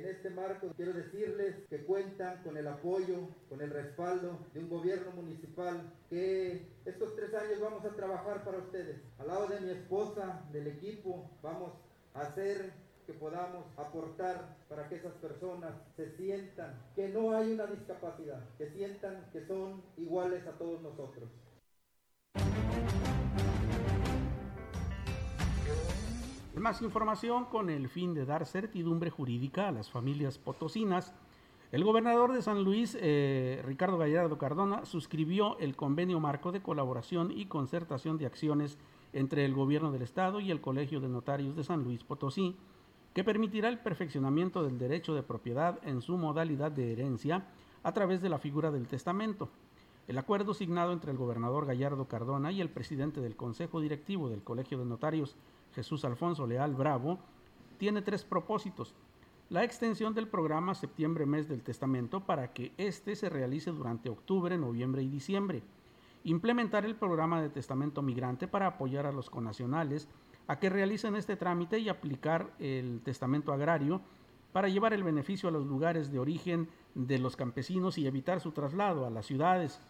en 0.00 0.08
este 0.08 0.30
marco 0.30 0.68
quiero 0.76 0.92
decirles 0.94 1.56
que 1.68 1.84
cuentan 1.84 2.42
con 2.42 2.56
el 2.56 2.66
apoyo, 2.66 3.28
con 3.48 3.60
el 3.60 3.70
respaldo 3.70 4.38
de 4.54 4.60
un 4.60 4.70
gobierno 4.70 5.12
municipal 5.12 5.92
que 6.08 6.66
estos 6.86 7.14
tres 7.16 7.34
años 7.34 7.60
vamos 7.60 7.84
a 7.84 7.94
trabajar 7.94 8.42
para 8.44 8.58
ustedes. 8.58 8.96
Al 9.18 9.28
lado 9.28 9.46
de 9.48 9.60
mi 9.60 9.70
esposa, 9.70 10.42
del 10.52 10.68
equipo, 10.68 11.30
vamos 11.42 11.72
a 12.14 12.20
hacer 12.22 12.72
que 13.06 13.12
podamos 13.12 13.66
aportar 13.76 14.56
para 14.68 14.88
que 14.88 14.96
esas 14.96 15.12
personas 15.14 15.72
se 15.96 16.10
sientan 16.16 16.80
que 16.94 17.08
no 17.08 17.36
hay 17.36 17.52
una 17.52 17.66
discapacidad, 17.66 18.40
que 18.56 18.70
sientan 18.70 19.28
que 19.32 19.46
son 19.46 19.82
iguales 19.98 20.46
a 20.46 20.52
todos 20.52 20.80
nosotros. 20.80 21.28
Más 26.60 26.82
información 26.82 27.46
con 27.46 27.70
el 27.70 27.88
fin 27.88 28.12
de 28.12 28.26
dar 28.26 28.44
certidumbre 28.44 29.08
jurídica 29.08 29.68
a 29.68 29.72
las 29.72 29.90
familias 29.90 30.36
potosinas. 30.36 31.14
El 31.72 31.84
gobernador 31.84 32.34
de 32.34 32.42
San 32.42 32.64
Luis, 32.64 32.98
eh, 33.00 33.62
Ricardo 33.64 33.96
Gallardo 33.96 34.36
Cardona, 34.36 34.84
suscribió 34.84 35.58
el 35.58 35.74
convenio 35.74 36.20
marco 36.20 36.52
de 36.52 36.60
colaboración 36.60 37.30
y 37.34 37.46
concertación 37.46 38.18
de 38.18 38.26
acciones 38.26 38.76
entre 39.14 39.46
el 39.46 39.54
gobierno 39.54 39.90
del 39.90 40.02
estado 40.02 40.38
y 40.38 40.50
el 40.50 40.60
Colegio 40.60 41.00
de 41.00 41.08
Notarios 41.08 41.56
de 41.56 41.64
San 41.64 41.82
Luis 41.82 42.04
Potosí, 42.04 42.54
que 43.14 43.24
permitirá 43.24 43.70
el 43.70 43.78
perfeccionamiento 43.78 44.62
del 44.62 44.78
derecho 44.78 45.14
de 45.14 45.22
propiedad 45.22 45.78
en 45.82 46.02
su 46.02 46.18
modalidad 46.18 46.72
de 46.72 46.92
herencia 46.92 47.46
a 47.82 47.92
través 47.92 48.20
de 48.20 48.28
la 48.28 48.38
figura 48.38 48.70
del 48.70 48.86
testamento. 48.86 49.48
El 50.08 50.18
acuerdo 50.18 50.52
signado 50.52 50.92
entre 50.92 51.10
el 51.10 51.16
gobernador 51.16 51.64
Gallardo 51.64 52.06
Cardona 52.06 52.52
y 52.52 52.60
el 52.60 52.68
presidente 52.68 53.22
del 53.22 53.36
Consejo 53.36 53.80
Directivo 53.80 54.28
del 54.28 54.42
Colegio 54.42 54.76
de 54.76 54.84
Notarios, 54.84 55.36
Jesús 55.74 56.04
Alfonso 56.04 56.46
Leal 56.46 56.74
Bravo, 56.74 57.18
tiene 57.78 58.02
tres 58.02 58.24
propósitos. 58.24 58.94
La 59.48 59.64
extensión 59.64 60.14
del 60.14 60.28
programa 60.28 60.74
Septiembre 60.74 61.26
Mes 61.26 61.48
del 61.48 61.62
Testamento 61.62 62.20
para 62.20 62.52
que 62.52 62.72
éste 62.76 63.16
se 63.16 63.28
realice 63.28 63.72
durante 63.72 64.08
octubre, 64.08 64.56
noviembre 64.56 65.02
y 65.02 65.08
diciembre. 65.08 65.62
Implementar 66.22 66.84
el 66.84 66.94
programa 66.94 67.42
de 67.42 67.48
testamento 67.48 68.02
migrante 68.02 68.46
para 68.46 68.66
apoyar 68.66 69.06
a 69.06 69.12
los 69.12 69.30
conacionales 69.30 70.08
a 70.46 70.58
que 70.58 70.70
realicen 70.70 71.16
este 71.16 71.36
trámite 71.36 71.78
y 71.78 71.88
aplicar 71.88 72.52
el 72.58 73.00
testamento 73.02 73.52
agrario 73.52 74.00
para 74.52 74.68
llevar 74.68 74.92
el 74.92 75.02
beneficio 75.02 75.48
a 75.48 75.52
los 75.52 75.66
lugares 75.66 76.10
de 76.10 76.18
origen 76.18 76.68
de 76.94 77.18
los 77.18 77.36
campesinos 77.36 77.98
y 77.98 78.06
evitar 78.06 78.40
su 78.40 78.52
traslado 78.52 79.06
a 79.06 79.10
las 79.10 79.26
ciudades. 79.26 79.80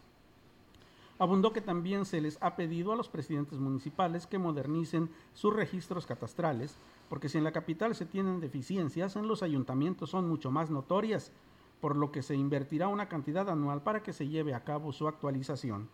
Abundó 1.21 1.53
que 1.53 1.61
también 1.61 2.05
se 2.05 2.19
les 2.19 2.39
ha 2.41 2.55
pedido 2.55 2.91
a 2.91 2.95
los 2.95 3.07
presidentes 3.07 3.59
municipales 3.59 4.25
que 4.25 4.39
modernicen 4.39 5.11
sus 5.35 5.55
registros 5.55 6.07
catastrales, 6.07 6.75
porque 7.09 7.29
si 7.29 7.37
en 7.37 7.43
la 7.43 7.51
capital 7.51 7.93
se 7.93 8.07
tienen 8.07 8.39
deficiencias, 8.39 9.15
en 9.15 9.27
los 9.27 9.43
ayuntamientos 9.43 10.09
son 10.09 10.27
mucho 10.27 10.49
más 10.49 10.71
notorias, 10.71 11.31
por 11.79 11.95
lo 11.95 12.11
que 12.11 12.23
se 12.23 12.33
invertirá 12.33 12.87
una 12.87 13.07
cantidad 13.07 13.47
anual 13.51 13.83
para 13.83 14.01
que 14.01 14.13
se 14.13 14.29
lleve 14.29 14.55
a 14.55 14.63
cabo 14.63 14.93
su 14.93 15.07
actualización. 15.07 15.89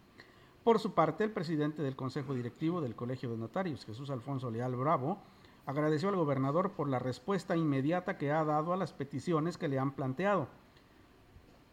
Por 0.63 0.79
su 0.79 0.93
parte, 0.93 1.25
el 1.25 1.31
presidente 1.31 1.81
del 1.81 1.97
Consejo 1.97 2.33
Directivo 2.33 2.79
del 2.79 2.95
Colegio 2.95 3.29
de 3.29 3.37
Notarios, 3.37 3.83
Jesús 3.83 4.09
Alfonso 4.09 4.49
Leal 4.49 4.77
Bravo, 4.77 5.17
agradeció 5.65 6.07
al 6.07 6.15
gobernador 6.15 6.71
por 6.71 6.87
la 6.87 6.99
respuesta 6.99 7.57
inmediata 7.57 8.17
que 8.17 8.31
ha 8.31 8.45
dado 8.45 8.71
a 8.71 8.77
las 8.77 8.93
peticiones 8.93 9.57
que 9.57 9.67
le 9.67 9.77
han 9.77 9.91
planteado 9.91 10.47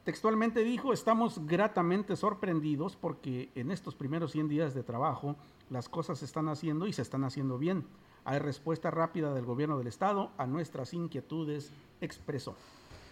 Textualmente 0.04 0.62
dijo, 0.64 0.92
estamos 0.92 1.46
gratamente 1.46 2.14
sorprendidos 2.14 2.94
porque 2.94 3.50
en 3.54 3.70
estos 3.70 3.94
primeros 3.94 4.32
100 4.32 4.48
días 4.48 4.74
de 4.74 4.82
trabajo 4.82 5.34
las 5.70 5.88
cosas 5.88 6.18
se 6.18 6.26
están 6.26 6.48
haciendo 6.50 6.86
y 6.86 6.92
se 6.92 7.00
están 7.00 7.24
haciendo 7.24 7.56
bien. 7.56 7.86
Hay 8.26 8.38
respuesta 8.38 8.90
rápida 8.90 9.32
del 9.32 9.46
gobierno 9.46 9.78
del 9.78 9.86
estado 9.86 10.30
a 10.36 10.46
nuestras 10.46 10.92
inquietudes, 10.92 11.72
expresó. 12.02 12.54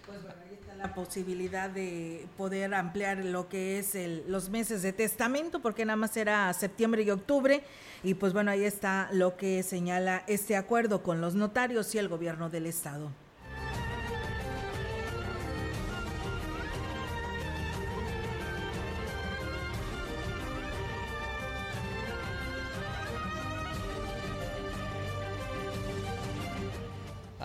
Pues 0.07 0.23
bueno, 0.23 0.37
ahí 0.43 0.55
está 0.61 0.75
la 0.75 0.95
posibilidad 0.95 1.71
de 1.71 2.27
poder 2.37 2.75
ampliar 2.75 3.25
lo 3.25 3.49
que 3.49 3.79
es 3.79 3.97
los 4.29 4.51
meses 4.51 4.83
de 4.83 4.93
testamento, 4.93 5.61
porque 5.61 5.87
nada 5.87 5.97
más 5.97 6.15
era 6.19 6.53
septiembre 6.53 7.05
y 7.05 7.11
octubre. 7.11 7.65
Y 8.03 8.15
pues 8.15 8.35
bueno, 8.35 8.51
ahí 8.51 8.65
está 8.65 9.09
lo 9.13 9.39
que 9.39 9.63
señala 9.63 10.25
este 10.27 10.57
acuerdo 10.57 11.03
con 11.03 11.23
los 11.23 11.35
notarios 11.35 11.95
y 11.95 11.99
el 11.99 12.09
gobierno 12.09 12.51
del 12.51 12.67
estado. 12.67 13.11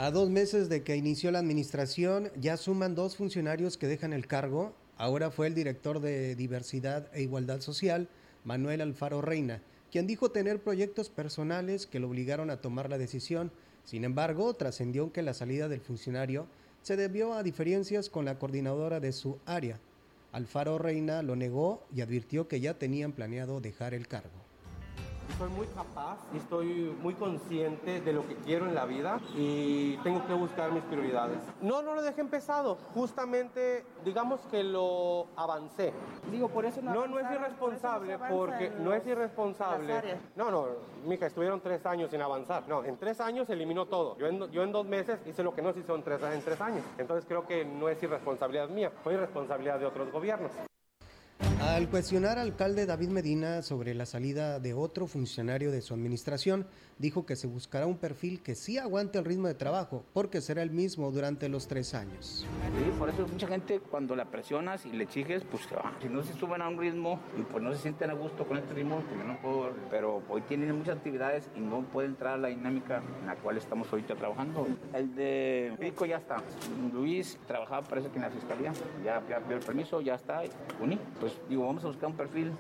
A 0.07 0.11
dos 0.11 0.29
meses 0.29 0.69
de 0.69 0.83
que 0.83 0.95
inició 0.95 1.31
la 1.31 1.39
administración, 1.39 2.31
ya 2.39 2.55
suman 2.55 2.95
dos 2.95 3.17
funcionarios 3.17 3.75
que 3.75 3.87
dejan 3.87 4.13
el 4.13 4.25
cargo. 4.25 4.73
Ahora 4.95 5.31
fue 5.31 5.47
el 5.47 5.53
director 5.53 5.99
de 5.99 6.33
Diversidad 6.33 7.13
e 7.13 7.23
Igualdad 7.23 7.59
Social, 7.59 8.07
Manuel 8.45 8.79
Alfaro 8.79 9.21
Reina, 9.21 9.61
quien 9.91 10.07
dijo 10.07 10.31
tener 10.31 10.63
proyectos 10.63 11.09
personales 11.09 11.87
que 11.87 11.99
lo 11.99 12.07
obligaron 12.07 12.49
a 12.51 12.61
tomar 12.61 12.89
la 12.89 12.97
decisión. 12.97 13.51
Sin 13.83 14.05
embargo, 14.05 14.53
trascendió 14.53 15.11
que 15.11 15.23
la 15.23 15.33
salida 15.33 15.67
del 15.67 15.81
funcionario 15.81 16.47
se 16.83 16.95
debió 16.95 17.33
a 17.33 17.43
diferencias 17.43 18.09
con 18.09 18.23
la 18.23 18.39
coordinadora 18.39 19.01
de 19.01 19.11
su 19.11 19.39
área. 19.45 19.77
Alfaro 20.31 20.77
Reina 20.77 21.21
lo 21.21 21.35
negó 21.35 21.85
y 21.93 21.99
advirtió 21.99 22.47
que 22.47 22.61
ya 22.61 22.75
tenían 22.75 23.11
planeado 23.11 23.59
dejar 23.59 23.93
el 23.93 24.07
cargo 24.07 24.46
soy 25.37 25.49
muy 25.49 25.67
capaz 25.67 26.17
y 26.33 26.37
estoy 26.37 26.95
muy 27.01 27.13
consciente 27.13 28.01
de 28.01 28.13
lo 28.13 28.27
que 28.27 28.35
quiero 28.35 28.65
en 28.65 28.75
la 28.75 28.85
vida 28.85 29.19
y 29.35 29.97
tengo 29.97 30.25
que 30.25 30.33
buscar 30.33 30.71
mis 30.71 30.83
prioridades. 30.83 31.37
No, 31.61 31.81
no 31.81 31.95
lo 31.95 32.01
dejé 32.01 32.21
empezado, 32.21 32.77
justamente 32.93 33.85
digamos 34.03 34.39
que 34.51 34.63
lo 34.63 35.27
avancé. 35.35 35.93
Digo, 36.31 36.49
por 36.49 36.65
eso 36.65 36.81
no 36.81 36.93
No, 36.93 37.07
no 37.07 37.19
es 37.19 37.31
irresponsable 37.31 38.17
porque 38.29 38.71
no 38.79 38.93
es 38.93 39.05
irresponsable. 39.05 40.19
No, 40.35 40.51
no, 40.51 40.67
mija, 41.05 41.27
estuvieron 41.27 41.61
tres 41.61 41.85
años 41.85 42.11
sin 42.11 42.21
avanzar. 42.21 42.63
No, 42.67 42.83
en 42.83 42.97
tres 42.97 43.19
años 43.21 43.49
eliminó 43.49 43.85
todo. 43.85 44.17
Yo 44.17 44.27
en, 44.27 44.51
yo 44.51 44.63
en 44.63 44.71
dos 44.71 44.85
meses 44.85 45.19
hice 45.25 45.43
lo 45.43 45.53
que 45.53 45.61
no 45.61 45.73
se 45.73 45.79
hizo 45.79 45.95
en 45.95 46.03
tres, 46.03 46.21
en 46.21 46.41
tres 46.41 46.59
años. 46.61 46.83
Entonces 46.97 47.25
creo 47.27 47.45
que 47.45 47.65
no 47.65 47.89
es 47.89 48.01
irresponsabilidad 48.01 48.69
mía, 48.69 48.91
fue 49.03 49.13
irresponsabilidad 49.13 49.79
de 49.79 49.85
otros 49.85 50.11
gobiernos. 50.11 50.51
Al 51.59 51.89
cuestionar 51.89 52.37
al 52.37 52.49
alcalde 52.49 52.85
David 52.85 53.09
Medina 53.09 53.63
sobre 53.63 53.95
la 53.95 54.05
salida 54.05 54.59
de 54.59 54.75
otro 54.75 55.07
funcionario 55.07 55.71
de 55.71 55.81
su 55.81 55.95
administración, 55.95 56.67
dijo 56.99 57.25
que 57.25 57.35
se 57.35 57.47
buscará 57.47 57.85
un 57.85 57.97
perfil 57.97 58.41
que 58.41 58.55
sí 58.55 58.77
aguante 58.77 59.19
el 59.19 59.25
ritmo 59.25 59.47
de 59.47 59.53
trabajo, 59.53 60.03
porque 60.13 60.41
será 60.41 60.61
el 60.63 60.71
mismo 60.71 61.11
durante 61.11 61.49
los 61.49 61.67
tres 61.67 61.93
años. 61.93 62.45
Sí, 62.45 62.91
por 62.97 63.09
eso 63.09 63.27
mucha 63.27 63.47
gente 63.47 63.79
cuando 63.79 64.15
la 64.15 64.25
presionas 64.25 64.85
y 64.85 64.91
le 64.91 65.03
exiges, 65.03 65.43
pues 65.43 65.63
se 65.63 65.75
va. 65.75 65.93
Si 66.01 66.09
no 66.09 66.23
se 66.23 66.33
suben 66.33 66.61
a 66.61 66.67
un 66.67 66.77
ritmo 66.77 67.19
pues 67.51 67.63
no 67.63 67.73
se 67.73 67.79
sienten 67.79 68.09
a 68.09 68.13
gusto 68.13 68.47
con 68.47 68.57
este 68.57 68.73
ritmo, 68.73 69.01
pues 69.01 69.25
no 69.25 69.39
puedo, 69.41 69.71
pero 69.89 70.21
hoy 70.29 70.41
tienen 70.41 70.77
muchas 70.77 70.97
actividades 70.97 71.49
y 71.55 71.59
no 71.59 71.81
puede 71.81 72.07
entrar 72.07 72.33
a 72.33 72.37
la 72.37 72.47
dinámica 72.49 73.01
en 73.19 73.27
la 73.27 73.35
cual 73.35 73.57
estamos 73.57 73.91
ahorita 73.91 74.15
trabajando. 74.15 74.67
El 74.93 75.15
de 75.15 75.75
Pico 75.79 76.05
ya 76.05 76.17
está. 76.17 76.37
Luis 76.93 77.37
trabajaba 77.47 77.87
parece 77.87 78.09
que 78.09 78.17
en 78.17 78.23
la 78.23 78.29
fiscalía, 78.29 78.73
ya, 79.03 79.23
ya 79.27 79.37
el 79.37 79.59
permiso, 79.59 80.01
ya 80.01 80.15
está, 80.15 80.41
uní. 80.81 80.99
Pues 81.19 81.39
digo, 81.49 81.65
vamos 81.65 81.83
a 81.83 81.87
buscar 81.87 82.09
un 82.09 82.17
perfil 82.17 82.53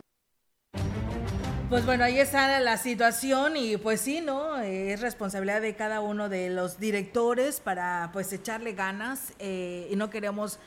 pues 1.69 1.85
bueno, 1.85 2.05
ahí 2.05 2.17
está 2.19 2.59
la 2.61 2.77
situación 2.77 3.57
y 3.57 3.75
pues 3.75 3.99
sí, 3.99 4.21
¿no? 4.21 4.57
Es 4.59 5.01
responsabilidad 5.01 5.61
de 5.61 5.75
cada 5.75 5.99
uno 5.99 6.29
de 6.29 6.49
los 6.49 6.79
directores 6.79 7.59
para 7.59 8.09
pues 8.13 8.31
echarle 8.31 8.71
ganas 8.71 9.33
eh, 9.39 9.87
y 9.91 9.95
no 9.97 10.09
queremos 10.09 10.59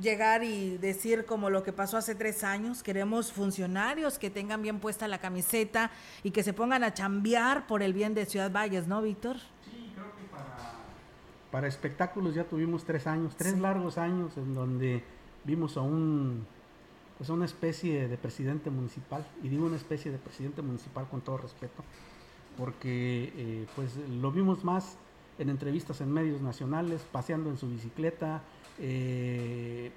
llegar 0.00 0.42
y 0.42 0.78
decir 0.78 1.26
como 1.26 1.48
lo 1.48 1.62
que 1.62 1.72
pasó 1.72 1.96
hace 1.96 2.16
tres 2.16 2.42
años, 2.42 2.82
queremos 2.82 3.30
funcionarios 3.30 4.18
que 4.18 4.30
tengan 4.30 4.62
bien 4.62 4.80
puesta 4.80 5.06
la 5.06 5.18
camiseta 5.18 5.92
y 6.24 6.32
que 6.32 6.42
se 6.42 6.52
pongan 6.52 6.82
a 6.82 6.92
chambear 6.92 7.68
por 7.68 7.82
el 7.82 7.92
bien 7.92 8.14
de 8.14 8.26
Ciudad 8.26 8.50
Valles, 8.50 8.88
¿no, 8.88 9.00
Víctor? 9.00 9.36
Sí, 9.64 9.92
creo 9.94 10.06
que 10.16 10.24
para, 10.32 10.72
para 11.52 11.68
espectáculos 11.68 12.34
ya 12.34 12.44
tuvimos 12.44 12.84
tres 12.84 13.06
años, 13.06 13.36
tres 13.36 13.58
largos 13.58 13.96
años 13.96 14.36
en 14.36 14.54
donde 14.54 15.04
vimos 15.44 15.76
a 15.76 15.82
un 15.82 16.44
pues 17.22 17.30
una 17.30 17.44
especie 17.44 18.08
de 18.08 18.16
presidente 18.16 18.68
municipal, 18.68 19.24
y 19.44 19.48
digo 19.48 19.64
una 19.66 19.76
especie 19.76 20.10
de 20.10 20.18
presidente 20.18 20.60
municipal 20.60 21.06
con 21.08 21.20
todo 21.20 21.36
respeto, 21.36 21.84
porque 22.58 23.32
eh, 23.36 23.66
pues 23.76 23.96
lo 24.10 24.32
vimos 24.32 24.64
más 24.64 24.96
en 25.38 25.48
entrevistas 25.48 26.00
en 26.00 26.10
medios 26.10 26.40
nacionales, 26.40 27.06
paseando 27.12 27.48
en 27.48 27.58
su 27.58 27.68
bicicleta, 27.68 28.42
eh, 28.80 29.92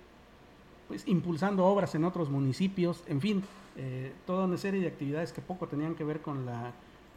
pues 0.87 1.07
impulsando 1.07 1.65
obras 1.65 1.95
en 1.95 2.03
otros 2.03 2.29
municipios, 2.29 3.01
en 3.07 3.19
fin, 3.19 3.43
eh, 3.75 4.13
toda 4.27 4.45
una 4.45 4.59
serie 4.59 4.81
de 4.81 4.87
actividades 4.87 5.33
que 5.33 5.41
poco 5.41 5.65
tenían 5.65 5.95
que 5.95 6.03
ver 6.03 6.21
con 6.21 6.45
la 6.45 6.73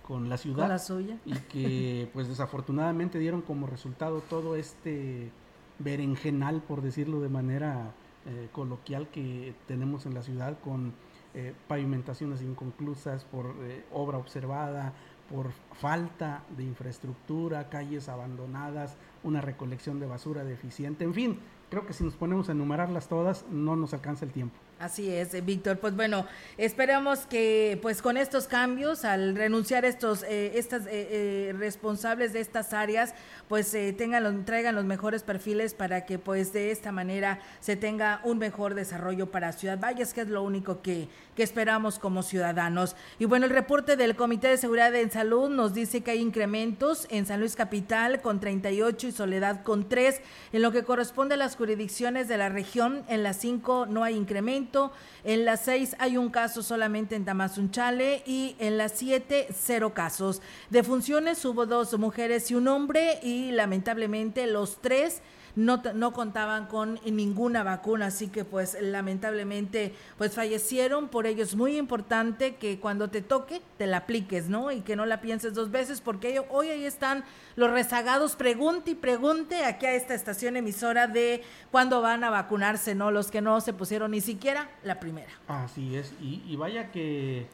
con 0.07 0.31
la 0.31 0.39
ciudad 0.39 0.63
Con 0.63 0.69
la 0.71 0.79
suya. 0.79 1.19
y 1.27 1.35
que 1.35 2.09
pues 2.15 2.29
desafortunadamente 2.29 3.19
dieron 3.19 3.43
como 3.43 3.67
resultado 3.67 4.23
todo 4.23 4.57
este 4.57 5.31
berenjenal 5.79 6.63
por 6.63 6.81
decirlo 6.81 7.21
de 7.21 7.29
manera 7.29 7.93
eh, 8.29 8.49
coloquial 8.53 9.09
que 9.09 9.55
tenemos 9.67 10.05
en 10.05 10.13
la 10.13 10.23
ciudad 10.23 10.59
con 10.61 10.93
eh, 11.33 11.55
pavimentaciones 11.67 12.43
inconclusas 12.43 13.25
por 13.25 13.55
eh, 13.63 13.87
obra 13.91 14.19
observada 14.19 14.93
por 15.31 15.51
falta 15.73 16.45
de 16.55 16.65
infraestructura 16.65 17.71
calles 17.71 18.09
abandonadas 18.11 18.99
una 19.23 19.41
recolección 19.41 19.99
de 19.99 20.07
basura 20.07 20.45
deficiente. 20.45 21.05
En 21.05 21.15
fin 21.15 21.39
creo 21.71 21.87
que 21.87 21.95
si 21.95 22.05
nos 22.05 22.17
ponemos 22.17 22.51
a 22.51 22.53
enumerarlas 22.53 23.09
todas 23.09 23.47
no 23.51 23.77
nos 23.77 23.95
alcanza 23.95 24.27
el 24.27 24.33
tiempo 24.33 24.59
Así 24.79 25.13
es, 25.13 25.35
eh, 25.35 25.41
Víctor. 25.41 25.79
Pues 25.79 25.97
bueno, 25.97 26.25
esperamos 26.57 27.27
que 27.27 27.79
pues 27.83 28.01
con 28.01 28.17
estos 28.17 28.47
cambios, 28.47 29.05
al 29.05 29.35
renunciar 29.35 29.85
estos 29.85 30.23
eh, 30.23 30.53
estas 30.55 30.87
eh, 30.87 30.91
eh, 30.93 31.55
responsables 31.59 32.33
de 32.33 32.39
estas 32.39 32.73
áreas, 32.73 33.13
pues 33.49 33.75
eh, 33.75 33.93
tengan 33.93 34.23
los, 34.23 34.45
traigan 34.45 34.77
los 34.77 34.85
mejores 34.85 35.25
perfiles 35.25 35.75
para 35.75 36.07
que 36.07 36.21
pues 36.21 36.53
de 36.53 36.71
esta 36.71 36.93
manera 36.93 37.41
se 37.59 37.75
tenga 37.75 38.21
un 38.23 38.39
mejor 38.39 38.75
desarrollo 38.75 39.33
para 39.33 39.51
Ciudad 39.51 39.81
Valles, 39.81 40.15
que 40.15 40.21
es 40.21 40.29
lo 40.29 40.43
único 40.43 40.81
que, 40.81 41.09
que 41.39 41.45
esperamos 41.45 42.01
como 42.01 42.25
ciudadanos. 42.25 42.97
Y 43.21 43.25
bueno, 43.27 43.47
el 43.47 43.53
reporte 43.53 43.97
del 43.97 44.17
Comité 44.17 44.49
de 44.49 44.57
Seguridad 44.57 44.93
en 44.97 45.13
Salud 45.13 45.49
nos 45.49 45.73
dice 45.73 46.01
que 46.01 46.11
hay 46.11 46.21
incrementos 46.21 47.07
en 47.11 47.27
San 47.27 47.39
Luis 47.39 47.55
Capital 47.55 48.21
con 48.23 48.41
38 48.41 49.07
y 49.07 49.13
Soledad 49.13 49.63
con 49.63 49.89
3. 49.89 50.21
En 50.53 50.63
lo 50.63 50.73
que 50.73 50.83
corresponde 50.83 51.35
a 51.35 51.39
las 51.39 51.55
jurisdicciones 51.55 52.27
de 52.27 52.39
la 52.39 52.49
región, 52.49 53.05
en 53.09 53.23
las 53.23 53.37
5 53.37 53.87
no 53.87 54.03
hay 54.03 54.17
incremento. 54.17 54.91
En 55.23 55.45
las 55.45 55.65
seis 55.65 55.95
hay 56.01 56.17
un 56.17 56.31
caso 56.31 56.65
solamente 56.65 57.15
en 57.15 57.25
Tamazunchale 57.25 58.25
y 58.27 58.57
en 58.59 58.77
las 58.77 58.93
siete 58.93 59.47
cero 59.55 59.95
casos. 59.95 60.43
De 60.71 60.83
funciones 60.83 61.45
hubo 61.45 61.67
dos 61.67 61.97
mujeres 61.99 62.51
y 62.51 62.57
un 62.57 62.67
hombre 62.67 63.21
y 63.23 63.53
lamentablemente 63.53 64.49
los 64.49 64.81
tres 64.81 65.23
no, 65.59 65.83
no 65.95 66.13
contaban 66.13 66.67
con 66.67 67.01
ninguna 67.05 67.65
vacuna, 67.65 68.07
así 68.07 68.29
que 68.29 68.45
pues 68.45 68.77
lamentablemente 68.81 69.93
pues 70.17 70.35
fallecieron, 70.35 71.09
por 71.09 71.27
ello 71.27 71.43
es 71.43 71.57
muy 71.57 71.77
importante 71.77 72.55
que 72.57 72.79
cuando 72.79 73.11
te 73.11 73.23
toque 73.23 73.61
te 73.77 73.87
la 73.89 73.99
apliques, 73.99 74.49
¿no? 74.49 74.71
Y 74.71 74.83
que 74.83 74.95
no 74.95 75.05
la 75.05 75.21
pienses 75.21 75.55
dos 75.55 75.71
veces 75.73 76.01
porque 76.01 76.41
hoy 76.51 76.69
ahí 76.69 76.85
están 76.85 77.25
los 77.57 77.71
rezagados, 77.73 78.37
pregunte 78.37 78.93
y 78.93 78.95
pregunte 78.95 79.65
aquí 79.65 79.87
a 79.87 79.95
esta 79.95 80.15
estación 80.15 80.57
emisora 80.57 81.09
de 81.09 81.43
cuándo 81.73 82.01
van 82.01 82.23
a 82.23 82.31
vacunarse, 82.31 82.95
¿no? 82.95 83.11
Los 83.11 83.31
que 83.31 83.41
no 83.41 83.61
se 83.61 83.73
pusieron 83.73 84.13
ni 84.13 84.21
siquiera 84.21 84.71
la 84.85 85.01
primera. 85.01 85.31
Así 85.49 85.97
es, 85.97 86.13
y, 86.21 86.55
vaya 86.57 86.93
que 86.93 87.47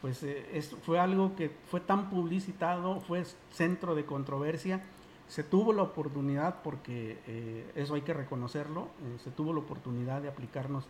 pues 0.00 0.22
eh, 0.24 0.48
es- 0.52 0.74
fue 0.84 0.98
algo 0.98 1.36
que 1.36 1.52
fue 1.70 1.78
tan 1.78 2.10
publicitado, 2.10 3.00
fue 3.02 3.24
centro 3.52 3.94
de 3.94 4.04
controversia, 4.04 4.82
se 5.28 5.42
tuvo 5.42 5.72
la 5.72 5.82
oportunidad, 5.82 6.62
porque 6.62 7.18
eh, 7.26 7.70
eso 7.74 7.94
hay 7.94 8.02
que 8.02 8.12
reconocerlo, 8.12 8.82
eh, 8.82 9.18
se 9.22 9.30
tuvo 9.30 9.52
la 9.52 9.60
oportunidad 9.60 10.20
de 10.20 10.28
aplicarnos 10.28 10.84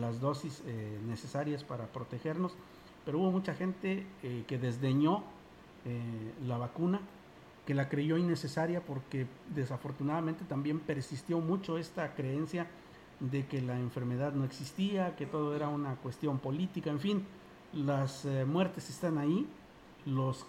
las 0.00 0.20
dosis 0.20 0.62
eh, 0.66 0.98
necesarias 1.06 1.62
para 1.62 1.86
protegernos, 1.86 2.56
pero 3.04 3.18
hubo 3.18 3.30
mucha 3.30 3.54
gente 3.54 4.06
que 4.48 4.58
desdeñó 4.58 5.22
la 6.46 6.56
vacuna, 6.56 7.00
que 7.66 7.74
la 7.74 7.90
creyó 7.90 8.16
innecesaria 8.16 8.80
porque 8.80 9.26
desafortunadamente 9.54 10.46
también 10.46 10.80
persistió 10.80 11.38
mucho 11.38 11.76
esta 11.76 12.14
creencia 12.14 12.66
de 13.20 13.44
que 13.44 13.60
la 13.60 13.78
enfermedad 13.78 14.32
no 14.32 14.46
existía, 14.46 15.16
que 15.16 15.26
todo 15.26 15.54
era 15.54 15.68
una 15.68 15.96
cuestión 15.96 16.38
política, 16.38 16.88
en 16.88 16.98
fin, 16.98 17.26
las 17.74 18.26
muertes 18.46 18.88
están 18.88 19.18
ahí, 19.18 19.46
los 20.06 20.46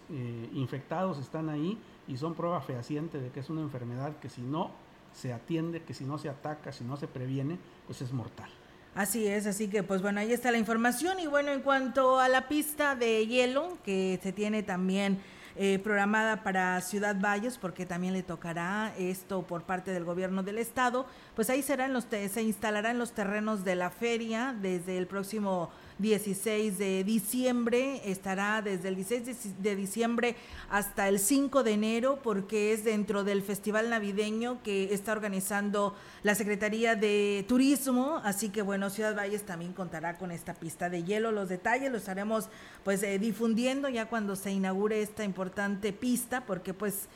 infectados 0.53 1.19
están 1.19 1.49
ahí 1.49 1.77
y 2.07 2.17
son 2.17 2.33
prueba 2.35 2.61
fehaciente 2.61 3.19
de 3.19 3.29
que 3.29 3.39
es 3.39 3.49
una 3.49 3.61
enfermedad 3.61 4.17
que 4.21 4.29
si 4.29 4.41
no 4.41 4.71
se 5.13 5.33
atiende, 5.33 5.81
que 5.83 5.93
si 5.93 6.03
no 6.03 6.17
se 6.17 6.29
ataca, 6.29 6.71
si 6.71 6.83
no 6.83 6.97
se 6.97 7.07
previene, 7.07 7.57
pues 7.87 8.01
es 8.01 8.11
mortal. 8.11 8.49
Así 8.93 9.27
es, 9.27 9.45
así 9.45 9.67
que 9.67 9.83
pues 9.83 10.01
bueno, 10.01 10.19
ahí 10.21 10.31
está 10.31 10.51
la 10.51 10.57
información 10.57 11.19
y 11.19 11.27
bueno, 11.27 11.51
en 11.51 11.61
cuanto 11.61 12.19
a 12.19 12.29
la 12.29 12.47
pista 12.47 12.95
de 12.95 13.25
hielo 13.27 13.77
que 13.83 14.19
se 14.23 14.31
tiene 14.31 14.63
también 14.63 15.19
eh, 15.57 15.79
programada 15.79 16.43
para 16.43 16.79
Ciudad 16.81 17.15
Valles, 17.19 17.57
porque 17.57 17.85
también 17.85 18.13
le 18.13 18.23
tocará 18.23 18.93
esto 18.97 19.41
por 19.43 19.63
parte 19.63 19.91
del 19.91 20.03
gobierno 20.03 20.43
del 20.43 20.57
estado, 20.57 21.05
pues 21.35 21.49
ahí 21.49 21.61
serán 21.61 21.93
los 21.93 22.05
te- 22.07 22.27
se 22.29 22.41
instalará 22.41 22.91
en 22.91 22.99
los 22.99 23.13
terrenos 23.13 23.63
de 23.63 23.75
la 23.75 23.89
feria 23.89 24.53
desde 24.61 24.97
el 24.97 25.07
próximo 25.07 25.69
16 25.97 26.77
de 26.77 27.03
diciembre, 27.03 28.01
estará 28.09 28.61
desde 28.61 28.89
el 28.89 28.95
16 28.95 29.61
de, 29.61 29.75
diciembre 29.75 30.35
hasta 30.69 31.07
el 31.07 31.19
5 31.19 31.63
de 31.63 31.71
enero, 31.71 32.19
porque 32.21 32.73
es 32.73 32.83
dentro 32.83 33.23
del 33.23 33.41
festival 33.41 33.89
navideño 33.89 34.61
que 34.61 34.93
está 34.93 35.13
organizando 35.13 35.95
la 36.23 36.35
Secretaría 36.35 36.95
de 36.95 37.45
Turismo, 37.47 38.19
así 38.23 38.49
que 38.49 38.61
bueno, 38.61 38.89
Ciudad 38.89 39.15
Valles 39.15 39.45
también 39.45 39.73
contará 39.73 40.17
con 40.17 40.31
esta 40.31 40.53
pista 40.53 40.89
de 40.89 41.03
hielo. 41.03 41.31
Los 41.31 41.47
detalles 41.49 41.91
los 41.91 42.01
estaremos 42.01 42.49
pues 42.83 43.01
eh, 43.03 43.17
difundiendo 43.17 43.87
ya 43.87 44.07
cuando 44.07 44.35
se 44.35 44.51
inaugure 44.51 45.01
esta 45.01 45.23
importante 45.23 45.93
pista, 45.93 46.45
porque 46.45 46.73
pues 46.73 47.07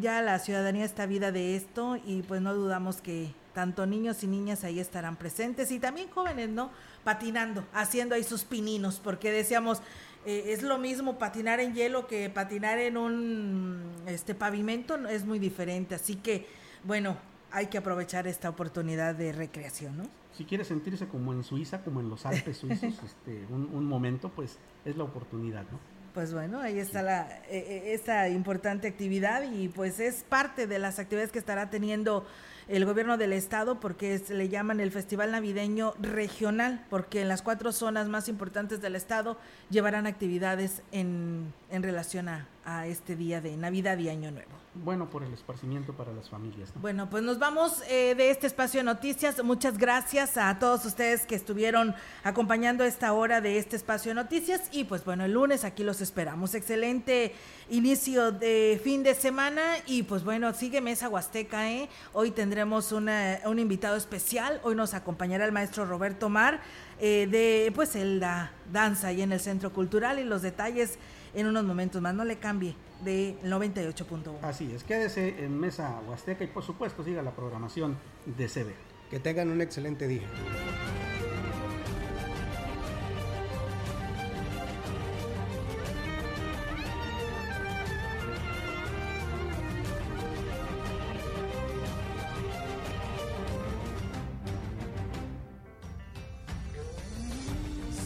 ya 0.00 0.22
la 0.22 0.38
ciudadanía 0.38 0.84
está 0.84 1.06
vida 1.06 1.30
de 1.30 1.56
esto 1.56 1.98
y 2.04 2.22
pues 2.22 2.40
no 2.40 2.54
dudamos 2.54 3.02
que 3.02 3.34
tanto 3.54 3.86
niños 3.86 4.22
y 4.24 4.26
niñas 4.26 4.64
ahí 4.64 4.80
estarán 4.80 5.16
presentes 5.16 5.70
y 5.70 5.78
también 5.78 6.10
jóvenes, 6.10 6.48
¿no? 6.50 6.70
Patinando, 7.04 7.64
haciendo 7.72 8.14
ahí 8.14 8.24
sus 8.24 8.44
pininos, 8.44 9.00
porque 9.02 9.30
decíamos, 9.30 9.82
eh, 10.26 10.44
es 10.48 10.62
lo 10.62 10.78
mismo 10.78 11.18
patinar 11.18 11.60
en 11.60 11.74
hielo 11.74 12.06
que 12.06 12.30
patinar 12.30 12.78
en 12.78 12.96
un 12.96 13.92
este 14.06 14.34
pavimento, 14.34 14.96
no, 14.96 15.08
es 15.08 15.24
muy 15.24 15.38
diferente, 15.38 15.94
así 15.94 16.16
que 16.16 16.46
bueno, 16.82 17.16
hay 17.50 17.66
que 17.66 17.78
aprovechar 17.78 18.26
esta 18.26 18.48
oportunidad 18.48 19.14
de 19.14 19.32
recreación, 19.32 19.96
¿no? 19.96 20.04
Si 20.32 20.44
quiere 20.44 20.64
sentirse 20.64 21.06
como 21.06 21.32
en 21.32 21.44
Suiza, 21.44 21.82
como 21.82 22.00
en 22.00 22.10
los 22.10 22.26
Alpes 22.26 22.56
suizos, 22.58 22.94
este, 23.04 23.46
un, 23.50 23.70
un 23.72 23.84
momento, 23.84 24.30
pues 24.30 24.58
es 24.84 24.96
la 24.96 25.04
oportunidad, 25.04 25.62
¿no? 25.70 25.78
Pues 26.14 26.32
bueno, 26.32 26.60
ahí 26.60 26.78
está 26.78 27.02
la, 27.02 27.22
eh, 27.48 27.58
eh, 27.58 27.82
esta 27.92 28.28
importante 28.28 28.86
actividad 28.86 29.42
y 29.50 29.66
pues 29.68 29.98
es 29.98 30.22
parte 30.22 30.68
de 30.68 30.78
las 30.78 31.00
actividades 31.00 31.32
que 31.32 31.40
estará 31.40 31.70
teniendo 31.70 32.24
el 32.68 32.84
gobierno 32.84 33.16
del 33.16 33.32
estado 33.32 33.80
porque 33.80 34.18
se 34.18 34.34
le 34.34 34.48
llaman 34.48 34.80
el 34.80 34.90
Festival 34.90 35.32
Navideño 35.32 35.94
Regional, 36.00 36.84
porque 36.90 37.20
en 37.20 37.28
las 37.28 37.42
cuatro 37.42 37.72
zonas 37.72 38.08
más 38.08 38.28
importantes 38.28 38.80
del 38.80 38.96
estado 38.96 39.38
llevarán 39.70 40.06
actividades 40.06 40.82
en, 40.92 41.52
en 41.70 41.82
relación 41.82 42.28
a, 42.28 42.46
a 42.64 42.86
este 42.86 43.16
día 43.16 43.40
de 43.40 43.56
Navidad 43.56 43.98
y 43.98 44.08
Año 44.08 44.30
Nuevo. 44.30 44.50
Bueno, 44.76 45.08
por 45.08 45.22
el 45.22 45.32
esparcimiento 45.32 45.92
para 45.92 46.12
las 46.12 46.28
familias, 46.28 46.74
¿no? 46.74 46.80
Bueno, 46.80 47.08
pues 47.08 47.22
nos 47.22 47.38
vamos 47.38 47.82
eh, 47.88 48.14
de 48.16 48.30
este 48.30 48.48
espacio 48.48 48.80
de 48.80 48.84
noticias. 48.84 49.42
Muchas 49.44 49.78
gracias 49.78 50.36
a 50.36 50.58
todos 50.58 50.84
ustedes 50.84 51.26
que 51.26 51.36
estuvieron 51.36 51.94
acompañando 52.24 52.82
esta 52.82 53.12
hora 53.12 53.40
de 53.40 53.58
este 53.58 53.76
espacio 53.76 54.10
de 54.10 54.16
noticias. 54.16 54.62
Y 54.72 54.84
pues 54.84 55.04
bueno, 55.04 55.24
el 55.24 55.32
lunes 55.32 55.62
aquí 55.62 55.84
los 55.84 56.00
esperamos. 56.00 56.54
Excelente 56.56 57.34
inicio 57.70 58.32
de 58.32 58.80
fin 58.82 59.04
de 59.04 59.14
semana. 59.14 59.62
Y 59.86 60.02
pues 60.02 60.24
bueno, 60.24 60.52
sigue 60.54 60.80
Mesa 60.80 61.08
Huasteca, 61.08 61.70
¿eh? 61.70 61.88
Hoy 62.12 62.32
tendremos 62.32 62.90
una- 62.90 63.38
un 63.46 63.60
invitado 63.60 63.94
especial. 63.96 64.60
Hoy 64.64 64.74
nos 64.74 64.94
acompañará 64.94 65.44
el 65.44 65.52
maestro 65.52 65.84
Roberto 65.86 66.28
Mar 66.28 66.60
eh, 66.98 67.28
de 67.30 67.70
pues 67.76 67.94
el, 67.94 68.18
la 68.18 68.50
danza 68.72 69.08
ahí 69.08 69.22
en 69.22 69.30
el 69.32 69.38
Centro 69.40 69.72
Cultural 69.72 70.18
y 70.18 70.24
los 70.24 70.42
detalles 70.42 70.98
en 71.34 71.46
unos 71.46 71.64
momentos 71.64 72.00
más. 72.00 72.14
No 72.14 72.24
le 72.24 72.38
cambie 72.38 72.74
de 73.04 73.36
98.1. 73.44 74.38
Así 74.42 74.72
es, 74.72 74.84
quédese 74.84 75.44
en 75.44 75.58
Mesa 75.58 76.00
Huasteca 76.06 76.44
y 76.44 76.48
por 76.48 76.62
supuesto 76.62 77.04
siga 77.04 77.22
la 77.22 77.32
programación 77.32 77.98
de 78.26 78.48
CB. 78.48 78.74
Que 79.10 79.20
tengan 79.20 79.50
un 79.50 79.60
excelente 79.60 80.08
día. 80.08 80.28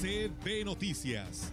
CB 0.01 0.65
Noticias, 0.65 1.53